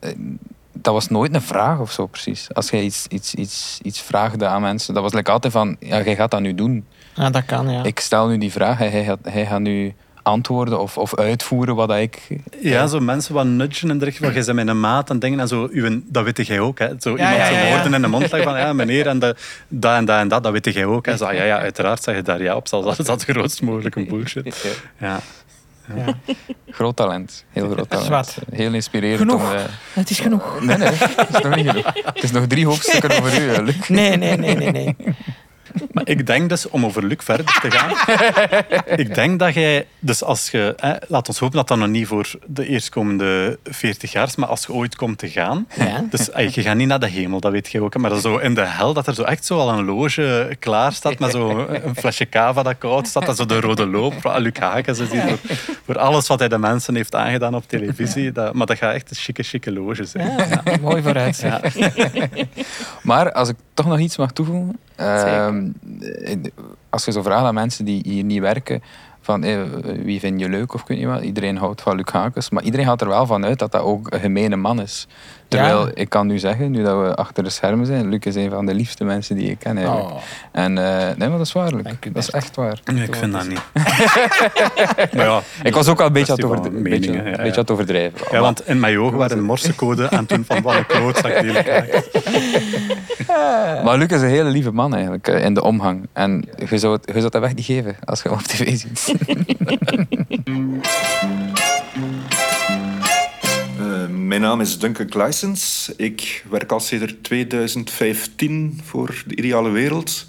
Dat 0.72 0.94
was 0.94 1.08
nooit 1.08 1.34
een 1.34 1.42
vraag 1.42 1.78
of 1.78 1.92
zo 1.92 2.06
precies. 2.06 2.54
Als 2.54 2.70
je 2.70 2.82
iets, 2.82 3.06
iets, 3.06 3.34
iets, 3.34 3.78
iets 3.82 4.00
vraagde 4.00 4.46
aan 4.46 4.60
mensen, 4.62 4.94
dat 4.94 5.02
was 5.02 5.12
like 5.12 5.30
altijd 5.30 5.52
van: 5.52 5.76
ja, 5.80 6.02
jij 6.02 6.14
gaat 6.16 6.30
dat 6.30 6.40
nu 6.40 6.54
doen. 6.54 6.86
Ja, 7.14 7.30
dat 7.30 7.44
kan, 7.44 7.70
ja. 7.70 7.82
Ik 7.82 8.00
stel 8.00 8.26
nu 8.28 8.38
die 8.38 8.52
vraag, 8.52 8.78
hij, 8.78 8.88
hij, 8.88 9.04
gaat, 9.04 9.18
hij 9.22 9.46
gaat 9.46 9.60
nu 9.60 9.94
antwoorden 10.22 10.80
of, 10.80 10.98
of 10.98 11.16
uitvoeren 11.16 11.74
wat 11.74 11.88
dat 11.88 11.98
ik. 11.98 12.28
Ja, 12.60 12.86
zo 12.86 13.00
mensen 13.00 13.34
wat 13.34 13.44
nudgen 13.44 13.90
in 13.90 13.98
de 13.98 14.04
richting 14.04 14.32
van, 14.32 14.42
jij 14.42 14.54
bent 14.54 14.66
mijn 14.66 14.80
maat 14.80 15.10
en 15.10 15.18
dingen 15.18 15.40
en 15.40 15.48
zo, 15.48 15.68
uw, 15.70 16.00
dat 16.04 16.24
weet 16.24 16.46
jij 16.46 16.60
ook. 16.60 16.78
Hè. 16.78 16.88
Zo 16.98 17.10
iemand 17.10 17.36
ja, 17.36 17.46
zo 17.46 17.52
ja, 17.52 17.60
ja. 17.60 17.74
woorden 17.74 17.94
in 17.94 18.02
de 18.02 18.08
mond 18.08 18.30
leggen 18.30 18.42
van, 18.42 18.58
ja 18.58 18.72
meneer, 18.72 19.06
en 19.06 19.18
de, 19.18 19.36
dat 19.68 19.96
en 19.96 20.04
dat 20.04 20.18
en 20.18 20.28
dat, 20.28 20.42
dat 20.42 20.52
weet 20.52 20.74
jij 20.74 20.84
ook. 20.84 21.06
Hè. 21.06 21.16
Zo, 21.16 21.32
ja, 21.32 21.44
ja, 21.44 21.58
uiteraard 21.68 22.02
zeg 22.02 22.16
je 22.16 22.22
daar 22.22 22.42
ja 22.42 22.56
op, 22.56 22.68
zelfs 22.68 22.96
dat 22.96 23.18
is 23.18 23.24
grootst 23.24 23.62
mogelijke 23.62 24.06
bullshit. 24.06 24.76
Ja. 24.98 25.20
Groot 26.70 26.96
talent. 26.96 27.44
Heel 27.50 27.70
groot 27.70 27.88
talent. 27.90 28.06
Zwart. 28.06 28.36
Heel 28.50 28.72
inspirerend. 28.72 29.18
Genoeg. 29.18 29.50
Om, 29.50 29.56
eh, 29.56 29.62
Het 29.92 30.10
is 30.10 30.20
genoeg. 30.20 30.60
nee, 30.60 30.76
nee, 30.76 30.88
het 30.88 31.34
is 31.34 31.42
nog 31.42 31.54
niet 31.54 31.68
genoeg. 31.68 31.92
Het 31.94 32.22
is 32.22 32.30
nog 32.30 32.46
drie 32.46 32.66
hoofdstukken 32.66 33.10
over 33.10 33.42
u, 33.42 33.56
Luc. 33.64 33.88
Nee, 33.88 34.16
nee, 34.16 34.36
nee, 34.36 34.54
nee. 34.54 34.70
nee. 34.70 34.96
Maar 35.92 36.08
ik 36.08 36.26
denk 36.26 36.48
dus, 36.48 36.68
om 36.68 36.84
over 36.84 37.04
Luc 37.06 37.18
verder 37.18 37.58
te 37.60 37.70
gaan, 37.70 37.90
ik 38.98 39.14
denk 39.14 39.38
dat 39.38 39.54
jij, 39.54 39.86
dus 39.98 40.22
als 40.24 40.50
je, 40.50 40.74
hè, 40.76 40.92
laat 41.08 41.28
ons 41.28 41.38
hopen 41.38 41.56
dat 41.56 41.68
dat 41.68 41.78
nog 41.78 41.88
niet 41.88 42.06
voor 42.06 42.30
de 42.46 42.66
eerstkomende 42.66 43.58
40 43.64 44.12
jaar 44.12 44.26
is, 44.26 44.36
maar 44.36 44.48
als 44.48 44.66
je 44.66 44.72
ooit 44.72 44.96
komt 44.96 45.18
te 45.18 45.28
gaan, 45.28 45.66
Ja. 45.76 46.04
dus 46.10 46.28
je 46.54 46.62
gaat 46.62 46.76
niet 46.76 46.88
naar 46.88 47.00
de 47.00 47.08
hemel, 47.08 47.40
dat 47.40 47.52
weet 47.52 47.70
jij 47.70 47.80
ook, 47.80 47.96
maar 47.96 48.20
zo 48.20 48.36
in 48.36 48.54
de 48.54 48.66
hel, 48.66 48.92
dat 48.94 49.06
er 49.06 49.14
zo 49.14 49.22
echt 49.22 49.44
zo 49.44 49.58
al 49.58 49.68
een 49.68 49.84
loge 49.84 50.56
klaar 50.58 50.92
staat 50.92 51.18
met 51.18 51.30
zo 51.30 51.66
een 51.68 51.96
flesje 51.96 52.28
cava 52.28 52.62
dat 52.62 52.78
koud 52.78 53.06
staat, 53.06 53.28
en 53.28 53.34
zo 53.34 53.46
de 53.46 53.60
rode 53.60 53.86
loop, 53.86 54.14
van 54.20 54.40
Luc 54.40 54.52
ziet, 54.84 55.08
voor, 55.08 55.38
voor 55.84 55.98
alles 55.98 56.26
wat 56.26 56.38
hij 56.38 56.48
de 56.48 56.58
mensen 56.58 56.94
heeft 56.94 57.14
aangedaan 57.14 57.54
op 57.54 57.68
televisie, 57.68 58.32
dat, 58.32 58.54
maar 58.54 58.66
dat 58.66 58.76
gaat 58.78 58.94
echt 58.94 59.10
een 59.10 59.16
chique, 59.16 59.42
chique 59.42 59.72
loge 59.72 60.04
zijn. 60.04 60.36
Ja, 60.36 60.62
mooi 60.80 61.02
vooruit. 61.02 61.44
Maar 63.02 63.32
als 63.32 63.48
ik 63.48 63.56
toch 63.74 63.86
nog 63.86 63.98
iets 63.98 64.16
mag 64.16 64.32
toevoegen. 64.32 64.78
Ehm, 64.96 65.68
eh, 66.00 66.36
als 66.90 67.04
je 67.04 67.12
zo 67.12 67.22
vraagt 67.22 67.44
aan 67.44 67.54
mensen 67.54 67.84
die 67.84 68.00
hier 68.04 68.24
niet 68.24 68.40
werken. 68.40 68.82
Van 69.20 69.40
wie 70.04 70.20
vind 70.20 70.40
je 70.40 70.48
leuk 70.48 70.74
of 70.74 70.84
weet 70.86 70.98
niet 70.98 71.06
wat. 71.06 71.22
Iedereen 71.22 71.56
houdt 71.56 71.82
van 71.82 71.96
Luc 71.96 72.12
Hakens. 72.12 72.50
Maar 72.50 72.62
iedereen 72.62 72.86
gaat 72.86 73.00
er 73.00 73.08
wel 73.08 73.26
van 73.26 73.44
uit 73.44 73.58
dat 73.58 73.72
dat 73.72 73.82
ook 73.82 74.12
een 74.12 74.20
gemene 74.20 74.56
man 74.56 74.80
is. 74.80 75.06
Terwijl 75.52 75.86
Ja. 75.86 75.90
ik 75.94 76.08
kan 76.08 76.26
nu 76.26 76.38
zeggen, 76.38 76.70
nu 76.70 76.82
dat 76.82 77.06
we 77.06 77.14
achter 77.14 77.44
de 77.44 77.50
schermen 77.50 77.86
zijn. 77.86 78.08
Luc 78.08 78.18
is 78.24 78.34
een 78.34 78.50
van 78.50 78.66
de 78.66 78.74
liefste 78.74 79.04
mensen 79.04 79.36
die 79.36 79.50
ik 79.50 79.58
ken 79.58 79.76
eigenlijk. 79.76 80.06
Oh. 80.10 80.16
En 80.52 80.78
eh, 80.78 81.16
nee, 81.16 81.28
maar 81.28 81.38
dat 81.38 81.46
is 81.46 81.52
waar, 81.52 81.72
Luc. 81.74 81.82
Dank 81.82 82.04
u, 82.04 82.12
Dat 82.12 82.22
is 82.22 82.30
echt 82.30 82.56
waar. 82.56 82.80
Nee, 82.92 83.04
ik 83.06 83.14
vind 83.16 83.32
dat 83.32 83.48
niet. 83.48 83.60
maar 85.14 85.26
ja, 85.30 85.40
Ik 85.62 85.74
was 85.74 85.88
ook 85.88 86.00
al 86.00 86.06
een 86.06 86.12
beetje 86.12 86.32
aan 86.32 86.38
het, 86.38 86.46
overd- 86.46 86.82
beetje, 86.82 87.12
ja, 87.12 87.22
beetje 87.22 87.30
ja. 87.36 87.38
aan 87.38 87.50
het 87.54 87.70
overdrijven. 87.70 88.18
Ja, 88.30 88.40
want 88.40 88.68
in 88.68 88.80
mijn 88.80 88.98
ogen 88.98 89.18
waren 89.18 89.38
een 89.38 89.44
morsecode 89.44 90.04
en 90.04 90.26
toen 90.26 90.44
van 90.46 90.62
wat 90.62 90.74
een 90.74 90.86
klootzak 90.86 91.40
die. 91.40 91.52
Maar 93.84 93.98
Luc 93.98 94.08
is 94.08 94.20
een 94.22 94.28
hele 94.28 94.48
lieve 94.50 94.70
man 94.72 94.94
eigenlijk, 94.94 95.28
eh, 95.28 95.44
in 95.44 95.54
de 95.54 95.62
omgang. 95.62 96.08
En 96.12 96.44
je 96.70 96.78
zou, 96.78 96.92
het, 96.92 97.02
je 97.06 97.12
zou 97.20 97.30
dat 97.30 97.40
weg 97.40 97.54
niet 97.54 97.64
geven 97.64 97.96
als 98.04 98.22
je 98.22 98.28
hem 98.28 98.38
op 98.38 98.44
tv 98.44 98.76
ziet. 98.76 99.14
Mijn 104.32 104.44
naam 104.44 104.60
is 104.60 104.78
Duncan 104.78 105.06
Kleissens. 105.06 105.92
Ik 105.96 106.44
werk 106.50 106.72
al 106.72 106.80
sinds 106.80 107.14
2015 107.22 108.80
voor 108.84 109.22
de 109.26 109.36
ideale 109.36 109.70
wereld. 109.70 110.26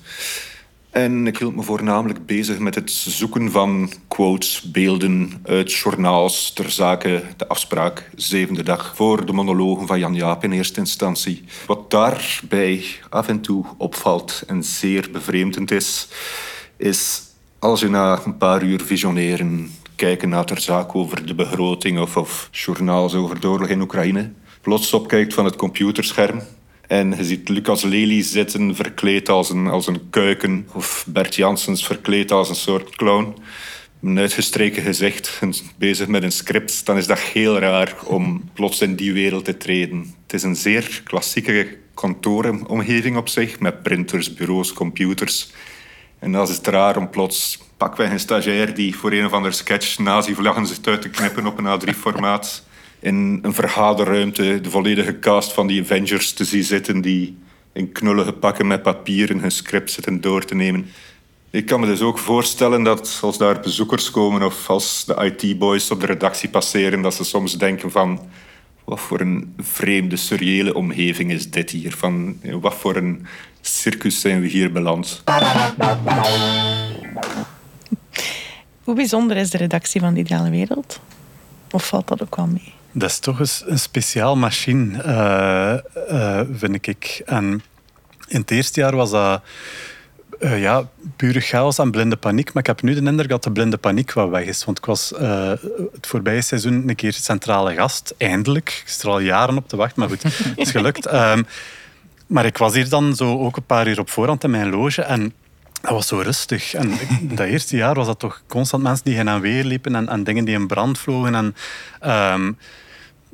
En 0.90 1.28
ik 1.28 1.38
hield 1.38 1.56
me 1.56 1.62
voornamelijk 1.62 2.26
bezig 2.26 2.60
met 2.60 2.76
het 2.76 2.92
zoeken 2.92 3.52
van 3.52 3.92
quotes, 4.08 4.62
beelden 4.62 5.42
uit 5.44 5.74
journaals 5.74 6.54
ter 6.54 6.72
zake 6.72 7.24
de 7.38 7.48
afspraak 7.48 8.10
zevende 8.16 8.64
dag 8.64 8.96
voor 8.96 9.26
de 9.26 9.34
monologen 9.34 9.88
van 9.88 10.00
Jan 10.00 10.16
Jaap 10.16 10.44
in 10.44 10.52
eerste 10.52 10.80
instantie. 10.80 11.44
Wat 11.68 11.92
daarbij 11.92 12.86
af 13.10 13.28
en 13.28 13.42
toe 13.42 13.66
opvalt 13.78 14.44
en 14.48 14.64
zeer 14.64 15.10
bevreemdend 15.12 15.72
is, 15.72 16.08
is 16.78 17.22
als 17.60 17.80
je 17.80 17.90
na 17.90 18.22
een 18.26 18.38
paar 18.38 18.64
uur 18.64 18.82
visioneren, 18.82 19.72
kijken 20.04 20.30
naar 20.30 20.46
ter 20.46 20.62
zaak 20.62 20.96
over 20.96 21.26
de 21.26 21.36
begroting 21.36 22.00
of, 22.00 22.18
of 22.18 22.50
journaals 22.52 23.14
over 23.14 23.40
de 23.40 23.48
oorlog 23.48 23.68
in 23.68 23.82
Oekraïne, 23.82 24.32
plots 24.62 24.94
opkijkt 24.94 25.34
van 25.34 25.46
het 25.46 25.56
computerscherm 25.56 26.42
en 26.88 27.14
je 27.18 27.24
ziet 27.24 27.50
Lucas 27.50 27.84
Lely 27.84 28.22
zitten 28.22 28.76
verkleed 28.76 29.30
als 29.30 29.50
een, 29.50 29.68
als 29.68 29.88
een 29.88 30.10
kuiken 30.10 30.68
of 30.74 31.06
Bert 31.08 31.36
Janssens 31.36 31.86
verkleed 31.86 32.32
als 32.32 32.50
een 32.50 32.56
soort 32.56 32.96
clown. 32.96 33.36
Een 34.02 34.20
uitgestreken 34.20 34.84
gezicht 34.84 35.42
bezig 35.78 36.08
met 36.08 36.24
een 36.24 36.32
script, 36.32 36.86
dan 36.86 36.98
is 36.98 37.08
dat 37.08 37.20
heel 37.20 37.60
raar 37.60 37.96
om 38.06 38.50
plots 38.54 38.82
in 38.82 38.96
die 38.96 39.14
wereld 39.14 39.46
te 39.46 39.58
treden. 39.58 40.16
Het 40.24 40.34
is 40.34 40.44
een 40.44 40.56
zeer 40.56 41.02
klassieke 41.04 41.78
kantooromgeving 41.94 43.18
op 43.18 43.30
zich, 43.30 43.60
met 43.60 43.84
printers, 43.84 44.34
bureaus, 44.34 44.74
computers. 44.74 45.52
En 46.20 46.32
dan 46.32 46.44
is 46.48 46.58
het 46.58 46.68
raar 46.68 46.98
om 46.98 47.10
plots 47.10 47.60
pakweg 47.84 48.12
een 48.12 48.20
stagiair 48.20 48.74
die 48.74 48.96
voor 48.96 49.12
een 49.12 49.26
of 49.26 49.32
ander 49.32 49.54
sketch 49.54 49.98
nazi-vlaggen 50.00 50.68
zit 50.68 50.88
uit 50.88 51.02
te 51.02 51.10
knippen 51.10 51.46
op 51.46 51.58
een 51.58 51.80
A3-formaat. 51.80 52.64
In 53.00 53.40
een 53.42 53.54
vergaderruimte 53.54 54.62
de 54.62 54.70
volledige 54.70 55.20
cast 55.20 55.54
van 55.54 55.68
die 55.68 55.82
Avengers 55.82 56.34
te 56.34 56.46
zien 56.46 56.64
zitten 56.64 57.02
die 57.02 57.38
in 57.74 57.92
knullige 57.92 58.32
pakken 58.32 58.68
met 58.68 58.82
papieren 58.82 59.40
hun 59.40 59.52
script 59.52 59.92
zitten 59.92 60.22
door 60.22 60.46
te 60.46 60.56
nemen. 60.56 60.86
Ik 61.50 61.66
kan 61.66 61.80
me 61.80 61.86
dus 61.86 62.02
ook 62.02 62.18
voorstellen 62.18 62.84
dat 62.84 63.20
als 63.22 63.38
daar 63.38 63.60
bezoekers 63.60 64.12
komen 64.12 64.44
of 64.44 64.70
als 64.70 65.06
de 65.06 65.34
IT-boys 65.40 65.92
op 65.92 66.00
de 66.00 66.06
redactie 66.06 66.50
passeren, 66.50 67.02
dat 67.02 67.14
ze 67.14 67.24
soms 67.24 67.58
denken 67.58 67.92
van 67.92 68.20
wat 68.84 69.00
voor 69.00 69.20
een 69.20 69.54
vreemde, 69.60 70.16
surreële 70.16 70.74
omgeving 70.74 71.32
is 71.32 71.52
dit 71.52 71.70
hier? 71.70 71.92
Van 71.92 72.40
wat 72.62 72.76
voor 72.76 72.96
een 72.96 73.26
circus 73.62 74.22
zijn 74.22 74.42
we 74.42 74.48
hier 74.48 74.72
beland? 74.72 75.24
Hoe 78.84 78.96
bijzonder 78.96 79.38
is 79.38 79.50
de 79.50 79.58
redactie 79.58 80.02
van 80.02 80.14
de 80.14 80.20
Ideale 80.20 80.50
Wereld? 80.50 81.00
Of 81.72 81.88
valt 81.88 82.08
dat 82.08 82.22
ook 82.22 82.36
wel 82.36 82.48
mee? 82.48 82.74
Dat 82.92 83.10
is 83.10 83.20
toch 83.20 83.40
eens 83.40 83.64
een 83.66 83.80
speciaal 83.80 84.36
machine, 84.36 85.02
eh, 85.02 85.74
eh, 86.40 86.48
vind 86.54 86.88
ik. 86.88 87.22
En 87.26 87.64
in 88.28 88.40
het 88.40 88.52
eerste 88.52 88.80
jaar 88.80 88.96
was 88.96 89.12
dat 89.12 89.42
eh, 90.40 90.62
ja, 90.62 90.90
pure 91.16 91.40
chaos 91.40 91.78
en 91.78 91.92
blinde 91.92 92.16
paniek. 92.16 92.54
Maar 92.54 92.64
ik 92.64 92.68
heb 92.68 92.82
nu 92.82 92.94
de 92.94 93.02
indruk 93.02 93.30
dat 93.30 93.44
de 93.44 93.52
blinde 93.52 93.78
paniek 93.78 94.14
wat 94.14 94.30
weg 94.30 94.46
is. 94.46 94.66
Want 94.66 94.78
ik 94.78 94.86
was 94.86 95.14
het 95.92 96.08
voorbije 96.08 96.42
seizoen 96.42 96.90
een 96.90 96.96
keer 96.96 97.14
centrale 97.14 97.74
gast. 97.74 98.14
Eindelijk. 98.18 98.82
Ik 98.86 98.90
zit 98.90 99.02
er 99.02 99.10
al 99.10 99.20
jaren 99.20 99.58
op 99.58 99.68
te 99.68 99.76
wachten, 99.76 100.00
maar 100.00 100.10
goed, 100.10 100.24
het 100.24 100.54
is 100.56 100.72
gelukt. 100.72 101.06
Ehm, 101.14 101.44
Maar 102.28 102.46
ik 102.46 102.58
was 102.58 102.74
hier 102.74 102.90
dan 102.90 103.16
zo 103.16 103.40
ook 103.40 103.58
een 103.58 103.66
paar 103.66 103.88
uur 103.88 104.00
op 104.00 104.10
voorhand 104.10 104.44
in 104.44 104.50
mijn 104.50 104.70
loge 104.70 105.02
en 105.02 105.34
dat 105.84 105.92
was 105.92 106.08
zo 106.08 106.18
rustig. 106.18 106.74
En 106.74 106.92
dat 107.36 107.48
eerste 107.48 107.76
jaar 107.76 107.96
was 107.96 108.08
dat 108.08 108.20
toch 108.20 108.44
constant 108.48 108.84
mensen 108.84 109.06
die 109.06 109.16
heen 109.16 109.28
en 109.28 109.42
weer 109.42 109.64
liepen 109.64 109.96
en, 109.96 110.10
en 110.10 110.24
dingen 110.24 110.46
die 110.46 110.56
in 110.56 110.68
brand 110.68 110.98
vlogen. 110.98 111.36
En, 111.36 111.56
ehm, 112.00 112.52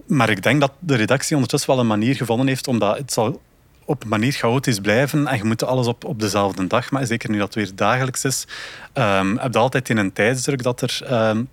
maar 0.08 0.30
ik 0.30 0.44
denk 0.44 0.60
dat 0.60 0.72
de 0.80 0.96
redactie 0.96 1.36
ondertussen 1.36 1.70
wel 1.70 1.80
een 1.80 1.88
manier 1.88 2.16
gevonden 2.16 2.48
heeft, 2.48 2.68
omdat 2.68 2.98
het 2.98 3.14
zal 3.14 3.42
op 3.86 4.04
een 4.04 4.10
manier 4.10 4.32
chaotisch 4.32 4.80
blijven 4.80 5.28
en 5.28 5.38
je 5.38 5.44
moet 5.44 5.64
alles 5.64 5.88
op, 5.88 6.04
op 6.06 6.20
dezelfde 6.20 6.68
dag, 6.68 6.92
maar 6.92 7.06
zeker 7.06 7.30
nu 7.30 7.38
dat 7.38 7.54
het 7.54 7.56
weer 7.56 7.76
dagelijks 7.76 8.26
is, 8.26 8.48
ehm, 8.94 9.36
heb 9.38 9.54
je 9.54 9.60
altijd 9.60 9.90
in 9.90 9.98
een 9.98 10.14
tijdsdruk 10.14 10.64
dat 10.64 10.82
er... 10.82 11.00
ehm, 11.06 11.44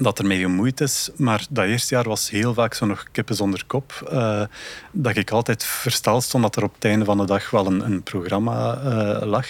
dat 0.00 0.18
er 0.18 0.26
mee 0.26 0.40
gemoeid 0.40 0.80
is. 0.80 1.10
Maar 1.16 1.46
dat 1.50 1.64
eerste 1.64 1.94
jaar 1.94 2.08
was 2.08 2.30
heel 2.30 2.54
vaak 2.54 2.74
zo 2.74 2.86
nog 2.86 3.04
kippen 3.12 3.34
zonder 3.34 3.64
kop. 3.66 4.08
eh, 4.10 4.42
dat 4.92 5.16
ik 5.16 5.30
altijd 5.30 5.64
versteld 5.64 6.22
stond 6.22 6.42
dat 6.42 6.56
er 6.56 6.62
op 6.62 6.74
het 6.74 6.84
einde 6.84 7.04
van 7.04 7.18
de 7.18 7.24
dag 7.24 7.50
wel 7.50 7.66
een, 7.66 7.84
een 7.84 8.02
programma 8.02 8.78
eh, 8.84 9.26
lag. 9.26 9.46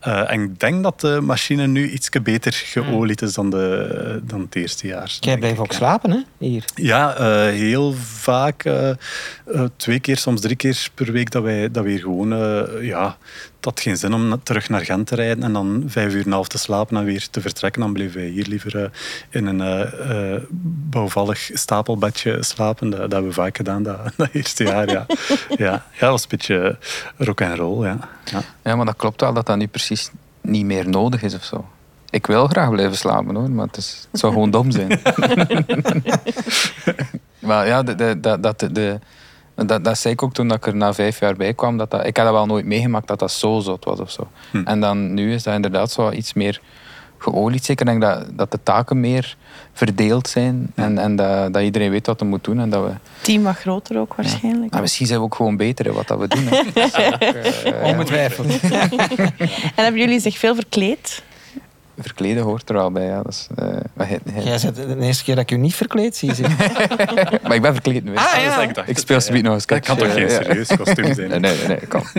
Eh, 0.00 0.32
en 0.32 0.42
ik 0.42 0.60
denk 0.60 0.82
dat 0.82 1.00
de 1.00 1.20
machine 1.20 1.66
nu 1.66 1.90
iets 1.90 2.08
beter 2.22 2.52
geolied 2.52 3.22
is 3.22 3.34
dan, 3.34 3.50
de, 3.50 4.20
dan 4.24 4.40
het 4.40 4.54
eerste 4.54 4.86
jaar. 4.86 5.16
Jij 5.20 5.38
blijft 5.38 5.58
ook 5.58 5.70
ja. 5.70 5.76
slapen, 5.76 6.10
hè? 6.10 6.20
Hier. 6.38 6.64
Ja, 6.74 7.14
heel 7.50 7.92
vaak. 7.92 8.64
twee 9.76 10.00
keer, 10.00 10.16
soms 10.16 10.40
drie 10.40 10.56
keer 10.56 10.88
per 10.94 11.12
week 11.12 11.30
dat 11.30 11.42
wij, 11.42 11.70
dat 11.70 11.84
hier 11.84 12.00
gewoon... 12.00 12.28
ja, 12.82 13.16
had 13.60 13.80
geen 13.80 13.96
zin 13.96 14.14
om 14.14 14.28
na- 14.28 14.38
terug 14.42 14.68
naar 14.68 14.84
Gent 14.84 15.06
te 15.06 15.14
rijden 15.14 15.42
en 15.44 15.52
dan 15.52 15.84
vijf 15.86 16.12
uur 16.12 16.20
en 16.20 16.26
een 16.26 16.32
half 16.32 16.48
te 16.48 16.58
slapen 16.58 16.96
en 16.96 17.04
weer 17.04 17.28
te 17.30 17.40
vertrekken. 17.40 17.80
Dan 17.80 17.92
bleven 17.92 18.20
wij 18.20 18.28
hier 18.28 18.46
liever 18.46 18.82
eh, 18.82 18.90
in 19.30 19.46
een 19.46 19.60
eh, 19.60 20.34
eh, 20.34 20.42
bouwvallig 20.90 21.50
stapelbedje 21.52 22.42
slapen. 22.42 22.90
Dat, 22.90 23.00
dat 23.00 23.12
hebben 23.12 23.28
we 23.30 23.36
vaak 23.36 23.56
gedaan 23.56 23.82
dat, 23.82 23.98
dat 24.16 24.28
eerste 24.32 24.64
jaar. 24.64 24.90
Ja, 24.90 25.06
ja, 25.48 25.56
ja 25.58 25.84
dat 25.98 26.10
was 26.10 26.22
een 26.22 26.28
beetje 26.30 26.78
rock 27.16 27.42
and 27.42 27.58
roll. 27.58 27.86
Ja. 27.86 27.98
Ja. 28.24 28.42
Ja, 28.64 28.76
maar 28.76 28.86
dat 28.86 28.96
klopt 28.96 29.20
wel 29.20 29.32
dat 29.32 29.46
dat 29.46 29.56
nu 29.56 29.66
precies 29.66 30.10
niet 30.40 30.64
meer 30.64 30.88
nodig 30.88 31.22
is 31.22 31.34
of 31.34 31.44
zo. 31.44 31.66
Ik 32.10 32.26
wil 32.26 32.46
graag 32.46 32.70
blijven 32.70 32.96
slapen 32.96 33.34
hoor, 33.34 33.50
maar 33.50 33.66
het, 33.66 33.76
is, 33.76 34.08
het 34.10 34.20
zou 34.20 34.32
gewoon 34.32 34.50
dom 34.50 34.70
zijn. 34.70 34.88
maar 37.38 37.66
ja, 37.66 37.82
de, 37.82 37.94
de, 37.94 38.20
dat, 38.20 38.42
dat, 38.42 38.58
de, 38.58 38.98
dat, 39.56 39.84
dat 39.84 39.98
zei 39.98 40.14
ik 40.14 40.22
ook 40.22 40.32
toen 40.32 40.48
dat 40.48 40.56
ik 40.56 40.66
er 40.66 40.76
na 40.76 40.94
vijf 40.94 41.20
jaar 41.20 41.36
bij 41.36 41.54
kwam. 41.54 41.76
Dat 41.76 41.90
dat, 41.90 42.06
ik 42.06 42.16
had 42.16 42.26
dat 42.26 42.34
wel 42.34 42.46
nooit 42.46 42.64
meegemaakt 42.64 43.08
dat 43.08 43.18
dat 43.18 43.32
zo 43.32 43.60
zot 43.60 43.84
was 43.84 44.00
of 44.00 44.10
zo. 44.10 44.28
Hm. 44.50 44.62
En 44.64 44.80
dan 44.80 45.14
nu 45.14 45.32
is 45.32 45.42
dat 45.42 45.54
inderdaad 45.54 45.90
zo 45.90 46.10
iets 46.10 46.32
meer 46.32 46.60
geolied. 47.18 47.64
Zeker 47.64 47.86
denk 47.86 48.02
ik 48.02 48.08
dat, 48.08 48.26
dat 48.32 48.50
de 48.50 48.58
taken 48.62 49.00
meer 49.00 49.36
verdeeld 49.72 50.28
zijn 50.28 50.72
en, 50.74 50.98
en 50.98 51.16
dat, 51.16 51.52
dat 51.52 51.62
iedereen 51.62 51.90
weet 51.90 52.06
wat 52.06 52.20
hij 52.20 52.28
moet 52.28 52.44
doen. 52.44 52.60
En 52.60 52.70
dat 52.70 52.84
we, 52.84 52.92
Team 53.20 53.42
wat 53.42 53.56
groter 53.56 53.98
ook 53.98 54.14
waarschijnlijk. 54.14 54.72
maar 54.72 54.80
misschien 54.80 55.06
zijn 55.06 55.18
we 55.18 55.24
ook 55.24 55.34
gewoon 55.34 55.56
beter 55.56 55.86
in 55.86 55.92
wat 55.92 56.08
dat 56.08 56.18
we 56.18 56.28
doen. 56.28 56.46
Hè. 56.46 56.58
Ook, 57.66 57.82
Ongetwijfeld. 57.84 58.46
En 59.76 59.84
hebben 59.84 60.00
jullie 60.00 60.20
zich 60.20 60.38
veel 60.38 60.54
verkleed? 60.54 61.22
Verkleden 61.98 62.42
hoort 62.42 62.68
er 62.68 62.74
wel 62.74 62.90
bij. 62.90 63.04
Ja. 63.06 63.16
Dat 63.22 63.32
is, 63.32 63.46
eh, 63.56 63.66
maar, 63.92 64.08
hij- 64.08 64.18
hij- 64.32 64.42
Jij 64.42 64.58
zit 64.58 64.76
de 64.76 64.96
eerste 65.00 65.24
keer 65.24 65.34
dat 65.34 65.44
ik 65.44 65.50
je 65.50 65.56
niet 65.56 65.74
verkleed 65.74 66.16
zie. 66.16 66.30
maar 67.42 67.54
ik 67.54 67.62
ben 67.62 67.72
verkleed 67.72 68.04
nu. 68.04 68.14
Ah, 68.16 68.24
ja. 68.42 68.60
ik 68.62 68.74
dacht 68.74 68.88
Ik 68.88 68.94
het, 68.94 69.02
speel 69.04 69.16
ja. 69.16 69.22
zometeen 69.22 69.44
nog 69.50 69.54
een 69.54 69.62
Dat 69.66 69.80
kan 69.80 69.96
toch 69.96 70.12
geen 70.12 70.22
ja, 70.28 70.32
ja. 70.32 70.42
serieus 70.42 70.68
kostuum 70.76 71.14
zijn? 71.14 71.28
Nee, 71.40 71.40
nee, 71.40 71.66
nee, 71.66 71.76
kan. 71.76 72.02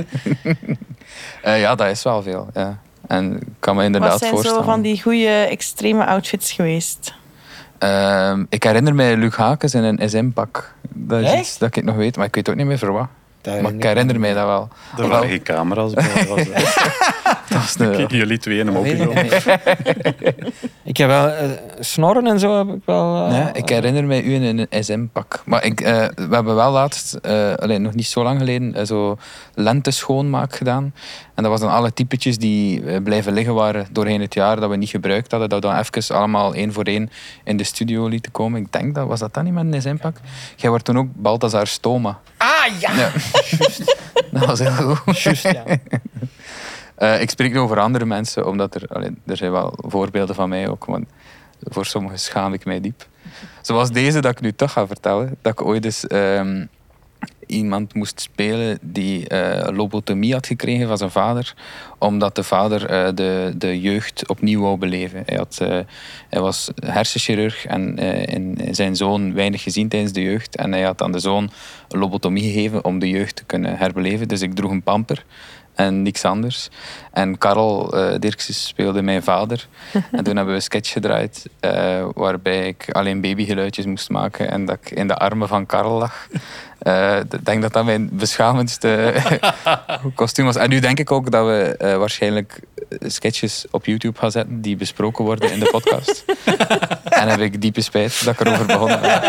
Eh, 1.42 1.60
ja, 1.60 1.76
dat 1.76 1.88
is 1.88 2.04
wel 2.04 2.22
veel. 2.22 2.48
Ja. 2.54 2.78
En 3.08 3.34
ik 3.36 3.48
kan 3.60 3.76
me 3.76 3.84
inderdaad 3.84 4.10
Wat 4.10 4.20
zijn 4.20 4.32
voorstellen. 4.32 4.60
zo 4.60 4.66
van 4.70 4.82
die 4.82 5.02
goede 5.02 5.28
extreme 5.30 6.06
outfits 6.06 6.52
geweest? 6.52 7.14
Ehm, 7.78 8.44
ik 8.50 8.64
herinner 8.64 8.96
mij 8.96 9.16
Luc 9.16 9.36
Hakens 9.36 9.74
in 9.74 9.84
een 9.84 10.10
SM-pak. 10.10 10.74
Dat 10.90 11.20
is 11.22 11.30
Echt? 11.32 11.40
iets 11.40 11.58
dat 11.58 11.76
ik 11.76 11.84
nog 11.84 11.96
weet, 11.96 12.18
maar 12.18 12.26
ik 12.26 12.36
weet 12.36 12.50
ook 12.50 12.56
niet 12.56 12.66
meer 12.66 12.78
voor 12.78 12.92
wat. 12.92 13.08
Dat 13.42 13.62
Maar 13.62 13.74
ik 13.74 13.84
herinner 13.84 14.20
mij 14.20 14.34
dat 14.34 14.46
wel. 14.46 14.70
Er 14.98 15.08
waren 15.08 15.30
geen 15.30 15.44
camera's 15.44 15.94
bij. 15.94 16.04
Dat 17.78 18.10
de- 18.10 18.18
jullie 18.18 18.38
twee 18.38 18.60
in 18.60 18.68
hem 18.68 18.76
opgenomen. 18.76 19.24
niet. 19.24 19.46
Ik 20.84 20.98
heb 20.98 21.08
wel 21.08 21.28
eh, 21.28 21.50
snorren 21.80 22.28
en 22.28 22.40
zo 22.40 22.58
heb 22.58 22.76
ik 22.76 22.82
wel. 22.86 23.26
eh, 23.28 23.38
Ja, 23.38 23.54
ik 23.54 23.70
herinner 23.70 24.04
mij 24.06 24.22
u 24.24 24.34
in 24.34 24.68
een 24.70 24.84
SM-pak. 24.84 25.42
Maar 25.46 25.64
ik, 25.66 25.82
eh, 25.82 26.06
we 26.16 26.36
hebben 26.36 26.56
wel 26.56 26.72
laatst, 26.72 27.14
eh, 27.14 27.54
alleen 27.54 27.82
nog 27.82 27.94
niet 27.94 28.08
zo 28.08 28.24
lang 28.24 28.40
geleden, 28.40 28.88
zo 28.88 29.18
lente 29.56 29.92
schoonmaak 29.92 30.56
gedaan. 30.56 30.94
En 31.36 31.44
dat 31.44 31.52
was 31.52 31.60
dan 31.62 31.70
alle 31.72 31.94
typetjes 31.94 32.38
die 32.38 33.02
blijven 33.02 33.34
liggen 33.34 33.54
waren 33.54 33.88
doorheen 33.92 34.22
het 34.22 34.34
jaar, 34.34 34.60
dat 34.60 34.70
we 34.70 34.76
niet 34.76 34.90
gebruikt 34.90 35.32
hadden. 35.32 35.50
Dat 35.50 35.64
we 35.64 35.68
dan 35.70 35.78
even 35.78 36.16
allemaal 36.16 36.54
één 36.54 36.74
voor 36.74 36.84
één 36.84 37.10
in 37.44 37.58
de 37.58 37.64
studio 37.64 38.08
lieten 38.08 38.32
komen. 38.32 38.62
Ik 38.62 38.72
denk 38.72 38.96
dat, 38.96 39.08
was 39.08 39.20
dat 39.20 39.34
dan 39.34 39.44
niet 39.44 39.54
met 39.54 39.74
een 39.74 39.82
SM-pak? 39.82 40.18
Jij 40.56 40.70
wordt 40.70 40.86
toen 40.86 40.98
ook 40.98 41.08
Balthazar 41.14 41.68
Stoma. 41.68 42.20
Ah 42.38 42.48
ja! 42.80 42.92
Ja. 42.96 43.10
dat 44.32 44.46
was 44.46 44.60
heel 44.60 44.96
goed. 44.96 45.20
Juist, 45.20 45.44
ja. 45.44 45.64
Eh, 46.98 47.22
ik 47.22 47.30
spreek 47.30 47.52
nu 47.52 47.60
over 47.60 47.80
andere 47.80 48.06
mensen, 48.06 48.48
omdat 48.48 48.76
er, 48.76 49.12
er 49.26 49.38
zijn 49.38 49.52
wel 49.52 49.74
voorbeelden 49.78 50.36
van 50.36 50.50
mij 50.50 50.70
ook. 50.70 50.86
Want 50.86 51.06
voor 51.62 51.86
sommigen 51.86 52.20
schaam 52.20 52.54
ik 52.54 52.66
mij 52.66 52.82
diep. 52.82 53.08
Zoals 53.62 53.92
deze 53.92 54.20
dat 54.20 54.32
ik 54.32 54.42
nu 54.42 54.54
toch 54.54 54.72
ga 54.72 54.88
vertellen. 54.88 55.38
Dat 55.42 55.52
ik 55.52 55.66
ooit 55.66 55.86
eens 55.86 56.08
ehm, 56.08 56.66
iemand 57.46 57.94
moest 57.94 58.22
spelen 58.22 58.80
die 58.82 59.28
eh, 59.28 59.76
lobotomie 59.76 60.34
had 60.34 60.48
gekregen 60.48 60.88
van 60.88 60.98
zijn 60.98 61.12
vader. 61.12 61.56
Omdat 61.98 62.36
de 62.36 62.44
vader 62.44 62.86
eh, 62.86 63.16
de, 63.16 63.54
de 63.58 63.82
jeugd 63.82 64.28
opnieuw 64.28 64.62
wou 64.62 64.78
beleven. 64.78 65.24
Hij, 65.26 65.38
had, 65.38 65.58
hij 66.30 66.42
was 66.42 66.72
hersenchirurg 66.76 67.66
en 67.66 67.98
in 68.28 68.76
zijn 68.76 68.96
zoon 68.96 69.34
weinig 69.34 69.64
gezien 69.64 69.90
tijdens 69.90 70.14
de 70.14 70.22
jeugd. 70.22 70.56
En 70.56 70.72
hij 70.72 70.84
had 70.84 71.02
aan 71.02 71.12
de 71.12 71.20
zoon 71.20 71.50
lobotomie 71.88 72.44
gegeven 72.44 72.86
om 72.86 73.00
de 73.00 73.10
jeugd 73.10 73.36
te 73.36 73.44
kunnen 73.44 73.78
herbeleven. 73.78 74.28
Dus 74.28 74.42
ik 74.42 74.56
droeg 74.56 74.72
een 74.72 74.84
pamper 74.84 75.26
en 75.78 76.02
niks 76.02 76.26
anders. 76.26 76.70
En 77.12 77.38
Karel 77.38 77.96
Dirksen 78.20 78.54
speelde 78.54 79.02
mijn 79.02 79.24
vader. 79.24 79.68
en 79.94 80.24
toen 80.24 80.36
hebben 80.36 80.46
we 80.46 80.54
een 80.54 80.62
sketch 80.62 80.92
gedraaid 80.92 81.50
eh, 81.60 82.08
waarbij 82.14 82.68
ik 82.68 82.86
alleen 82.92 83.22
babygeluidjes 83.22 83.86
moest 83.86 84.10
maken 84.10 84.52
en 84.52 84.66
dat 84.66 84.78
ik 84.82 84.92
in 84.92 85.08
de 85.08 85.16
armen 85.16 85.48
van 85.48 85.66
Karel 85.66 85.98
lag. 85.98 86.28
Eh, 86.88 87.20
Ik 87.20 87.46
denk 87.46 87.62
dat 87.62 87.74
dat 87.74 87.86
mijn 87.86 88.10
beschamendste 88.12 89.14
kostuum 90.16 90.46
was. 90.46 90.56
En 90.56 90.70
nu 90.70 90.80
denk 90.80 91.00
ik 91.00 91.12
ook 91.12 91.32
dat 91.32 91.46
we 91.46 91.76
eh, 91.78 91.98
waarschijnlijk 91.98 92.60
sketches 93.02 93.66
op 93.72 93.86
YouTube 93.86 94.20
gaan 94.20 94.32
zetten 94.32 94.62
die 94.62 94.76
besproken 94.76 95.26
worden 95.26 95.52
in 95.52 95.60
de 95.60 95.70
podcast. 95.72 96.26
en 97.22 97.28
heb 97.28 97.40
ik 97.40 97.62
diepe 97.62 97.82
spijt 97.82 98.26
dat 98.26 98.34
ik 98.34 98.46
erover 98.48 98.66
begonnen 98.66 99.02
ben. 99.02 99.22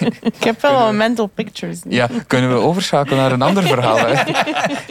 Ik 0.38 0.44
heb 0.44 0.60
wel 0.62 0.70
al 0.76 0.92
mental 0.92 1.26
pictures. 1.26 1.82
nu. 1.82 1.94
Ja, 1.94 2.08
kunnen 2.26 2.50
we 2.50 2.56
overschakelen 2.56 3.18
naar 3.18 3.32
een 3.32 3.42
ander 3.42 3.62
verhaal? 3.62 3.98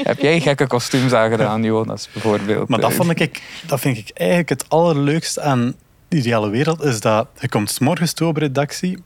Heb 0.03 0.19
jij 0.19 0.39
gekke 0.39 0.67
kostuums 0.67 1.13
aangedaan, 1.13 1.63
Jonas, 1.63 2.09
bijvoorbeeld? 2.13 2.67
Maar 2.69 2.79
dat, 2.79 2.93
vond 2.93 3.19
ik, 3.19 3.41
dat 3.67 3.79
vind 3.79 3.97
ik 3.97 4.11
eigenlijk 4.13 4.49
het 4.49 4.65
allerleukste 4.69 5.41
aan 5.41 5.75
de 6.07 6.17
ideale 6.17 6.49
wereld, 6.49 6.83
is 6.83 6.99
dat 6.99 7.27
je 7.39 7.49
komt 7.49 7.71
's 7.71 7.79
morgens 7.79 8.13
toe 8.13 8.27
op 8.27 8.37
redactie 8.37 8.97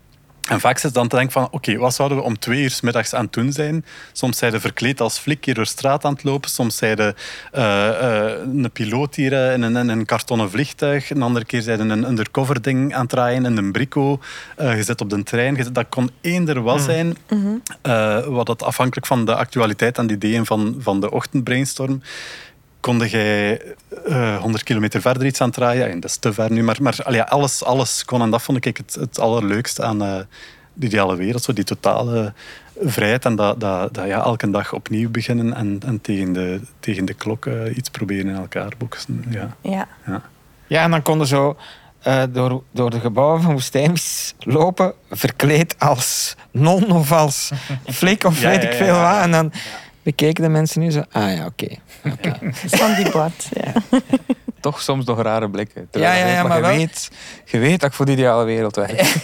en 0.49 0.60
vaak 0.60 0.77
zit 0.77 0.93
dan 0.93 1.08
te 1.08 1.15
denken 1.15 1.34
van, 1.34 1.47
oké, 1.51 1.77
wat 1.77 1.93
zouden 1.95 2.17
we 2.17 2.23
om 2.23 2.39
twee 2.39 2.62
uur 2.62 2.69
's 2.69 2.81
middags 2.81 3.13
aan 3.13 3.23
het 3.23 3.34
doen 3.34 3.51
zijn? 3.51 3.86
Soms 4.12 4.38
zijn 4.38 4.51
ze 4.51 4.60
verkleed 4.60 5.01
als 5.01 5.17
flik 5.17 5.45
hier 5.45 5.53
door 5.53 5.65
straat 5.65 6.05
aan 6.05 6.13
het 6.13 6.23
lopen. 6.23 6.49
Soms 6.49 6.77
zijn 6.77 6.97
ze 6.97 7.15
eh, 7.51 7.88
eh, 8.27 8.31
een 8.41 8.71
piloot 8.73 9.15
hier 9.15 9.34
eh, 9.34 9.53
in 9.53 9.62
een, 9.62 9.75
in 9.75 9.89
een 9.89 10.05
kartonnen 10.05 10.49
vliegtuig. 10.49 11.10
Een 11.10 11.21
andere 11.21 11.45
keer 11.45 11.62
zijn 11.62 11.77
ze 11.77 11.84
een 11.84 12.08
undercover 12.10 12.62
ding 12.62 12.93
aan 12.93 13.01
het 13.01 13.10
draaien 13.10 13.45
in 13.45 13.58
een 13.58 13.71
brico. 13.71 14.19
Je 14.58 14.84
zit 14.84 15.01
op 15.01 15.10
de 15.10 15.23
trein. 15.23 15.55
Zit- 15.55 15.75
dat 15.75 15.86
kon 15.89 16.10
eender 16.21 16.62
wat 16.62 16.81
zijn. 16.81 17.17
Eh, 17.81 18.25
wat 18.25 18.45
dat 18.45 18.63
afhankelijk 18.63 19.08
van 19.08 19.25
de 19.25 19.36
actualiteit 19.36 19.97
en 19.97 20.08
de 20.08 20.13
ideeën 20.13 20.45
van, 20.45 20.75
van 20.79 20.99
de 20.99 21.12
ochtendbrainstorm 21.12 22.01
konde 22.86 23.10
jij 23.10 23.62
eh 24.06 24.38
100 24.38 24.63
kilometer 24.63 25.02
verder 25.02 25.26
iets 25.26 25.41
aan 25.41 25.48
het 25.48 25.56
draaien. 25.56 25.89
En 25.89 26.00
dat 26.00 26.10
is 26.10 26.17
te 26.17 26.34
ver 26.34 26.52
nu, 26.52 26.63
maar, 26.63 26.78
maar 26.82 26.98
allee, 27.04 27.21
alles, 27.21 27.63
alles 27.63 28.06
kon. 28.06 28.21
En 28.21 28.30
dat 28.30 28.41
vond 28.41 28.65
ik 28.65 28.78
het, 28.78 28.98
het 29.00 29.19
allerleukste 29.19 29.84
aan 29.84 30.04
eh, 30.04 30.17
de 30.74 30.86
ideale 30.86 31.15
wereld. 31.15 31.43
Zo 31.43 31.54
die 31.54 31.63
totale 31.63 32.34
vrijheid 32.82 33.26
en 33.26 33.36
dat, 33.36 33.60
dat, 33.60 33.93
dat 33.93 34.06
ja, 34.06 34.24
elke 34.24 34.50
dag 34.50 34.74
opnieuw 34.74 35.10
beginnen 35.10 35.54
en, 35.54 35.80
en 35.86 36.02
tegen, 36.02 36.34
de, 36.34 36.62
tegen 36.80 37.06
de 37.06 37.13
klok 37.13 37.45
eh, 37.45 37.78
iets 37.78 37.89
proberen 37.89 38.28
in 38.28 38.36
elkaar 38.36 38.71
boksen. 38.78 39.26
Ja. 39.30 39.56
Ja. 39.62 39.88
Ja, 40.67 40.84
en 40.84 40.91
dan 40.91 41.02
konden 41.02 41.28
zo 41.28 41.58
eh, 42.02 42.24
door, 42.30 42.63
door 42.71 42.89
de 42.89 43.00
gebouwen 43.00 43.41
van 43.41 43.52
Woestijnvis 43.52 44.36
lopen, 44.39 44.93
verkleed 45.10 45.80
als 45.80 46.36
non 46.52 46.91
of 46.91 47.12
als 47.12 47.52
flik 47.86 48.23
of 48.23 48.42
Ja, 48.42 48.50
weet 48.50 48.62
ja, 48.62 48.67
ik 48.67 48.71
ja, 48.71 48.86
veel 48.86 48.96
ja. 48.96 49.13
wat. 49.13 49.23
En 49.23 49.31
dan 49.31 49.52
bekeken 50.06 50.43
de 50.43 50.49
mensen 50.49 50.81
nu 50.81 50.91
zo, 50.91 51.03
ah 51.12 51.35
ja, 51.35 51.45
oké. 51.45 51.67
Van 52.79 52.95
die 52.95 53.10
blad. 53.10 53.49
Ja. 53.53 53.73
Toch 54.60 54.81
soms 54.81 55.06
nog 55.06 55.21
rare 55.21 55.49
blikken. 55.49 55.87
Ja, 55.91 56.13
ja, 56.13 56.27
ja, 56.27 56.43
maar 56.43 56.56
je, 56.56 56.62
wel- 56.62 56.75
weet, 56.75 57.12
je 57.45 57.58
weet 57.58 57.79
dat 57.79 57.89
ik 57.89 57.95
voor 57.95 58.06
de 58.06 58.12
ideale 58.12 58.43
wereld 58.45 58.75
werk. 58.75 59.15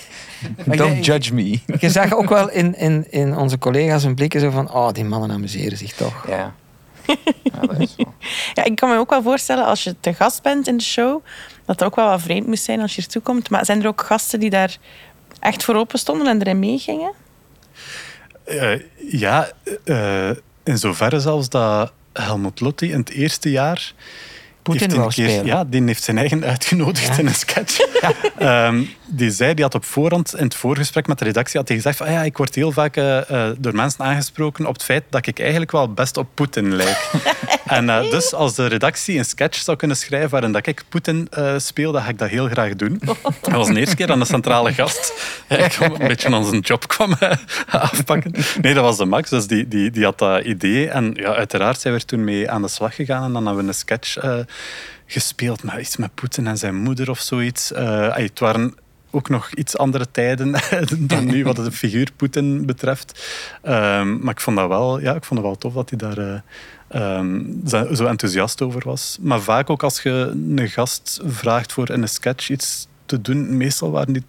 Don't 0.65 1.05
judge 1.05 1.33
me. 1.33 1.59
Je 1.79 1.89
zag 1.89 2.13
ook 2.13 2.29
wel 2.29 2.49
in, 2.49 2.75
in, 2.77 3.05
in 3.09 3.37
onze 3.37 3.57
collega's 3.57 4.03
hun 4.03 4.15
blikken 4.15 4.39
zo 4.39 4.49
van, 4.49 4.71
oh, 4.73 4.91
die 4.91 5.05
mannen 5.05 5.31
amuseren 5.31 5.77
zich 5.77 5.93
toch. 5.93 6.27
Ja. 6.27 6.53
ja, 7.43 7.59
dat 7.61 7.79
is 7.79 7.95
zo. 7.97 8.13
ja, 8.53 8.63
ik 8.63 8.75
kan 8.75 8.89
me 8.89 8.97
ook 8.97 9.09
wel 9.09 9.21
voorstellen 9.21 9.65
als 9.65 9.83
je 9.83 9.95
te 9.99 10.13
gast 10.13 10.41
bent 10.43 10.67
in 10.67 10.77
de 10.77 10.83
show, 10.83 11.23
dat 11.65 11.79
het 11.79 11.83
ook 11.83 11.95
wel 11.95 12.09
wat 12.09 12.21
vreemd 12.21 12.47
moest 12.47 12.63
zijn 12.63 12.81
als 12.81 12.95
je 12.95 13.01
ertoe 13.01 13.21
komt. 13.21 13.49
Maar 13.49 13.65
zijn 13.65 13.81
er 13.81 13.87
ook 13.87 14.01
gasten 14.01 14.39
die 14.39 14.49
daar 14.49 14.77
echt 15.39 15.63
voor 15.63 15.75
open 15.75 15.99
stonden 15.99 16.27
en 16.27 16.41
erin 16.41 16.59
meegingen? 16.59 17.13
Eh, 18.43 18.79
ja, 19.11 19.51
eh, 19.83 20.29
in 20.63 20.77
zoverre 20.77 21.19
zelfs 21.19 21.49
dat 21.49 21.93
Helmut 22.13 22.59
Lotti 22.59 22.91
in 22.91 22.99
het 22.99 23.09
eerste 23.09 23.51
jaar 23.51 23.93
Poetin 24.61 25.11
spelen. 25.11 25.45
Ja, 25.45 25.63
die 25.63 25.83
heeft 25.83 26.03
zijn 26.03 26.17
eigen 26.17 26.45
uitgenodigd 26.45 27.07
Ja. 27.07 27.17
in 27.17 27.27
een 27.27 27.33
sketch. 27.35 27.79
Ehm, 28.37 28.83
die 29.05 29.31
zei, 29.31 29.53
die 29.53 29.63
had 29.63 29.75
op 29.75 29.85
voorhand 29.85 30.35
in 30.35 30.43
het 30.43 30.55
voorgesprek 30.55 31.07
met 31.07 31.19
de 31.19 31.25
redactie 31.25 31.59
had 31.59 31.67
hij 31.67 31.77
gezegd 31.77 32.01
ah 32.01 32.07
ja, 32.11 32.23
ik 32.23 32.37
word 32.37 32.55
heel 32.55 32.71
vaak 32.71 32.97
eh, 32.97 33.29
eh, 33.29 33.55
door 33.57 33.75
mensen 33.75 34.05
aangesproken 34.05 34.65
op 34.65 34.73
het 34.73 34.83
feit 34.83 35.03
dat 35.09 35.27
ik 35.27 35.39
eigenlijk 35.39 35.71
wel 35.71 35.93
best 35.93 36.17
op 36.17 36.27
Poetin 36.33 36.75
lijk. 36.75 37.11
en 37.65 37.89
eh, 37.89 38.09
dus 38.09 38.33
als 38.33 38.55
de 38.55 38.65
redactie 38.65 39.17
een 39.17 39.25
sketch 39.25 39.57
zou 39.59 39.77
kunnen 39.77 39.97
schrijven 39.97 40.29
waarin 40.29 40.51
dat 40.51 40.67
ik 40.67 40.83
Poetin 40.89 41.29
speel, 41.57 41.91
dan 41.91 42.01
ga 42.01 42.09
ik 42.09 42.17
dat 42.17 42.29
heel 42.29 42.47
graag 42.47 42.75
doen. 42.75 43.01
Dat 43.41 43.51
was 43.51 43.67
de 43.67 43.79
eerste 43.79 43.95
keer 43.95 44.07
dat 44.07 44.19
een 44.19 44.25
centrale 44.25 44.73
gast 44.73 45.13
eigenlijk 45.47 45.99
een 45.99 46.07
beetje 46.07 46.33
aan 46.35 46.45
zijn 46.45 46.59
job 46.61 46.87
kwam 46.87 47.13
afpakken. 47.69 48.33
Nee, 48.61 48.73
dat 48.73 48.83
was 48.83 48.97
de 48.97 49.05
Max, 49.05 49.29
dus 49.29 49.47
die, 49.47 49.67
die, 49.67 49.91
die 49.91 50.03
had 50.03 50.17
dat 50.17 50.43
idee. 50.43 50.89
En 50.89 51.11
ja, 51.15 51.33
uiteraard 51.35 51.79
zijn 51.79 51.93
we 51.93 51.99
er 51.99 52.05
toen 52.05 52.23
mee 52.23 52.49
aan 52.51 52.61
de 52.61 52.67
slag 52.67 52.95
gegaan 52.95 53.23
en 53.23 53.33
dan 53.33 53.45
hebben 53.45 53.63
we 53.63 53.69
een 53.69 53.75
sketch 53.75 54.17
gespeeld 55.05 55.63
met 55.63 55.75
iets 55.79 55.97
met 55.97 56.15
Poetin 56.15 56.47
en 56.47 56.57
zijn 56.57 56.75
moeder 56.75 57.09
of 57.09 57.19
zoiets. 57.19 57.71
Eh, 57.71 58.15
het 58.15 58.39
waren 58.39 58.75
ook 59.11 59.29
nog 59.29 59.53
iets 59.53 59.77
andere 59.77 60.11
tijden 60.11 60.55
dan 60.99 61.25
nu 61.25 61.43
wat 61.43 61.55
de 61.55 61.71
figuur 61.71 62.11
Poetin 62.15 62.65
betreft. 62.65 63.25
Ehm, 63.61 64.19
maar 64.19 64.33
ik 64.33 64.39
vond 64.39 64.57
dat 64.57 64.67
wel, 64.67 64.99
ja, 64.99 65.15
ik 65.15 65.23
vond 65.23 65.39
het 65.39 65.49
wel 65.49 65.57
tof 65.57 65.73
dat 65.73 65.89
hij 65.89 65.97
daar 65.99 66.17
eh, 66.17 66.39
ehm, 67.17 67.41
zo 67.95 68.05
enthousiast 68.05 68.61
over 68.61 68.81
was. 68.85 69.17
Maar 69.21 69.41
vaak 69.41 69.69
ook 69.69 69.83
als 69.83 70.01
je 70.01 70.09
een 70.57 70.69
gast 70.69 71.21
vraagt 71.25 71.73
voor 71.73 71.89
in 71.89 72.01
een 72.01 72.09
sketch 72.09 72.49
iets 72.49 72.87
te 73.05 73.21
doen, 73.21 73.57
meestal 73.57 73.91
waren 73.91 74.13
die 74.13 74.23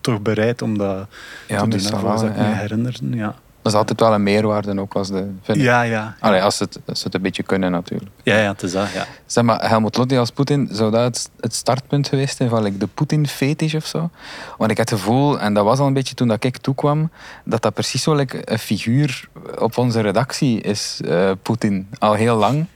toch 0.00 0.20
bereid 0.22 0.62
om 0.62 0.78
dat 0.78 1.08
Ja, 1.48 1.60
te 1.62 1.68
doen. 1.68 2.02
dat 2.02 2.22
ik 2.22 2.36
me 2.36 2.42
ja. 2.42 2.52
herinner. 2.52 2.96
Ja. 3.10 3.34
Dat 3.64 3.72
is 3.72 3.78
altijd 3.78 4.00
wel 4.00 4.14
een 4.14 4.22
meerwaarde 4.22 4.80
ook 4.80 4.94
als 4.94 5.08
de 5.08 5.30
vind 5.42 5.58
ik. 5.58 5.64
Ja, 5.64 5.82
ja. 5.82 6.16
Allee, 6.20 6.42
als, 6.42 6.56
ze 6.56 6.62
het, 6.62 6.78
als 6.86 6.98
ze 6.98 7.04
het 7.04 7.14
een 7.14 7.22
beetje 7.22 7.42
kunnen 7.42 7.70
natuurlijk. 7.70 8.10
Ja, 8.22 8.36
ja, 8.36 8.52
het 8.52 8.62
is 8.62 8.72
dat, 8.72 8.90
ja. 8.92 9.06
Zeg 9.26 9.44
maar, 9.44 9.68
Helmut 9.68 9.96
Lotti 9.96 10.18
als 10.18 10.30
Poetin, 10.30 10.68
zou 10.72 10.90
dat 10.90 11.02
het, 11.04 11.30
het 11.40 11.54
startpunt 11.54 12.08
geweest 12.08 12.36
zijn 12.36 12.48
van 12.48 12.62
like, 12.62 12.78
de 12.78 12.86
Poetin-fetish 12.86 13.74
of 13.74 13.86
zo? 13.86 14.10
Want 14.58 14.70
ik 14.70 14.78
had 14.78 14.90
het 14.90 14.98
gevoel, 14.98 15.40
en 15.40 15.54
dat 15.54 15.64
was 15.64 15.78
al 15.78 15.86
een 15.86 15.92
beetje 15.92 16.14
toen 16.14 16.28
dat 16.28 16.44
ik 16.44 16.56
toekwam, 16.56 17.10
dat 17.44 17.62
dat 17.62 17.74
precies 17.74 18.02
zo 18.02 18.14
like, 18.14 18.52
een 18.52 18.58
figuur 18.58 19.28
op 19.58 19.78
onze 19.78 20.00
redactie 20.00 20.60
is, 20.60 21.00
eh, 21.04 21.30
Poetin, 21.42 21.88
al 21.98 22.12
heel 22.12 22.36
lang. 22.36 22.66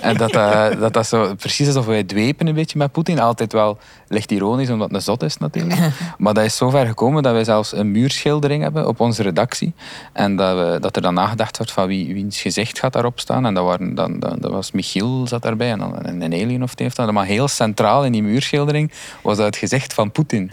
En 0.00 0.16
dat 0.16 0.32
dat, 0.32 0.78
dat 0.78 1.10
dat 1.10 1.36
precies 1.36 1.66
alsof 1.66 1.86
wij 1.86 2.04
dwepen 2.04 2.46
een 2.46 2.54
beetje 2.54 2.78
met 2.78 2.92
Poetin. 2.92 3.20
Altijd 3.20 3.52
wel 3.52 3.78
licht 4.08 4.30
ironisch, 4.30 4.70
omdat 4.70 4.86
het 4.86 4.96
een 4.96 5.02
zot 5.02 5.22
is 5.22 5.36
natuurlijk. 5.36 5.80
Maar 6.18 6.34
dat 6.34 6.44
is 6.44 6.56
zo 6.56 6.70
ver 6.70 6.86
gekomen 6.86 7.22
dat 7.22 7.32
wij 7.32 7.44
zelfs 7.44 7.72
een 7.72 7.90
muurschildering 7.90 8.62
hebben 8.62 8.88
op 8.88 9.00
onze 9.00 9.22
redactie. 9.22 9.72
En 10.12 10.36
dat, 10.36 10.56
we, 10.56 10.80
dat 10.80 10.96
er 10.96 11.02
dan 11.02 11.14
nagedacht 11.14 11.56
wordt 11.56 11.72
van 11.72 11.86
wie, 11.86 12.14
wiens 12.14 12.40
gezicht 12.40 12.78
gaat 12.78 12.92
daarop 12.92 13.20
staan. 13.20 13.46
En 13.46 13.54
dat, 13.54 13.64
waren, 13.64 13.94
dan, 13.94 14.18
dan, 14.18 14.36
dat 14.40 14.50
was 14.50 14.72
Michiel 14.72 15.26
zat 15.26 15.42
daarbij 15.42 15.70
en 15.70 15.78
dan 15.78 15.98
een 16.02 16.32
alien 16.32 16.62
of 16.62 16.72
heeft 16.74 16.96
dat. 16.96 17.12
Maar 17.12 17.26
heel 17.26 17.48
centraal 17.48 18.04
in 18.04 18.12
die 18.12 18.22
muurschildering 18.22 18.92
was 19.22 19.36
dat 19.36 19.46
het 19.46 19.56
gezicht 19.56 19.94
van 19.94 20.12
Poetin. 20.12 20.50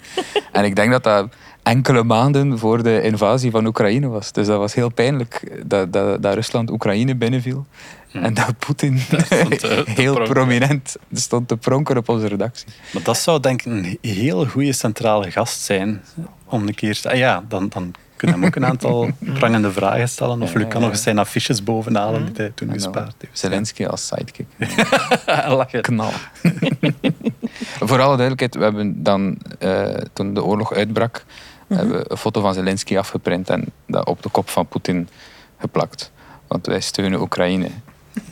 en 0.51 0.64
ik 0.66 0.76
denk 0.76 0.91
dat 0.91 1.03
dat 1.03 1.28
enkele 1.64 2.03
maanden 2.03 2.60
voor 2.60 2.84
de 2.84 3.01
invasie 3.01 3.51
van 3.51 3.66
Oekraïne 3.66 4.08
was. 4.08 4.32
Dus 4.32 4.47
dat 4.47 4.58
was 4.58 4.74
heel 4.74 4.89
pijnlijk 4.89 5.62
dat, 5.66 5.93
dat 5.93 6.34
Rusland 6.34 6.72
Oekraïne 6.72 7.16
binnenviel. 7.16 7.66
En 8.22 8.34
dat 8.34 8.57
Poetin 8.59 8.99
stond 9.26 9.59
te- 9.59 9.84
te 9.86 9.91
heel 10.01 10.24
prominent 10.24 10.95
stond 11.13 11.47
te 11.47 11.57
pronken 11.57 11.97
op 11.97 12.09
onze 12.09 12.28
redactie. 12.28 12.68
Maar 12.93 13.03
dat 13.03 13.18
zou 13.18 13.39
denk 13.39 13.61
ik 13.61 13.72
een 13.72 13.97
heel 14.01 14.45
goede 14.45 14.74
centrale 14.74 15.32
gast 15.32 15.61
zijn. 15.61 16.03
Om 16.45 16.68
een 16.68 16.76
keer... 16.76 16.99
Ah 17.03 17.18
ja, 17.18 17.43
dan, 17.47 17.70
dan 17.70 17.93
kunnen 18.16 18.36
we 18.39 18.41
hem 18.45 18.49
ook 18.51 18.55
een 18.55 18.66
aantal 18.66 19.09
prangende 19.39 19.72
vragen 19.72 20.09
stellen. 20.09 20.41
Of 20.41 20.53
Ja, 20.53 20.59
Luc 20.59 20.68
kan 20.68 20.80
ja, 20.80 20.86
nog 20.86 20.95
eens 20.95 21.03
zijn 21.03 21.20
affiches 21.20 21.63
bovenhalen 21.63 22.26
die 22.26 22.34
hij 22.36 22.51
toen 22.55 22.72
gespaard 22.72 23.16
heeft. 23.18 23.39
Zelensky 23.39 23.86
als 23.86 24.07
sidekick. 24.07 24.47
Lachen. 25.47 25.82
Knal. 25.82 26.11
Voor 27.80 28.01
alle 28.01 28.18
duidelijkheid, 28.18 28.55
we 28.55 28.63
hebben 28.63 29.03
dan, 29.03 29.38
eh, 29.59 29.88
toen 30.13 30.34
de 30.34 30.43
oorlog 30.43 30.74
uitbrak, 30.74 31.26
hebben 31.68 31.97
we 31.97 32.05
een 32.07 32.18
foto 32.18 32.41
van 32.41 32.53
Zelensky 32.53 32.97
afgeprint 32.97 33.49
en 33.49 33.66
dat 33.88 34.05
op 34.05 34.24
de 34.24 34.30
kop 34.30 34.49
van 34.49 34.68
Poetin 34.68 35.09
geplakt. 35.59 36.11
Want 36.47 36.66
wij 36.66 36.80
steunen 36.82 37.22
Oekraïne. 37.22 37.68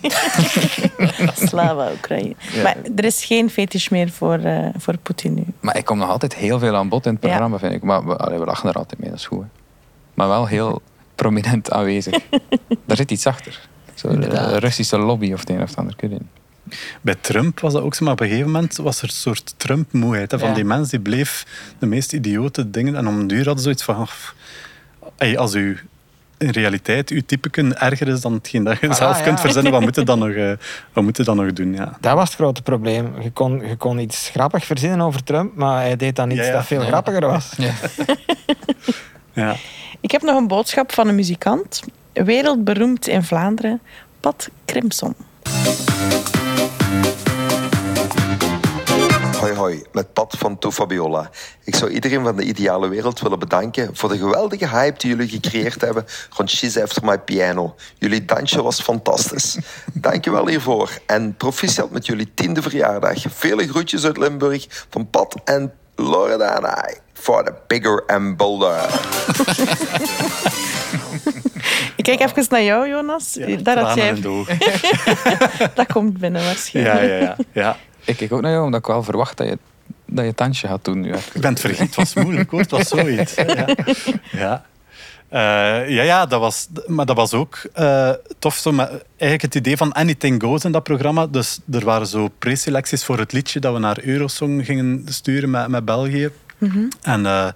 Slava 1.47 1.91
Oekraïne. 1.91 2.35
Ja. 2.53 2.63
Maar 2.63 2.75
er 2.95 3.03
is 3.05 3.25
geen 3.25 3.49
fetish 3.49 3.87
meer 3.89 4.09
voor, 4.09 4.37
eh, 4.39 4.67
voor 4.77 4.97
Poetin 4.97 5.33
nu. 5.33 5.43
Maar 5.59 5.77
ik 5.77 5.85
kom 5.85 5.97
nog 5.97 6.09
altijd 6.09 6.35
heel 6.35 6.59
veel 6.59 6.75
aan 6.75 6.89
bod 6.89 7.05
in 7.05 7.13
het 7.13 7.23
Ja. 7.23 7.27
programma, 7.29 7.57
vind 7.59 7.73
ik. 7.73 7.83
Maar 7.83 8.05
we, 8.05 8.15
allee, 8.17 8.39
we 8.39 8.45
lachen 8.45 8.69
er 8.69 8.75
altijd 8.75 8.99
mee, 8.99 9.09
dat 9.09 9.19
is 9.19 9.25
goed. 9.25 9.41
hè. 9.41 9.47
Maar 10.13 10.27
wel 10.27 10.45
heel 10.47 10.81
prominent 11.15 11.71
aanwezig. 11.71 12.13
Daar 12.85 12.97
zit 12.97 13.11
iets 13.11 13.25
achter. 13.27 13.67
Zo, 13.93 14.19
de. 14.19 14.57
Russische 14.59 14.97
lobby 14.97 15.33
of 15.33 15.39
het 15.39 15.49
een 15.49 15.61
of 15.61 15.69
het 15.69 15.77
ander. 15.77 15.93
Ik 15.99 16.09
niet. 16.09 16.21
Bij 17.01 17.15
Trump 17.21 17.59
was 17.59 17.73
dat 17.73 17.81
ook 17.81 17.93
zo, 17.95 18.03
maar 18.03 18.13
op 18.13 18.19
een 18.19 18.27
gegeven 18.27 18.51
moment 18.51 18.75
was 18.77 18.97
er 18.97 19.03
een 19.03 19.09
soort 19.13 19.53
Trump-moeheid. 19.57 20.33
Van 20.37 20.47
Ja. 20.49 20.53
die 20.53 20.63
mens 20.65 20.89
die 20.89 20.99
bleef 20.99 21.45
de 21.79 21.85
meest 21.85 22.13
idiote 22.13 22.69
dingen. 22.69 22.95
En 22.95 23.07
om 23.07 23.19
een 23.19 23.27
duur 23.27 23.37
hadden 23.45 23.57
ze 23.57 23.63
zoiets 23.63 23.83
van... 23.83 24.03
"Pff, 24.03 24.35
ey, 25.17 25.37
als 25.37 25.53
u 25.55 25.79
in 26.43 26.49
realiteit 26.49 27.09
uw 27.09 27.21
type 27.25 27.73
erger 27.75 28.07
is 28.07 28.21
dan 28.21 28.33
hetgeen 28.33 28.63
dat 28.63 28.79
je 28.79 28.89
Ah, 28.89 28.95
zelf 28.95 29.17
ja. 29.17 29.23
kunt 29.23 29.39
verzinnen, 29.39 29.71
wat 29.71 29.81
moet 29.81 29.95
je 29.95 30.03
dan 30.03 30.19
nog, 30.19 30.29
eh, 30.45 30.51
wat 30.93 31.03
moet 31.03 31.17
je 31.17 31.23
dan 31.23 31.35
nog 31.37 31.53
doen? 31.53 31.73
Ja. 31.73 31.97
Dat 32.01 32.13
was 32.13 32.27
het 32.27 32.37
grote 32.37 32.61
probleem. 32.61 33.13
Je 33.21 33.31
kon, 33.31 33.67
je 33.67 33.75
kon 33.75 33.99
iets 33.99 34.29
grappig 34.29 34.65
verzinnen 34.65 35.01
over 35.01 35.23
Trump, 35.23 35.55
maar 35.55 35.81
hij 35.81 35.95
deed 35.95 36.15
dan 36.15 36.29
iets 36.31 36.39
Ja, 36.39 36.45
ja. 36.45 36.51
dat 36.51 36.65
veel 36.65 36.81
Ja. 36.81 36.87
grappiger 36.87 37.25
was. 37.27 37.51
Ja. 39.33 39.55
Ik 40.01 40.11
heb 40.11 40.21
nog 40.21 40.37
een 40.37 40.47
boodschap 40.47 40.91
van 40.93 41.07
een 41.07 41.15
muzikant. 41.15 41.81
Wereldberoemd 42.13 43.07
in 43.07 43.23
Vlaanderen, 43.23 43.81
Pat 44.19 44.49
Crimson. 44.65 45.15
Met 49.93 50.13
Pat 50.13 50.35
van 50.37 50.57
To 50.59 50.71
Fabiola. 50.71 51.29
Ik 51.63 51.75
zou 51.75 51.91
iedereen 51.91 52.23
van 52.23 52.35
de 52.35 52.43
ideale 52.43 52.87
wereld 52.87 53.19
willen 53.19 53.39
bedanken 53.39 53.89
voor 53.95 54.09
de 54.09 54.17
geweldige 54.17 54.67
hype 54.69 54.97
die 54.99 55.09
jullie 55.09 55.29
gecreëerd 55.29 55.81
hebben 55.81 56.05
rond 56.29 56.49
She's 56.49 56.77
After 56.77 57.05
My 57.05 57.17
Piano. 57.19 57.75
Jullie 57.97 58.25
dansje 58.25 58.61
was 58.61 58.81
fantastisch. 58.81 59.57
Dankjewel 59.93 60.47
hiervoor 60.47 60.89
en 61.05 61.35
proficiat 61.37 61.91
met 61.91 62.05
jullie 62.05 62.31
tiende 62.33 62.61
verjaardag. 62.61 63.23
Vele 63.27 63.67
groetjes 63.67 64.05
uit 64.05 64.17
Limburg 64.17 64.85
van 64.89 65.09
Pat 65.09 65.35
en 65.43 65.73
Loredana. 65.95 66.89
For 67.13 67.43
the 67.43 67.53
bigger 67.67 68.03
and 68.07 68.37
bolder. 68.37 68.81
Ik 71.95 72.03
kijk 72.03 72.19
even 72.19 72.45
naar 72.49 72.63
jou, 72.63 72.89
Jonas. 72.89 73.33
Ja, 73.33 73.57
Daar 73.57 73.79
had 73.79 73.95
jij... 73.95 74.13
de. 74.21 74.57
Dat 75.75 75.85
komt 75.93 76.17
binnen 76.19 76.41
Ja, 76.41 76.47
waarschijnlijk. 76.47 76.99
ja, 77.09 77.17
ja, 77.17 77.35
ja. 77.51 77.77
Ik 78.05 78.17
kijk 78.17 78.31
ook 78.33 78.41
naar 78.41 78.51
jou, 78.51 78.63
omdat 78.65 78.79
ik 78.79 78.85
wel 78.85 79.03
verwacht 79.03 79.37
dat 79.37 79.47
je, 79.47 79.57
dat 80.05 80.19
je 80.19 80.29
het 80.29 80.37
tandje 80.37 80.67
gaat 80.67 80.85
doen 80.85 80.99
nu. 80.99 81.13
Ik 81.33 81.41
ben 81.41 81.51
het 81.51 81.59
vergeten, 81.59 81.85
het 81.85 81.95
was 81.95 82.13
moeilijk 82.13 82.49
hoor, 82.49 82.59
het 82.59 82.71
was 82.71 82.87
zoiets. 82.87 83.35
Ja, 83.45 83.67
ja. 84.31 84.65
Eh, 85.29 85.89
ja, 85.89 86.03
ja 86.03 86.25
dat 86.25 86.39
was, 86.39 86.67
maar 86.87 87.05
dat 87.05 87.15
was 87.15 87.33
ook 87.33 87.61
eh, 87.73 88.11
tof. 88.39 88.55
Zo, 88.55 88.71
met, 88.71 88.87
eigenlijk 88.89 89.41
het 89.41 89.55
idee 89.55 89.77
van 89.77 89.91
Anything 89.91 90.41
Goes 90.43 90.65
in 90.65 90.71
dat 90.71 90.83
programma. 90.83 91.27
Dus 91.27 91.59
er 91.71 91.85
waren 91.85 92.07
zo 92.07 92.27
preselecties 92.39 93.03
voor 93.03 93.19
het 93.19 93.31
liedje 93.31 93.59
dat 93.59 93.73
we 93.73 93.79
naar 93.79 93.99
Eurosong 94.03 94.65
gingen 94.65 95.03
sturen 95.05 95.49
met, 95.49 95.67
met 95.67 95.85
België. 95.85 96.29
En 97.01 97.25
eh, 97.25 97.47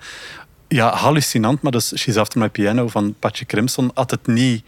ja, 0.68 0.96
hallucinant, 0.96 1.62
maar 1.62 1.72
dus 1.72 1.98
She's 1.98 2.18
After 2.18 2.40
My 2.40 2.50
Piano 2.50 2.88
van 2.88 3.16
Patje 3.20 3.46
Crimson 3.46 3.92
had 3.94 4.12
het 4.12 4.28
niet 4.28 4.64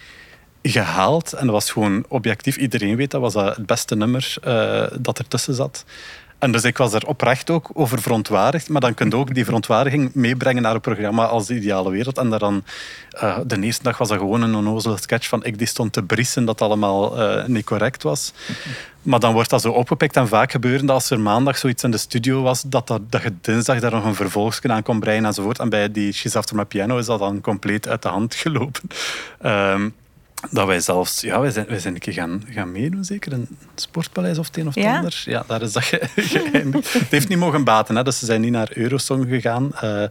gehaald. 0.61 1.33
En 1.33 1.45
dat 1.45 1.55
was 1.55 1.71
gewoon 1.71 2.05
objectief. 2.07 2.57
Iedereen 2.57 2.95
weet 2.95 3.11
dat 3.11 3.21
was 3.21 3.33
dat 3.33 3.55
het 3.55 3.65
beste 3.65 3.95
nummer 3.95 4.35
eh, 4.43 4.85
dat 4.99 5.19
ertussen 5.19 5.53
zat. 5.53 5.85
Dus 6.39 6.63
ik 6.63 6.77
was 6.77 6.93
er 6.93 7.07
oprecht 7.07 7.49
ook 7.49 7.69
over 7.73 8.01
verontwaardigd. 8.01 8.69
Maar 8.69 8.81
dan 8.81 8.93
kun 8.93 9.09
je 9.09 9.15
ook 9.15 9.33
die 9.33 9.45
verontwaardiging 9.45 10.13
meebrengen 10.13 10.61
naar 10.61 10.75
een 10.75 10.81
programma 10.81 11.25
als 11.25 11.47
De 11.47 11.55
Ideale 11.55 11.91
Wereld. 11.91 12.17
En 12.17 12.29
daar 12.29 12.39
dan, 12.39 12.63
eh, 13.09 13.37
de 13.45 13.61
eerste 13.61 13.83
dag 13.83 13.97
was 13.97 14.07
dat 14.07 14.17
gewoon 14.17 14.41
een 14.41 14.55
onnozele 14.55 14.97
sketch 14.97 15.27
van 15.27 15.45
ik 15.45 15.57
die 15.57 15.67
stond 15.67 15.93
te 15.93 16.03
briesen 16.03 16.45
dat 16.45 16.61
allemaal 16.61 17.19
eh, 17.19 17.45
niet 17.45 17.65
correct 17.65 18.03
was. 18.03 18.33
Maar 19.01 19.19
dan 19.19 19.33
wordt 19.33 19.49
dat 19.49 19.61
zo 19.61 19.71
opgepikt 19.71 20.15
en 20.15 20.27
vaak 20.27 20.51
gebeurde 20.51 20.85
dat 20.85 20.95
als 20.95 21.09
er 21.09 21.19
maandag 21.19 21.57
zoiets 21.57 21.83
in 21.83 21.91
de 21.91 21.97
studio 21.97 22.41
was, 22.41 22.61
dat, 22.61 22.87
dat, 22.87 23.01
dat 23.11 23.21
je 23.21 23.33
dinsdag 23.41 23.79
daar 23.79 23.91
nog 23.91 24.05
een 24.05 24.15
vervolgsken 24.15 24.71
aan 24.71 24.83
kon 24.83 24.99
breien 24.99 25.25
enzovoort. 25.25 25.59
En 25.59 25.69
bij 25.69 25.91
die 25.91 26.11
She's 26.11 26.35
After 26.35 26.55
My 26.55 26.65
Piano 26.65 26.97
is 26.97 27.05
dat 27.05 27.19
dan 27.19 27.41
compleet 27.41 27.87
uit 27.87 28.01
de 28.01 28.09
hand 28.09 28.35
gelopen. 28.35 28.81
Ehm, 29.41 29.89
dat 30.51 30.67
wij 30.67 30.79
zelfs, 30.79 31.21
ja, 31.21 31.39
wij 31.39 31.51
zijn, 31.51 31.65
wij 31.67 31.79
zijn 31.79 31.93
een 31.93 31.99
keer 31.99 32.13
gaan, 32.13 32.43
gaan 32.49 32.71
meedoen, 32.71 33.03
zeker 33.03 33.31
het 33.31 33.47
Sportpaleis 33.75 34.37
of 34.37 34.45
het 34.47 34.57
een 34.57 34.67
of 34.67 34.75
het 34.75 34.83
Ja? 34.83 34.95
ander. 34.95 35.21
Ja, 35.25 35.43
daar 35.47 35.61
is 35.61 35.71
dat 35.73 35.83
ge- 35.83 36.07
geëindigd. 36.15 36.93
Het 36.93 37.11
heeft 37.11 37.27
niet 37.29 37.37
mogen 37.37 37.63
baten, 37.63 37.95
hè, 37.95 38.03
dus 38.03 38.19
ze 38.19 38.25
zijn 38.25 38.41
niet 38.41 38.51
naar 38.51 38.69
Eurosong 38.73 39.25
gegaan. 39.29 39.71
Eh, 39.75 40.03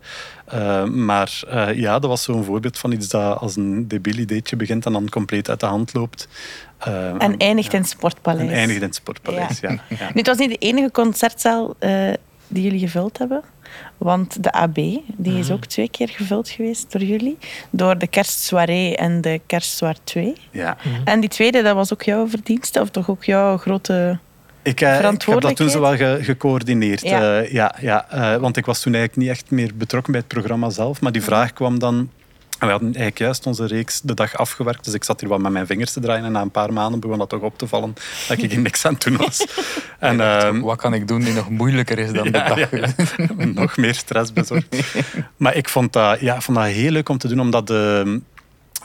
eh, 0.47 0.85
maar 0.85 1.41
eh, 1.49 1.75
ja, 1.75 1.99
dat 1.99 2.11
was 2.11 2.23
zo'n 2.23 2.45
voorbeeld 2.45 2.79
van 2.79 2.93
iets 2.93 3.09
dat 3.09 3.39
als 3.39 3.57
een 3.57 3.89
debiel 3.89 4.17
ideetje 4.17 4.57
begint 4.57 4.87
en 4.87 4.93
dan 4.93 5.09
compleet 5.09 5.49
uit 5.49 5.61
de 5.61 5.67
hand 5.67 5.95
loopt. 5.95 6.29
En 6.79 7.37
eindigt 7.37 7.43
in 7.49 7.57
het 7.59 7.73
en 7.73 7.85
Sportpaleis. 7.85 8.51
eindigt 8.51 8.81
in 8.81 8.87
het 8.87 8.95
Sportpaleis, 8.95 9.61
ja. 9.61 9.71
ja. 9.71 9.81
Nu, 10.15 10.19
het 10.21 10.27
was 10.27 10.37
niet 10.39 10.51
de 10.51 10.57
enige 10.57 10.91
concertzaal 10.91 11.77
die 12.49 12.63
jullie 12.63 12.79
gevuld 12.81 13.19
hebben. 13.19 13.43
Want 13.99 14.43
de 14.43 14.53
AB 14.53 14.75
die 15.17 15.39
is 15.39 15.51
ook 15.51 15.65
twee 15.65 15.89
keer 15.91 16.09
gevuld 16.09 16.49
geweest 16.49 16.93
door 16.93 17.03
jullie. 17.03 17.39
Door 17.71 17.99
de 17.99 18.07
kerstsoirée 18.07 18.97
en 18.97 19.21
de 19.21 19.41
kerstsoir 19.47 19.97
2. 20.05 20.33
Ja. 20.51 20.77
En 21.05 21.21
die 21.21 21.29
tweede, 21.29 21.63
dat 21.63 21.75
was 21.75 21.93
ook 21.93 22.03
jouw 22.03 22.29
verdienste? 22.29 22.81
Of 22.81 22.91
toch 22.91 23.11
ook 23.11 23.25
jouw 23.25 23.57
grote... 23.57 24.19
Ik, 24.63 24.81
eh, 24.81 24.97
ik 24.97 25.23
heb 25.23 25.41
dat 25.41 25.57
toen 25.57 25.71
zo 25.71 25.81
wel 25.81 25.97
ge- 25.97 26.19
gecoördineerd. 26.23 27.01
Ja. 27.03 27.41
Eh, 27.41 27.53
ja, 27.53 27.75
ja, 27.81 28.11
eh, 28.11 28.37
want 28.37 28.57
ik 28.57 28.67
was 28.67 28.81
toen 28.81 28.95
eigenlijk 28.95 29.23
niet 29.27 29.37
echt 29.37 29.51
meer 29.51 29.71
betrokken 29.75 30.13
bij 30.13 30.21
het 30.21 30.31
programma 30.31 30.71
zelf. 30.71 31.01
Maar 31.01 31.13
die 31.13 31.23
vraag 31.23 31.53
kwam 31.53 31.79
dan... 31.79 32.11
We 32.59 32.67
hadden 32.67 32.87
eigenlijk 32.89 33.19
juist 33.19 33.47
onze 33.47 33.67
reeks 33.67 34.01
de 34.01 34.15
dag 34.15 34.37
afgewerkt. 34.37 34.85
Dus 34.85 34.95
ik 34.95 35.05
zat 35.05 35.21
hier 35.21 35.29
wat 35.29 35.39
met 35.39 35.53
mijn 35.53 35.67
vingers 35.67 35.93
te 35.93 36.01
draaien. 36.01 36.25
En 36.25 36.33
na 36.33 36.41
een 36.41 36.51
paar 36.51 36.73
maanden 36.73 37.01
begon 37.01 37.19
dat 37.19 37.29
toch 37.29 37.41
op 37.41 37.59
te 37.59 37.67
vallen 37.67 37.95
dat 38.29 38.39
ik 38.39 38.51
hier 38.51 38.61
niks 38.61 38.85
aan 38.85 38.93
het 38.93 39.03
doen 39.03 39.17
was. 39.17 39.47
En, 39.99 40.21
ehm, 40.21 40.61
Wat 40.61 40.79
kan 40.79 40.95
ik 40.95 41.09
doen 41.09 41.21
die 41.21 41.33
nog 41.35 41.51
moeilijker 41.51 41.99
is 41.99 42.13
dan 42.13 42.25
de 42.25 42.31
dag? 42.31 42.71
ja. 42.71 42.89
Nog 43.55 43.77
meer 43.77 43.95
stress 43.95 44.33
bezorgd. 44.33 44.77
maar 45.37 45.57
ik 45.57 45.69
vond, 45.69 45.93
dat, 45.93 46.21
ja, 46.21 46.41
vond 46.41 46.57
dat 46.57 46.67
heel 46.67 46.91
leuk 46.91 47.09
om 47.09 47.19
te 47.19 47.29
doen, 47.29 47.41
omdat 47.41 47.67
de, 47.67 48.21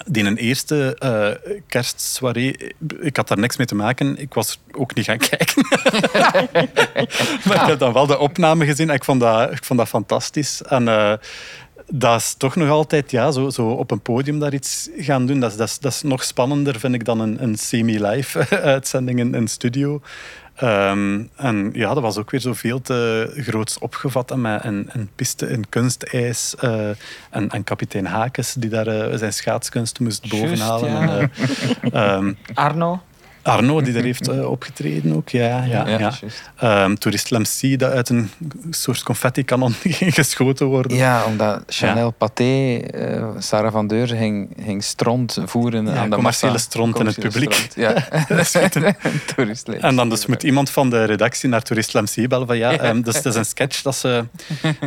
die 0.06 0.24
een 0.26 0.38
eerste 0.38 0.96
eh 1.00 1.58
kerstsoirée, 1.68 2.72
ik 3.02 3.16
had 3.16 3.28
daar 3.28 3.40
niks 3.40 3.58
mee 3.58 3.68
te 3.68 3.76
maken. 3.76 4.20
Ik 4.20 4.34
was 4.34 4.60
ook 4.72 4.96
niet 4.96 5.06
gaan 5.06 5.18
kijken. 5.18 5.66
maar 7.46 7.62
ik 7.62 7.68
heb 7.68 7.80
dan 7.80 7.94
wel 7.94 8.06
de 8.08 8.18
opname 8.20 8.66
gezien 8.66 8.90
en 8.90 8.96
ik 8.96 9.04
vond 9.04 9.20
dat, 9.20 9.52
ik 9.52 9.64
vond 9.64 9.80
dat 9.80 9.88
fantastisch. 9.88 10.62
En 10.62 10.88
eh, 10.88 11.14
dat 11.96 12.20
is 12.20 12.34
toch 12.34 12.56
nog 12.56 12.70
altijd 12.70 13.12
ja, 13.12 13.32
zo, 13.32 13.50
zo 13.50 13.68
op 13.70 13.92
een 13.92 14.02
podium 14.02 14.40
daar 14.40 14.54
iets 14.54 14.90
gaan 14.98 15.26
doen. 15.26 15.40
Dat 15.40 15.52
is, 15.52 15.58
dat 15.58 15.68
is, 15.68 15.80
dat 15.80 15.92
is 15.92 16.02
nog 16.02 16.24
spannender, 16.24 16.80
vind 16.80 16.94
ik, 16.94 17.06
dan 17.06 17.20
een, 17.20 17.44
een 17.44 17.58
semi-live 17.58 18.50
uitzending 18.74 19.20
in 19.20 19.34
een 19.34 19.48
studio. 19.48 20.02
Ehm, 20.56 21.24
en 21.36 21.70
ja, 21.74 21.94
dat 21.94 22.04
was 22.04 22.18
ook 22.18 22.32
weer 22.32 22.40
zo 22.40 22.54
veel 22.54 22.82
te 22.82 23.32
groots 23.38 23.80
opgevat. 23.80 24.32
En 24.32 24.42
met 24.42 24.64
een, 24.64 24.90
een 24.92 25.10
piste 25.16 25.50
in 25.50 25.70
kunstijs. 25.70 26.56
eh, 26.56 26.90
en, 27.30 27.50
en 27.50 27.64
kapitein 27.64 28.06
Hakes, 28.06 28.54
die 28.54 28.70
daar 28.70 28.88
eh, 28.88 29.18
zijn 29.18 29.34
schaatskunst 29.34 30.00
moest 30.00 30.30
bovenhalen. 30.30 30.90
ja. 30.92 31.20
En, 31.20 31.32
eh, 31.92 32.14
ehm, 32.14 32.34
Arno. 32.54 33.02
Arno, 33.44 33.82
die 33.82 33.94
daar 33.94 34.04
heeft 34.04 34.28
eh, 34.28 34.50
opgetreden 34.50 35.16
ook. 35.16 35.30
Ja, 35.30 35.64
ja, 35.64 35.88
ja. 35.88 36.12
Ehm, 36.58 36.94
Toerist 36.96 37.30
Lemcy, 37.32 37.76
dat 37.76 37.92
uit 37.92 38.10
een 38.10 38.30
soort 38.70 39.04
confetti-kanon 39.04 39.74
ging 39.84 40.14
geschoten 40.14 40.66
worden. 40.66 40.98
Ja, 40.98 41.24
omdat 41.26 41.64
Chanel 41.68 42.12
Pathé, 42.12 42.78
eh, 42.78 43.26
Sarah 43.40 43.72
van 43.72 43.88
Deurzen, 43.88 44.18
ging, 44.18 44.50
ging 44.64 44.84
stront 44.84 45.38
voeren 45.46 45.86
Ja, 45.86 45.94
aan 45.96 46.10
de 46.10 46.16
commerciële 46.16 46.52
massa. 46.52 46.66
stront 46.68 47.00
in 47.00 47.06
het 47.06 47.20
publiek. 47.20 47.54
stront, 47.54 47.76
Ja, 47.76 48.08
een. 49.36 49.82
En 49.82 49.96
dan 49.96 50.10
dus 50.10 50.26
moet 50.26 50.44
iemand 50.44 50.70
van 50.70 50.90
de 50.90 51.04
redactie 51.04 51.50
naar 51.50 51.62
Toerist 51.62 51.94
Lemcy 51.94 52.28
bellen 52.28 52.48
van 52.48 52.58
ja, 52.58 52.72
ehm, 52.78 53.02
dus 53.02 53.16
het 53.16 53.26
is 53.26 53.36
een 53.36 53.46
sketch 53.46 53.82
dat 53.82 53.96
ze 53.96 54.24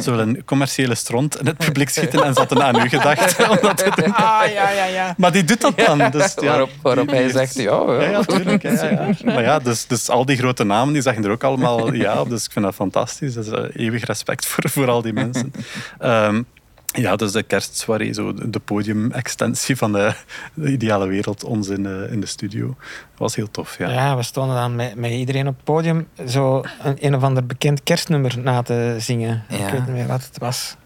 zo 0.02 0.12
een 0.18 0.42
commerciële 0.44 0.94
stront 0.94 1.40
in 1.40 1.46
het 1.46 1.57
publiek 1.59 1.88
schieten 1.88 2.22
en 2.24 2.32
ze 2.34 2.38
hadden 2.38 2.62
aan 2.64 2.76
u 2.84 2.88
gedacht 2.88 3.48
om 3.48 3.59
dat 3.62 3.76
te 3.76 3.90
doen. 3.94 4.14
Ah, 4.14 4.40
ja, 4.52 4.70
ja, 4.70 4.84
ja. 4.84 5.14
Maar 5.16 5.32
die 5.32 5.44
doet 5.44 5.61
dat 5.61 5.78
dan. 5.78 6.11
Dus, 6.11 6.34
ja, 6.40 6.46
waarop 6.46 6.70
waarop 6.82 7.09
die- 7.09 7.16
hij 7.16 7.28
zegt, 7.30 7.54
ja, 7.54 7.82
ja. 8.00 8.22
Ja. 8.62 9.09
Maar 9.24 9.42
ja, 9.42 9.59
dus, 9.59 9.86
dus 9.86 10.09
al 10.09 10.24
die 10.24 10.36
grote 10.36 10.64
namen 10.64 10.92
die 10.92 11.03
zeggen 11.03 11.24
er 11.24 11.30
ook 11.30 11.44
allemaal 11.44 11.92
ja 12.05 12.20
op. 12.20 12.28
Dus 12.28 12.44
ik 12.44 12.53
vind 12.53 12.64
dat 12.64 12.74
fantastisch. 12.74 13.34
Dus, 13.34 13.49
eh, 13.49 13.64
eeuwig 13.84 14.05
respect 14.05 14.47
voor, 14.51 14.70
voor 14.70 14.88
al 14.90 15.03
die 15.03 15.12
mensen. 15.12 15.53
Ehm, 15.99 16.42
ja, 16.86 17.16
dus 17.16 17.32
de 17.32 17.42
kerstsoirée, 17.42 18.12
zo 18.12 18.34
de 18.34 18.59
podium-extensie 18.59 19.76
van 19.76 19.92
de, 19.92 20.12
de 20.55 20.70
ideale 20.70 21.07
wereld, 21.07 21.44
ons 21.44 21.68
in, 21.68 21.82
de- 21.82 22.09
in 22.11 22.20
de 22.20 22.26
studio. 22.26 22.66
Dat 22.66 22.76
was 23.18 23.34
heel 23.36 23.51
tof, 23.51 23.78
ja. 23.78 23.90
Ja, 23.90 24.16
we 24.16 24.22
stonden 24.22 24.57
dan 24.57 24.74
met, 24.74 24.94
met 24.94 25.11
iedereen 25.11 25.47
op 25.49 25.55
het 25.55 25.64
podium 25.64 26.09
zo 26.28 26.64
een, 26.82 26.97
een 27.01 27.14
of 27.14 27.22
ander 27.22 27.47
bekend 27.47 27.82
kerstnummer 27.82 28.38
na 28.38 28.62
te 28.62 28.97
zingen. 28.99 29.42
Ja. 29.49 29.57
Ik 29.57 29.72
weet 29.72 29.86
niet 29.86 29.94
meer 29.94 30.07
wat 30.07 30.24
het 30.26 30.38
was. 30.38 30.76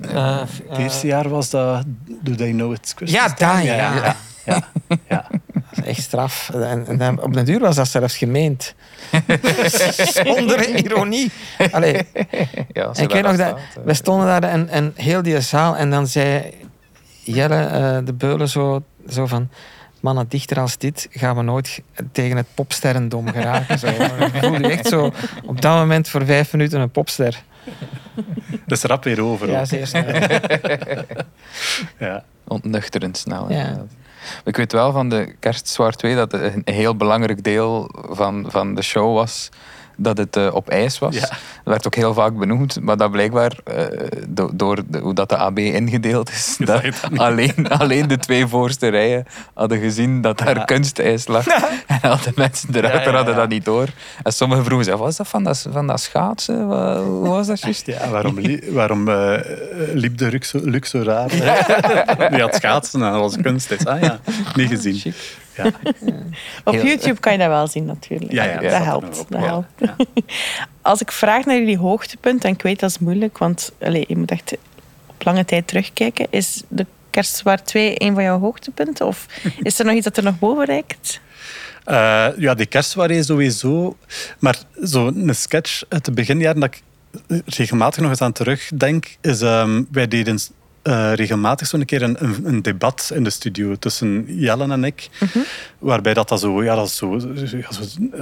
Eh, 0.00 0.40
Het 0.68 0.78
eerste 0.78 1.06
jaar 1.06 1.28
was 1.28 1.50
dat 1.50 1.84
Do 2.22 2.34
They 2.34 2.50
Know 2.50 2.72
It's 2.72 2.92
Christmas 2.96 3.22
Ja, 3.28 3.34
daar, 3.36 3.64
ja. 3.64 3.74
ja, 3.74 4.16
ja, 4.44 4.62
ja. 5.08 5.26
Dat 5.84 5.92
is 5.92 5.98
echt 5.98 6.06
straf. 6.06 6.50
En, 6.54 6.86
en 6.86 6.96
dan, 6.96 7.22
op 7.22 7.32
den 7.34 7.44
duur 7.44 7.60
was 7.60 7.76
dat 7.76 7.88
zelfs 7.88 8.16
gemeend. 8.16 8.74
Zonder 10.24 10.68
ironie. 10.68 11.30
Allee, 11.70 12.06
Ja, 12.72 12.90
en 12.92 13.02
ik 13.02 13.10
weet 13.10 13.22
nog 13.22 13.36
dat 13.36 13.58
we 13.84 13.94
stonden 13.94 14.26
daar 14.26 14.42
en, 14.42 14.68
en 14.68 14.92
heel 14.96 15.22
die 15.22 15.40
zaal 15.40 15.76
en 15.76 15.90
dan 15.90 16.06
zei 16.06 16.52
Jelle 17.22 17.64
eh, 17.64 17.98
de 18.04 18.12
Beulen 18.12 18.48
zo, 18.48 18.82
zo 19.08 19.26
van 19.26 19.48
mannen 20.00 20.28
dichter 20.28 20.60
als 20.60 20.78
dit 20.78 21.08
gaan 21.10 21.36
we 21.36 21.42
nooit 21.42 21.82
tegen 22.12 22.36
het 22.36 22.46
popsterrendom 22.54 23.28
geraken. 23.28 23.78
Zo. 23.78 23.86
Ik 23.86 24.32
voelde 24.40 24.68
echt 24.68 24.86
zo 24.86 25.12
op 25.44 25.60
dat 25.60 25.74
moment 25.76 26.08
voor 26.08 26.24
vijf 26.24 26.52
minuten 26.52 26.80
een 26.80 26.90
popster. 26.90 27.42
Dus 28.66 28.82
rap 28.82 29.04
weer 29.04 29.22
over. 29.22 29.50
Ja, 29.50 29.64
zeer 29.64 29.86
snel. 29.86 30.04
Ja. 31.98 32.24
Ontnuchterend 32.44 33.16
snel. 33.16 33.52
Ja. 33.52 33.84
Ik 34.44 34.56
weet 34.56 34.72
wel 34.72 34.92
van 34.92 35.08
de 35.08 35.34
Kerstzwaar 35.40 35.92
2 35.92 36.14
dat 36.14 36.32
het 36.32 36.54
een 36.54 36.74
heel 36.74 36.96
belangrijk 36.96 37.44
deel 37.44 37.90
van, 38.08 38.44
van 38.48 38.74
de 38.74 38.82
show 38.82 39.14
was 39.14 39.48
dat 39.96 40.18
het 40.18 40.36
eh, 40.36 40.54
op 40.54 40.68
ijs 40.68 40.98
was. 40.98 41.14
Ja. 41.14 41.20
Dat 41.20 41.38
werd 41.64 41.86
ook 41.86 41.94
heel 41.94 42.14
vaak 42.14 42.36
benoemd, 42.38 42.80
maar 42.80 42.96
dat 42.96 43.10
blijkbaar 43.10 43.52
do- 44.28 44.50
door 44.54 44.78
de- 44.88 44.98
hoe 44.98 45.14
dat 45.14 45.28
de 45.28 45.36
AB 45.36 45.58
ingedeeld 45.58 46.30
is, 46.30 46.56
dat 46.58 46.82
alleen, 47.16 47.68
alleen 47.78 48.08
de 48.08 48.18
twee 48.18 48.46
voorste 48.46 48.88
rijen 48.88 49.26
hadden 49.54 49.78
gezien 49.78 50.20
dat 50.20 50.38
daar 50.38 50.56
Ja. 50.56 50.64
kunstijs 50.64 51.26
lag. 51.26 51.46
En 51.86 52.10
al 52.10 52.16
de 52.24 52.32
mensen 52.34 52.68
eruit 52.74 53.06
hadden 53.06 53.36
dat 53.36 53.48
niet 53.48 53.64
door. 53.64 53.86
En 54.22 54.32
sommigen 54.32 54.64
vroegen 54.64 54.86
zich, 54.86 54.96
was 54.96 55.16
dat 55.16 55.28
van 55.28 55.44
dat, 55.44 55.66
van 55.72 55.86
dat 55.86 56.00
schaatsen? 56.00 56.68
Wat- 56.68 57.02
Hoe 57.04 57.28
was 57.28 57.46
dat 57.46 57.60
juist? 57.60 57.86
Ja, 57.86 58.08
waarom, 58.08 58.38
li- 58.38 58.62
waarom 58.72 59.08
eh, 59.08 59.38
liep 59.94 60.18
de 60.18 60.40
zo 60.84 61.02
raar? 61.02 61.28
Die 62.30 62.40
had 62.40 62.54
schaatsen 62.54 63.02
en 63.02 63.10
dat 63.12 63.20
was 63.20 63.36
kunst. 63.42 63.86
Ah 63.86 64.00
ja, 64.00 64.18
niet 64.54 64.68
gezien. 64.68 64.94
Chic. 64.94 65.14
Ja. 65.62 65.72
Op 66.64 66.74
YouTube 66.74 67.20
kan 67.20 67.32
je 67.32 67.38
dat 67.38 67.48
wel 67.48 67.66
zien, 67.66 67.84
natuurlijk. 67.84 68.32
Ja, 68.32 68.44
ja, 68.44 68.58
dat 68.60 68.82
helpt. 68.82 69.20
op. 69.20 69.26
Dat 69.28 69.40
helpt. 69.40 69.82
Als 70.82 71.00
ik 71.00 71.12
vraag 71.12 71.44
naar 71.44 71.56
jullie 71.56 71.78
hoogtepunt, 71.78 72.44
en 72.44 72.52
ik 72.52 72.62
weet 72.62 72.80
dat 72.80 72.90
is 72.90 72.98
moeilijk, 72.98 73.38
want 73.38 73.72
allez, 73.82 74.04
je 74.08 74.16
moet 74.16 74.30
echt 74.30 74.56
op 75.06 75.24
lange 75.24 75.44
tijd 75.44 75.66
terugkijken, 75.66 76.26
is 76.30 76.62
de 76.68 76.86
Kerstzwaar 77.10 77.64
2 77.64 77.94
een 77.98 78.14
van 78.14 78.22
jouw 78.22 78.38
hoogtepunten? 78.38 79.06
Of 79.06 79.26
is 79.62 79.78
er 79.78 79.84
nog 79.84 79.94
iets 79.94 80.04
dat 80.04 80.16
er 80.16 80.22
nog 80.22 80.38
boven 80.38 80.64
reikt? 80.64 81.20
Eh, 81.84 82.28
ja, 82.36 82.54
die 82.54 82.66
kerstsoirée 82.66 83.22
sowieso. 83.22 83.96
Maar 84.38 84.58
zo'n 84.80 85.30
sketch 85.34 85.82
uit 85.88 86.04
de 86.04 86.12
beginjaren 86.12 86.60
dat 86.60 86.74
ik 86.74 86.82
regelmatig 87.44 88.00
nog 88.00 88.10
eens 88.10 88.20
aan 88.20 88.32
terugdenk, 88.32 89.16
is 89.20 89.40
ehm, 89.40 89.82
wij 89.90 90.08
deden 90.08 90.38
eh, 90.84 91.12
regelmatig 91.14 91.66
zo'n 91.66 91.84
keer 91.84 92.02
een, 92.02 92.24
een, 92.24 92.40
een 92.44 92.62
debat 92.62 93.10
in 93.14 93.24
de 93.24 93.30
studio 93.30 93.74
tussen 93.74 94.24
Jellen 94.28 94.70
en 94.70 94.84
ik. 94.84 95.08
Waarbij 95.78 96.14
dat, 96.14 96.28
dat 96.28 96.40
zo, 96.40 96.64
ja, 96.64 96.74
dat 96.74 96.90
zo, 96.90 97.20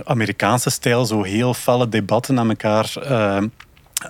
Amerikaanse 0.04 0.70
stijl, 0.70 1.04
zo 1.04 1.22
heel 1.22 1.54
felle 1.54 1.88
debatten 1.88 2.38
aan 2.38 2.48
elkaar 2.48 2.92
ehm, 3.02 3.46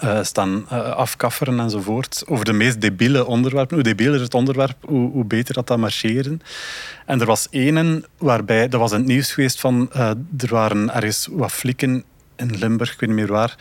eh, 0.00 0.22
staan 0.22 0.68
afkafferen 0.96 1.60
enzovoort. 1.60 2.22
Over 2.26 2.44
de 2.44 2.52
meest 2.52 2.80
debiele 2.80 3.26
onderwerpen. 3.26 3.74
Hoe 3.74 3.84
debieler 3.84 4.20
het 4.20 4.34
onderwerp, 4.34 4.76
hoe, 4.80 5.10
hoe 5.10 5.24
beter 5.24 5.54
dat 5.54 5.66
dat 5.66 5.78
marcheren. 5.78 6.40
En 7.06 7.20
er 7.20 7.26
was 7.26 7.48
één 7.50 8.04
waarbij, 8.18 8.68
dat 8.68 8.80
was 8.80 8.92
in 8.92 8.98
het 8.98 9.06
nieuws 9.06 9.32
geweest 9.32 9.60
van, 9.60 9.92
er 10.38 10.48
waren 10.48 10.94
ergens 10.94 11.28
wat 11.30 11.52
flikken 11.52 12.04
in 12.36 12.58
Limburg, 12.58 12.92
ik 12.92 13.00
weet 13.00 13.08
niet 13.08 13.18
meer 13.18 13.32
waar. 13.32 13.56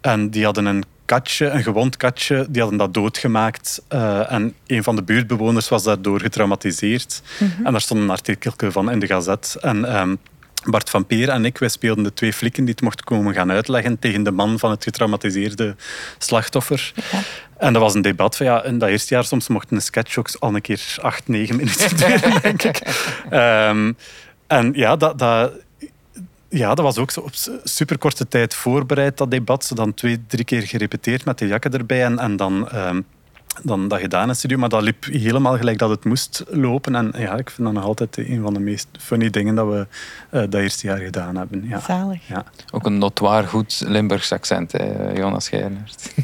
En 0.00 0.30
die 0.30 0.44
hadden 0.44 0.66
een 0.66 0.84
katje, 1.08 1.46
een 1.46 1.62
gewond 1.62 1.96
katje, 1.96 2.46
die 2.48 2.60
hadden 2.60 2.78
dat 2.78 2.94
doodgemaakt. 2.94 3.82
Eh, 3.88 4.32
en 4.32 4.54
een 4.66 4.82
van 4.82 4.96
de 4.96 5.02
buurtbewoners 5.02 5.68
was 5.68 5.82
daardoor 5.82 6.20
getraumatiseerd. 6.20 7.22
En 7.64 7.72
daar 7.72 7.80
stond 7.80 8.00
een 8.00 8.10
artikel 8.10 8.52
van 8.70 8.90
in 8.90 8.98
de 8.98 9.06
Gazet. 9.06 9.56
En 9.60 9.84
ehm, 9.84 10.14
Bart 10.64 10.90
van 10.90 11.06
Peer 11.06 11.28
en 11.28 11.44
ik, 11.44 11.58
wij 11.58 11.68
speelden 11.68 12.04
de 12.04 12.12
twee 12.12 12.32
flikken 12.32 12.64
die 12.64 12.74
het 12.74 12.82
mochten 12.82 13.04
komen 13.04 13.34
gaan 13.34 13.50
uitleggen 13.50 13.98
tegen 13.98 14.22
de 14.22 14.30
man 14.30 14.58
van 14.58 14.70
het 14.70 14.84
getraumatiseerde 14.84 15.76
slachtoffer. 16.18 16.92
En 17.58 17.72
dat 17.72 17.82
was 17.82 17.94
een 17.94 18.02
debat 18.02 18.36
van 18.36 18.46
ja, 18.46 18.64
in 18.64 18.78
dat 18.78 18.88
eerste 18.88 19.14
jaar 19.14 19.24
soms 19.24 19.48
mocht 19.48 19.70
een 19.70 19.82
sketch 19.82 20.18
ook 20.18 20.30
al 20.38 20.54
een 20.54 20.60
keer 20.60 20.96
acht, 21.00 21.28
negen 21.28 21.56
minuten 21.56 21.96
duren, 21.96 22.42
denk 22.42 22.62
ik. 22.62 22.80
Ehm, 23.30 23.92
en 24.46 24.72
ja, 24.74 24.96
dat, 24.96 25.18
dat, 25.18 25.52
ja, 26.48 26.74
dat 26.74 26.84
was 26.84 26.98
ook 26.98 27.10
zo 27.10 27.20
op 27.20 27.30
superkorte 27.64 28.28
tijd 28.28 28.54
voorbereid, 28.54 29.16
dat 29.16 29.30
debat. 29.30 29.64
Zo 29.64 29.74
dan 29.74 29.94
twee, 29.94 30.26
drie 30.26 30.44
keer 30.44 30.62
gerepeteerd 30.62 31.24
met 31.24 31.38
de 31.38 31.46
jakken 31.46 31.72
erbij 31.72 32.04
en, 32.04 32.18
en 32.18 32.36
dan, 32.36 32.68
ehm, 32.68 33.00
dan 33.62 33.88
dat 33.88 34.00
gedaan 34.00 34.28
in 34.28 34.34
studio. 34.34 34.58
Maar 34.58 34.68
dat 34.68 34.82
liep 34.82 35.04
helemaal 35.04 35.56
gelijk 35.56 35.78
dat 35.78 35.90
het 35.90 36.04
moest 36.04 36.44
lopen. 36.48 36.94
En 36.94 37.12
ja, 37.16 37.36
ik 37.36 37.50
vind 37.50 37.66
dat 37.66 37.72
nog 37.72 37.84
altijd 37.84 38.16
een 38.16 38.42
van 38.42 38.54
de 38.54 38.60
meest 38.60 38.88
funny 39.00 39.30
dingen 39.30 39.54
dat 39.54 39.66
we 39.66 39.86
eh, 40.30 40.40
dat 40.40 40.60
eerste 40.60 40.86
jaar 40.86 40.98
gedaan 40.98 41.36
hebben. 41.36 41.68
Ja. 41.68 41.80
Zalig. 41.80 42.28
Ja. 42.28 42.44
Ook 42.70 42.86
een 42.86 42.98
notoir 42.98 43.44
goed 43.44 43.82
Limburgs 43.86 44.32
accent, 44.32 44.72
hè, 44.72 45.12
Jonas 45.12 45.44
Schijnert. 45.44 46.14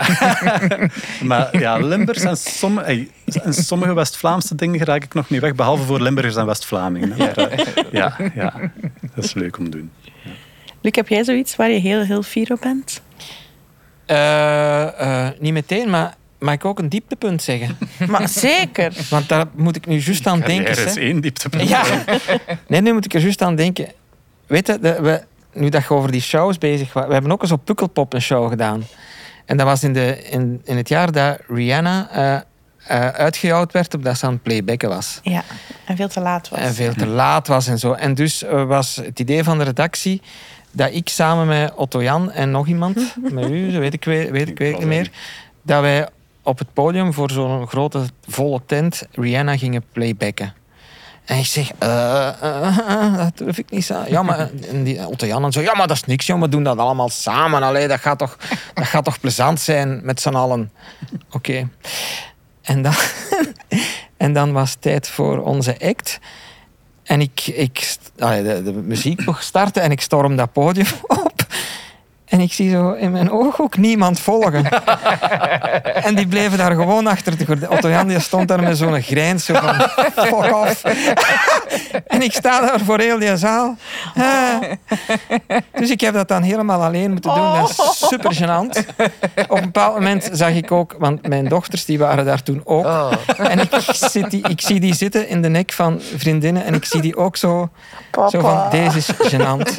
Maar 1.23 1.59
ja, 1.59 1.77
Limburgs 1.77 2.23
en, 2.23 2.37
somm 2.37 2.79
ey, 2.79 3.11
en 3.43 3.55
sommige 3.55 3.95
West-Vlaamse 3.95 4.55
dingen 4.55 4.85
raak 4.85 5.05
ik 5.05 5.15
nog 5.15 5.31
niet 5.31 5.41
weg, 5.41 5.55
behalve 5.55 5.85
voor 5.85 6.01
Limburgers 6.01 6.37
en 6.37 6.47
West-Vlamingen. 6.47 7.19
eh, 7.37 7.59
Ja, 7.91 8.17
ja, 8.35 8.71
dat 9.15 9.25
is 9.25 9.35
leuk 9.35 9.59
om 9.59 9.65
te 9.65 9.71
doen. 9.71 9.91
Luc, 10.81 10.95
heb 10.95 11.09
jij 11.09 11.25
zoiets 11.25 11.57
waar 11.57 11.71
je 11.71 11.79
heel, 11.79 12.01
heel 12.03 12.23
fier 12.23 12.53
op 12.53 12.61
bent? 12.61 13.03
Eh, 14.07 15.27
eh, 15.27 15.33
niet 15.39 15.53
meteen, 15.53 15.91
maar 15.91 16.15
mag 16.39 16.55
ik 16.55 16.65
ook 16.65 16.79
een 16.79 16.89
dieptepunt 16.89 17.43
zeggen? 17.43 17.77
Maar 18.11 18.29
zeker. 18.29 18.93
Want 19.11 19.29
daar 19.29 19.47
moet 19.55 19.77
ik 19.77 19.87
nu 19.87 19.99
juist 19.99 20.27
aan 20.27 20.41
denken. 20.41 20.77
Er 20.77 20.87
is 20.87 20.95
hè. 20.95 21.01
één 21.01 21.21
dieptepunt. 21.21 21.69
Ja. 21.69 21.85
Nee, 22.69 22.81
nu 22.81 22.93
moet 22.93 23.05
ik 23.05 23.15
er 23.15 23.21
juist 23.21 23.43
aan 23.43 23.57
denken. 23.57 23.89
Weet 24.47 24.67
je, 24.67 24.79
de- 24.79 25.01
we, 25.01 25.23
nu 25.53 25.69
dat 25.69 25.83
je 25.83 25.95
over 25.95 26.13
die 26.13 26.21
shows 26.21 26.59
bezig 26.59 26.93
was... 26.93 27.07
We 27.07 27.13
hebben 27.13 27.33
ook 27.33 27.43
eens 27.43 27.53
op 27.53 27.65
Pukkelpop 27.65 28.13
een 28.13 28.23
show 28.23 28.49
gedaan. 28.49 28.83
En 29.45 29.57
dat 29.57 29.67
was 29.67 29.83
in, 29.83 29.93
de, 29.93 30.29
in, 30.31 30.61
in 30.65 30.77
het 30.77 30.89
jaar 30.89 31.13
dat 31.13 31.39
Rihanna 31.49 32.09
eh 32.87 33.07
eh, 33.07 33.09
uitgejouwd 33.09 33.73
werd... 33.73 33.95
op 33.95 34.05
dat 34.05 34.19
ze 34.19 34.27
aan 34.27 34.33
het 34.33 34.43
playbacken 34.43 34.89
was. 34.89 35.21
Ja, 35.23 35.43
en 35.85 35.97
veel 35.97 36.09
te 36.09 36.21
laat 36.21 36.49
was. 36.49 36.61
En 36.61 36.75
veel 36.75 36.95
te 36.95 37.07
laat 37.07 37.47
was 37.47 37.67
en 37.67 37.79
zo. 37.79 37.93
En 37.93 38.15
dus 38.15 38.43
eh, 38.43 38.65
was 38.65 38.97
het 38.97 39.21
idee 39.21 39.45
van 39.45 39.59
de 39.59 39.65
redactie... 39.65 40.23
dat 40.71 40.93
ik 40.93 41.09
samen 41.09 41.47
met 41.47 41.75
Otto 41.75 42.03
Jan 42.03 42.33
en 42.33 42.51
nog 42.51 42.67
iemand... 42.67 43.15
met 43.31 43.51
u, 43.51 43.71
zo 43.71 43.79
weet 43.79 43.95
ik, 43.95 44.05
weet, 44.05 44.31
weet 44.31 44.49
ik, 44.49 44.59
weet 44.59 44.73
ik 44.73 44.79
niet 44.79 44.87
meer... 44.87 45.11
dat 45.63 45.81
wij 45.81 46.09
op 46.43 46.59
het 46.59 46.73
podium 46.73 47.13
voor 47.13 47.31
zo'n 47.31 47.67
grote 47.67 48.03
volle 48.27 48.61
tent 48.67 49.03
Rihanna 49.13 49.57
gingen 49.57 49.85
playbacken. 49.93 50.55
En 51.25 51.39
ik 51.39 51.47
zeg, 51.47 51.71
eh, 51.79 53.17
dat 53.17 53.39
durf 53.39 53.59
ik 53.59 53.71
niet. 53.71 53.85
Zo. 53.85 54.03
Ja, 54.09 54.23
maar 54.23 54.39
en 54.71 54.85
die 54.85 55.07
Otto 55.07 55.27
Jan 55.27 55.45
en 55.45 55.53
zo, 55.53 55.61
ja, 55.61 55.75
maar 55.75 55.87
dat 55.87 55.97
is 55.97 56.05
niks, 56.05 56.27
joh, 56.27 56.41
we 56.41 56.49
doen 56.49 56.63
dat 56.63 56.79
allemaal 56.79 57.09
samen. 57.09 57.63
Allee, 57.63 57.89
dat, 57.89 58.01
gaat 58.01 58.19
toch, 58.19 58.37
dat 58.75 58.87
gaat 58.87 59.05
toch 59.05 59.21
plezant 59.21 59.61
zijn 59.61 60.01
met 60.03 60.21
z'n 60.21 60.35
allen. 60.35 60.73
Oké. 61.31 61.69
En, 62.65 62.83
dan, 62.83 62.95
en 64.17 64.33
dan 64.33 64.53
was 64.53 64.71
het 64.71 64.81
tijd 64.81 65.09
voor 65.09 65.39
onze 65.39 65.77
act. 65.81 66.19
En 67.03 67.21
ik, 67.21 67.47
ik 67.47 67.97
de, 68.17 68.61
de 68.65 68.73
muziek 68.73 69.27
mocht 69.27 69.45
starten 69.45 69.83
en 69.83 69.91
ik 69.91 70.01
storm 70.01 70.37
dat 70.37 70.53
podium 70.53 70.87
op. 71.25 71.34
En 72.25 72.41
ik 72.41 72.53
zie 72.53 72.71
zo 72.71 72.93
in 72.93 73.13
mijn 73.13 73.31
ooghoek 73.31 73.77
niemand 73.77 74.21
volgen. 74.21 74.65
en 76.07 76.15
die 76.15 76.27
bleven 76.27 76.59
daar 76.59 76.75
gewoon 76.75 77.07
achter 77.07 77.39
de 77.39 77.47
gordijn. 77.47 77.71
Otto 77.71 77.89
Jan 77.89 78.09
die 78.09 78.21
stond 78.21 78.49
daar 78.49 78.63
met 78.63 78.77
zo'n 78.77 79.03
grijns, 79.03 79.45
zo 79.45 79.55
van 79.55 79.75
fuck 80.13 80.55
off. 80.55 80.83
en 82.07 82.23
ik 82.23 82.33
sta 82.33 82.61
daar 82.61 82.81
voor 82.81 82.99
heel 83.01 83.19
die 83.19 83.37
zaal. 83.37 83.77
Dus 85.73 85.91
ik 85.91 86.01
heb 86.01 86.15
dat 86.15 86.29
dan 86.29 86.43
helemaal 86.43 86.83
alleen 86.83 87.11
moeten 87.11 87.35
doen. 87.35 87.53
Dat 87.53 87.71
is 87.71 88.09
super 88.09 88.35
gênant. 88.35 88.85
Op 89.49 89.57
een 89.57 89.65
bepaald 89.65 89.95
moment 89.95 90.29
zag 90.33 90.51
ik 90.51 90.73
ook, 90.73 90.95
want 90.99 91.29
mijn 91.29 91.49
dochters 91.49 91.85
die 91.85 91.99
waren 91.99 92.25
daar 92.25 92.43
toen 92.43 92.61
ook. 92.65 93.13
En 93.37 93.59
ik, 93.59 93.69
zit 93.93 94.31
die, 94.31 94.49
ik 94.49 94.61
zie 94.61 94.81
die 94.81 94.95
zitten 94.95 95.29
in 95.29 95.43
de 95.43 95.49
nek 95.49 95.73
van 95.73 96.01
vriendinnen 96.17 96.65
en 96.65 96.75
ik 96.75 96.85
zie 96.85 97.01
die 97.01 97.17
ook 97.17 97.37
zo, 97.37 97.69
zo 98.31 98.41
van, 98.41 98.71
deze 98.71 98.99
is 98.99 99.13
gênant. 99.13 99.75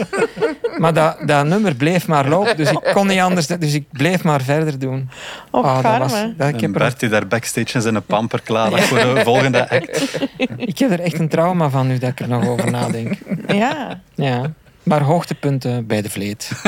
Maar 0.78 0.94
dat, 0.94 1.18
dat 1.26 1.46
nummer 1.46 1.76
bleef 1.76 2.08
maar 2.08 2.28
dus 2.44 2.72
ik 2.72 2.90
kon 2.94 3.08
niet 3.08 3.20
anders. 3.20 3.48
Dus 3.48 3.74
ik 3.74 3.86
bleef 3.92 4.24
maar 4.24 4.42
verder 4.42 4.80
doen. 4.80 5.10
Ah, 5.52 5.84
dat 5.84 5.98
was, 5.98 6.12
dat, 6.12 6.48
ik, 6.48 6.56
En 6.56 6.62
heb 6.62 6.62
er, 6.62 6.72
Bert 6.72 7.00
die 7.00 7.10
daar 7.10 7.28
backstage 7.28 7.76
in 7.76 7.82
zijn 7.82 8.04
pamper 8.04 8.42
klaar 8.42 8.82
voor 8.82 8.98
de 8.98 9.22
volgende 9.24 9.70
act. 9.70 10.20
ik 10.58 10.78
heb 10.78 10.92
er 10.92 11.00
echt 11.00 11.20
een 11.20 11.30
trauma 11.30 11.70
van 11.70 11.88
nu 11.88 11.98
dat 11.98 12.10
ik 12.10 12.20
er 12.20 12.28
nog 12.28 12.48
over 12.48 12.72
nadenk. 12.72 13.18
Ja. 13.48 14.02
Ja. 14.16 14.54
Maar 14.84 15.02
hoogtepunten 15.02 15.88
bij 15.88 16.02
de 16.02 16.10
vleet. 16.10 16.52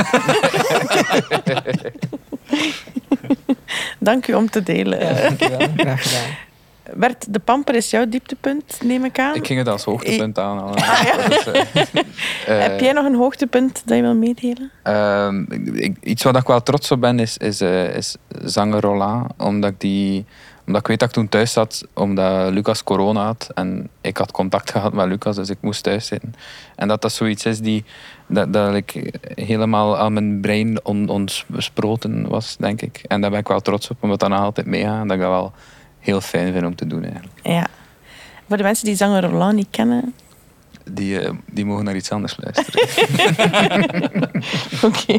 Dank 3.98 4.26
u 4.26 4.34
om 4.34 4.50
te 4.50 4.62
delen. 4.62 4.98
Ja, 4.98 5.12
dankjewel. 5.12 5.68
Graag 5.76 6.02
gedaan. 6.02 6.46
Bert, 6.94 7.32
de 7.32 7.38
pamper 7.38 7.74
is 7.74 7.90
jouw 7.90 8.08
dieptepunt, 8.08 8.78
neem 8.84 9.04
ik 9.04 9.18
aan. 9.18 9.34
Ik 9.34 9.46
ging 9.46 9.58
het 9.58 9.68
als 9.68 9.84
hoogtepunt 9.84 10.38
aanhalen. 10.38 10.74
Ah, 10.82 11.28
Dus, 11.28 11.46
eh, 11.46 11.60
eh, 12.46 12.62
Heb 12.68 12.80
jij 12.80 12.92
nog 12.92 13.04
een 13.04 13.14
hoogtepunt 13.14 13.82
dat 13.84 13.96
je 13.96 14.02
wil 14.02 14.14
meedelen? 14.14 14.70
Ehm, 14.82 15.44
ik- 15.74 15.96
iets 16.02 16.22
waar 16.22 16.36
ik 16.36 16.46
wel 16.46 16.62
trots 16.62 16.90
op 16.90 17.00
ben, 17.00 17.18
is, 17.18 17.36
is, 17.36 17.60
eh, 17.60 17.94
is 17.94 18.16
zanger 18.44 18.80
Roland. 18.80 19.32
Omdat 19.36 19.70
ik, 19.70 19.80
die, 19.80 20.24
omdat 20.66 20.80
ik 20.80 20.86
weet 20.86 20.98
dat 20.98 21.08
ik 21.08 21.14
toen 21.14 21.28
thuis 21.28 21.52
zat, 21.52 21.86
omdat 21.94 22.50
Lucas 22.52 22.84
corona 22.84 23.24
had. 23.24 23.50
En 23.54 23.88
ik 24.00 24.16
had 24.16 24.30
contact 24.30 24.70
gehad 24.70 24.92
met 24.92 25.06
Lucas, 25.06 25.36
dus 25.36 25.50
ik 25.50 25.58
moest 25.60 25.82
thuis 25.82 26.06
zitten. 26.06 26.34
En 26.76 26.88
dat 26.88 27.02
dat 27.02 27.12
zoiets 27.12 27.44
is 27.44 27.60
die, 27.60 27.84
dat, 28.26 28.52
dat 28.52 28.74
ik 28.74 29.20
helemaal 29.34 29.98
aan 29.98 30.12
mijn 30.12 30.40
brein 30.40 30.84
on, 30.84 31.08
ontsproten 31.08 32.28
was, 32.28 32.56
denk 32.56 32.82
ik. 32.82 33.02
En 33.06 33.20
daar 33.20 33.30
ben 33.30 33.40
ik 33.40 33.48
wel 33.48 33.60
trots 33.60 33.90
op, 33.90 33.96
omdat 34.00 34.20
dat 34.20 34.28
nog 34.28 34.40
altijd 34.40 34.66
meegaat. 34.66 35.00
En 35.00 35.08
dat 35.08 35.16
ik 35.16 35.22
dat 35.22 35.30
wel 35.32 35.52
heel 36.08 36.20
fijn 36.20 36.52
vind 36.52 36.64
om 36.64 36.74
te 36.74 36.86
doen, 36.86 37.02
eigenlijk. 37.02 37.34
Ja. 37.42 37.66
Voor 38.48 38.56
de 38.56 38.62
mensen 38.62 38.84
die 38.84 38.96
zanger 38.96 39.22
Roland 39.22 39.54
niet 39.54 39.68
kennen. 39.70 40.14
Die, 40.90 41.20
eh, 41.20 41.32
die 41.46 41.64
mogen 41.64 41.84
naar 41.84 41.96
iets 41.96 42.10
anders 42.10 42.36
luisteren. 42.40 42.82
Oké. 44.88 45.18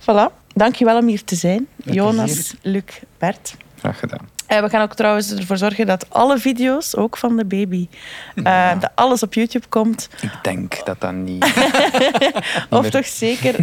Voilà. 0.00 0.44
Dank 0.54 0.74
je 0.74 0.84
wel 0.84 0.98
om 0.98 1.06
hier 1.06 1.24
te 1.24 1.34
zijn. 1.34 1.66
Met 1.76 1.94
Jonas, 1.94 2.32
plezier. 2.32 2.58
Luc, 2.62 3.00
Bert. 3.18 3.56
Graag 3.78 3.98
gedaan. 3.98 4.28
Eh, 4.46 4.60
we 4.60 4.68
gaan 4.68 4.82
ook 4.82 4.94
trouwens 4.94 5.34
ervoor 5.34 5.56
zorgen 5.56 5.86
dat 5.86 6.10
alle 6.10 6.38
video's, 6.38 6.96
ook 6.96 7.16
van 7.16 7.36
de 7.36 7.44
baby, 7.44 7.88
eh, 8.34 8.80
dat 8.80 8.90
alles 8.94 9.22
op 9.22 9.34
YouTube 9.34 9.66
komt. 9.68 10.08
Ik 10.20 10.38
denk 10.42 10.84
dat 10.84 11.00
dat 11.00 11.12
niet... 11.12 11.44
Of 12.70 12.90
toch 12.90 13.06
zeker 13.06 13.56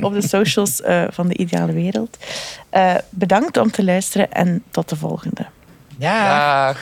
op 0.00 0.12
de 0.12 0.28
socials 0.28 0.80
van 1.08 1.28
de 1.28 1.36
Ideale 1.36 1.72
Wereld. 1.72 2.16
Bedankt 3.10 3.56
om 3.56 3.70
te 3.70 3.84
luisteren 3.84 4.32
en 4.32 4.62
tot 4.70 4.88
de 4.88 4.96
volgende. 4.96 5.46
Ja. 6.00 6.72
Dag. 6.72 6.76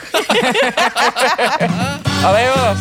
Allee, 2.23 2.45
Jonas. 2.45 2.79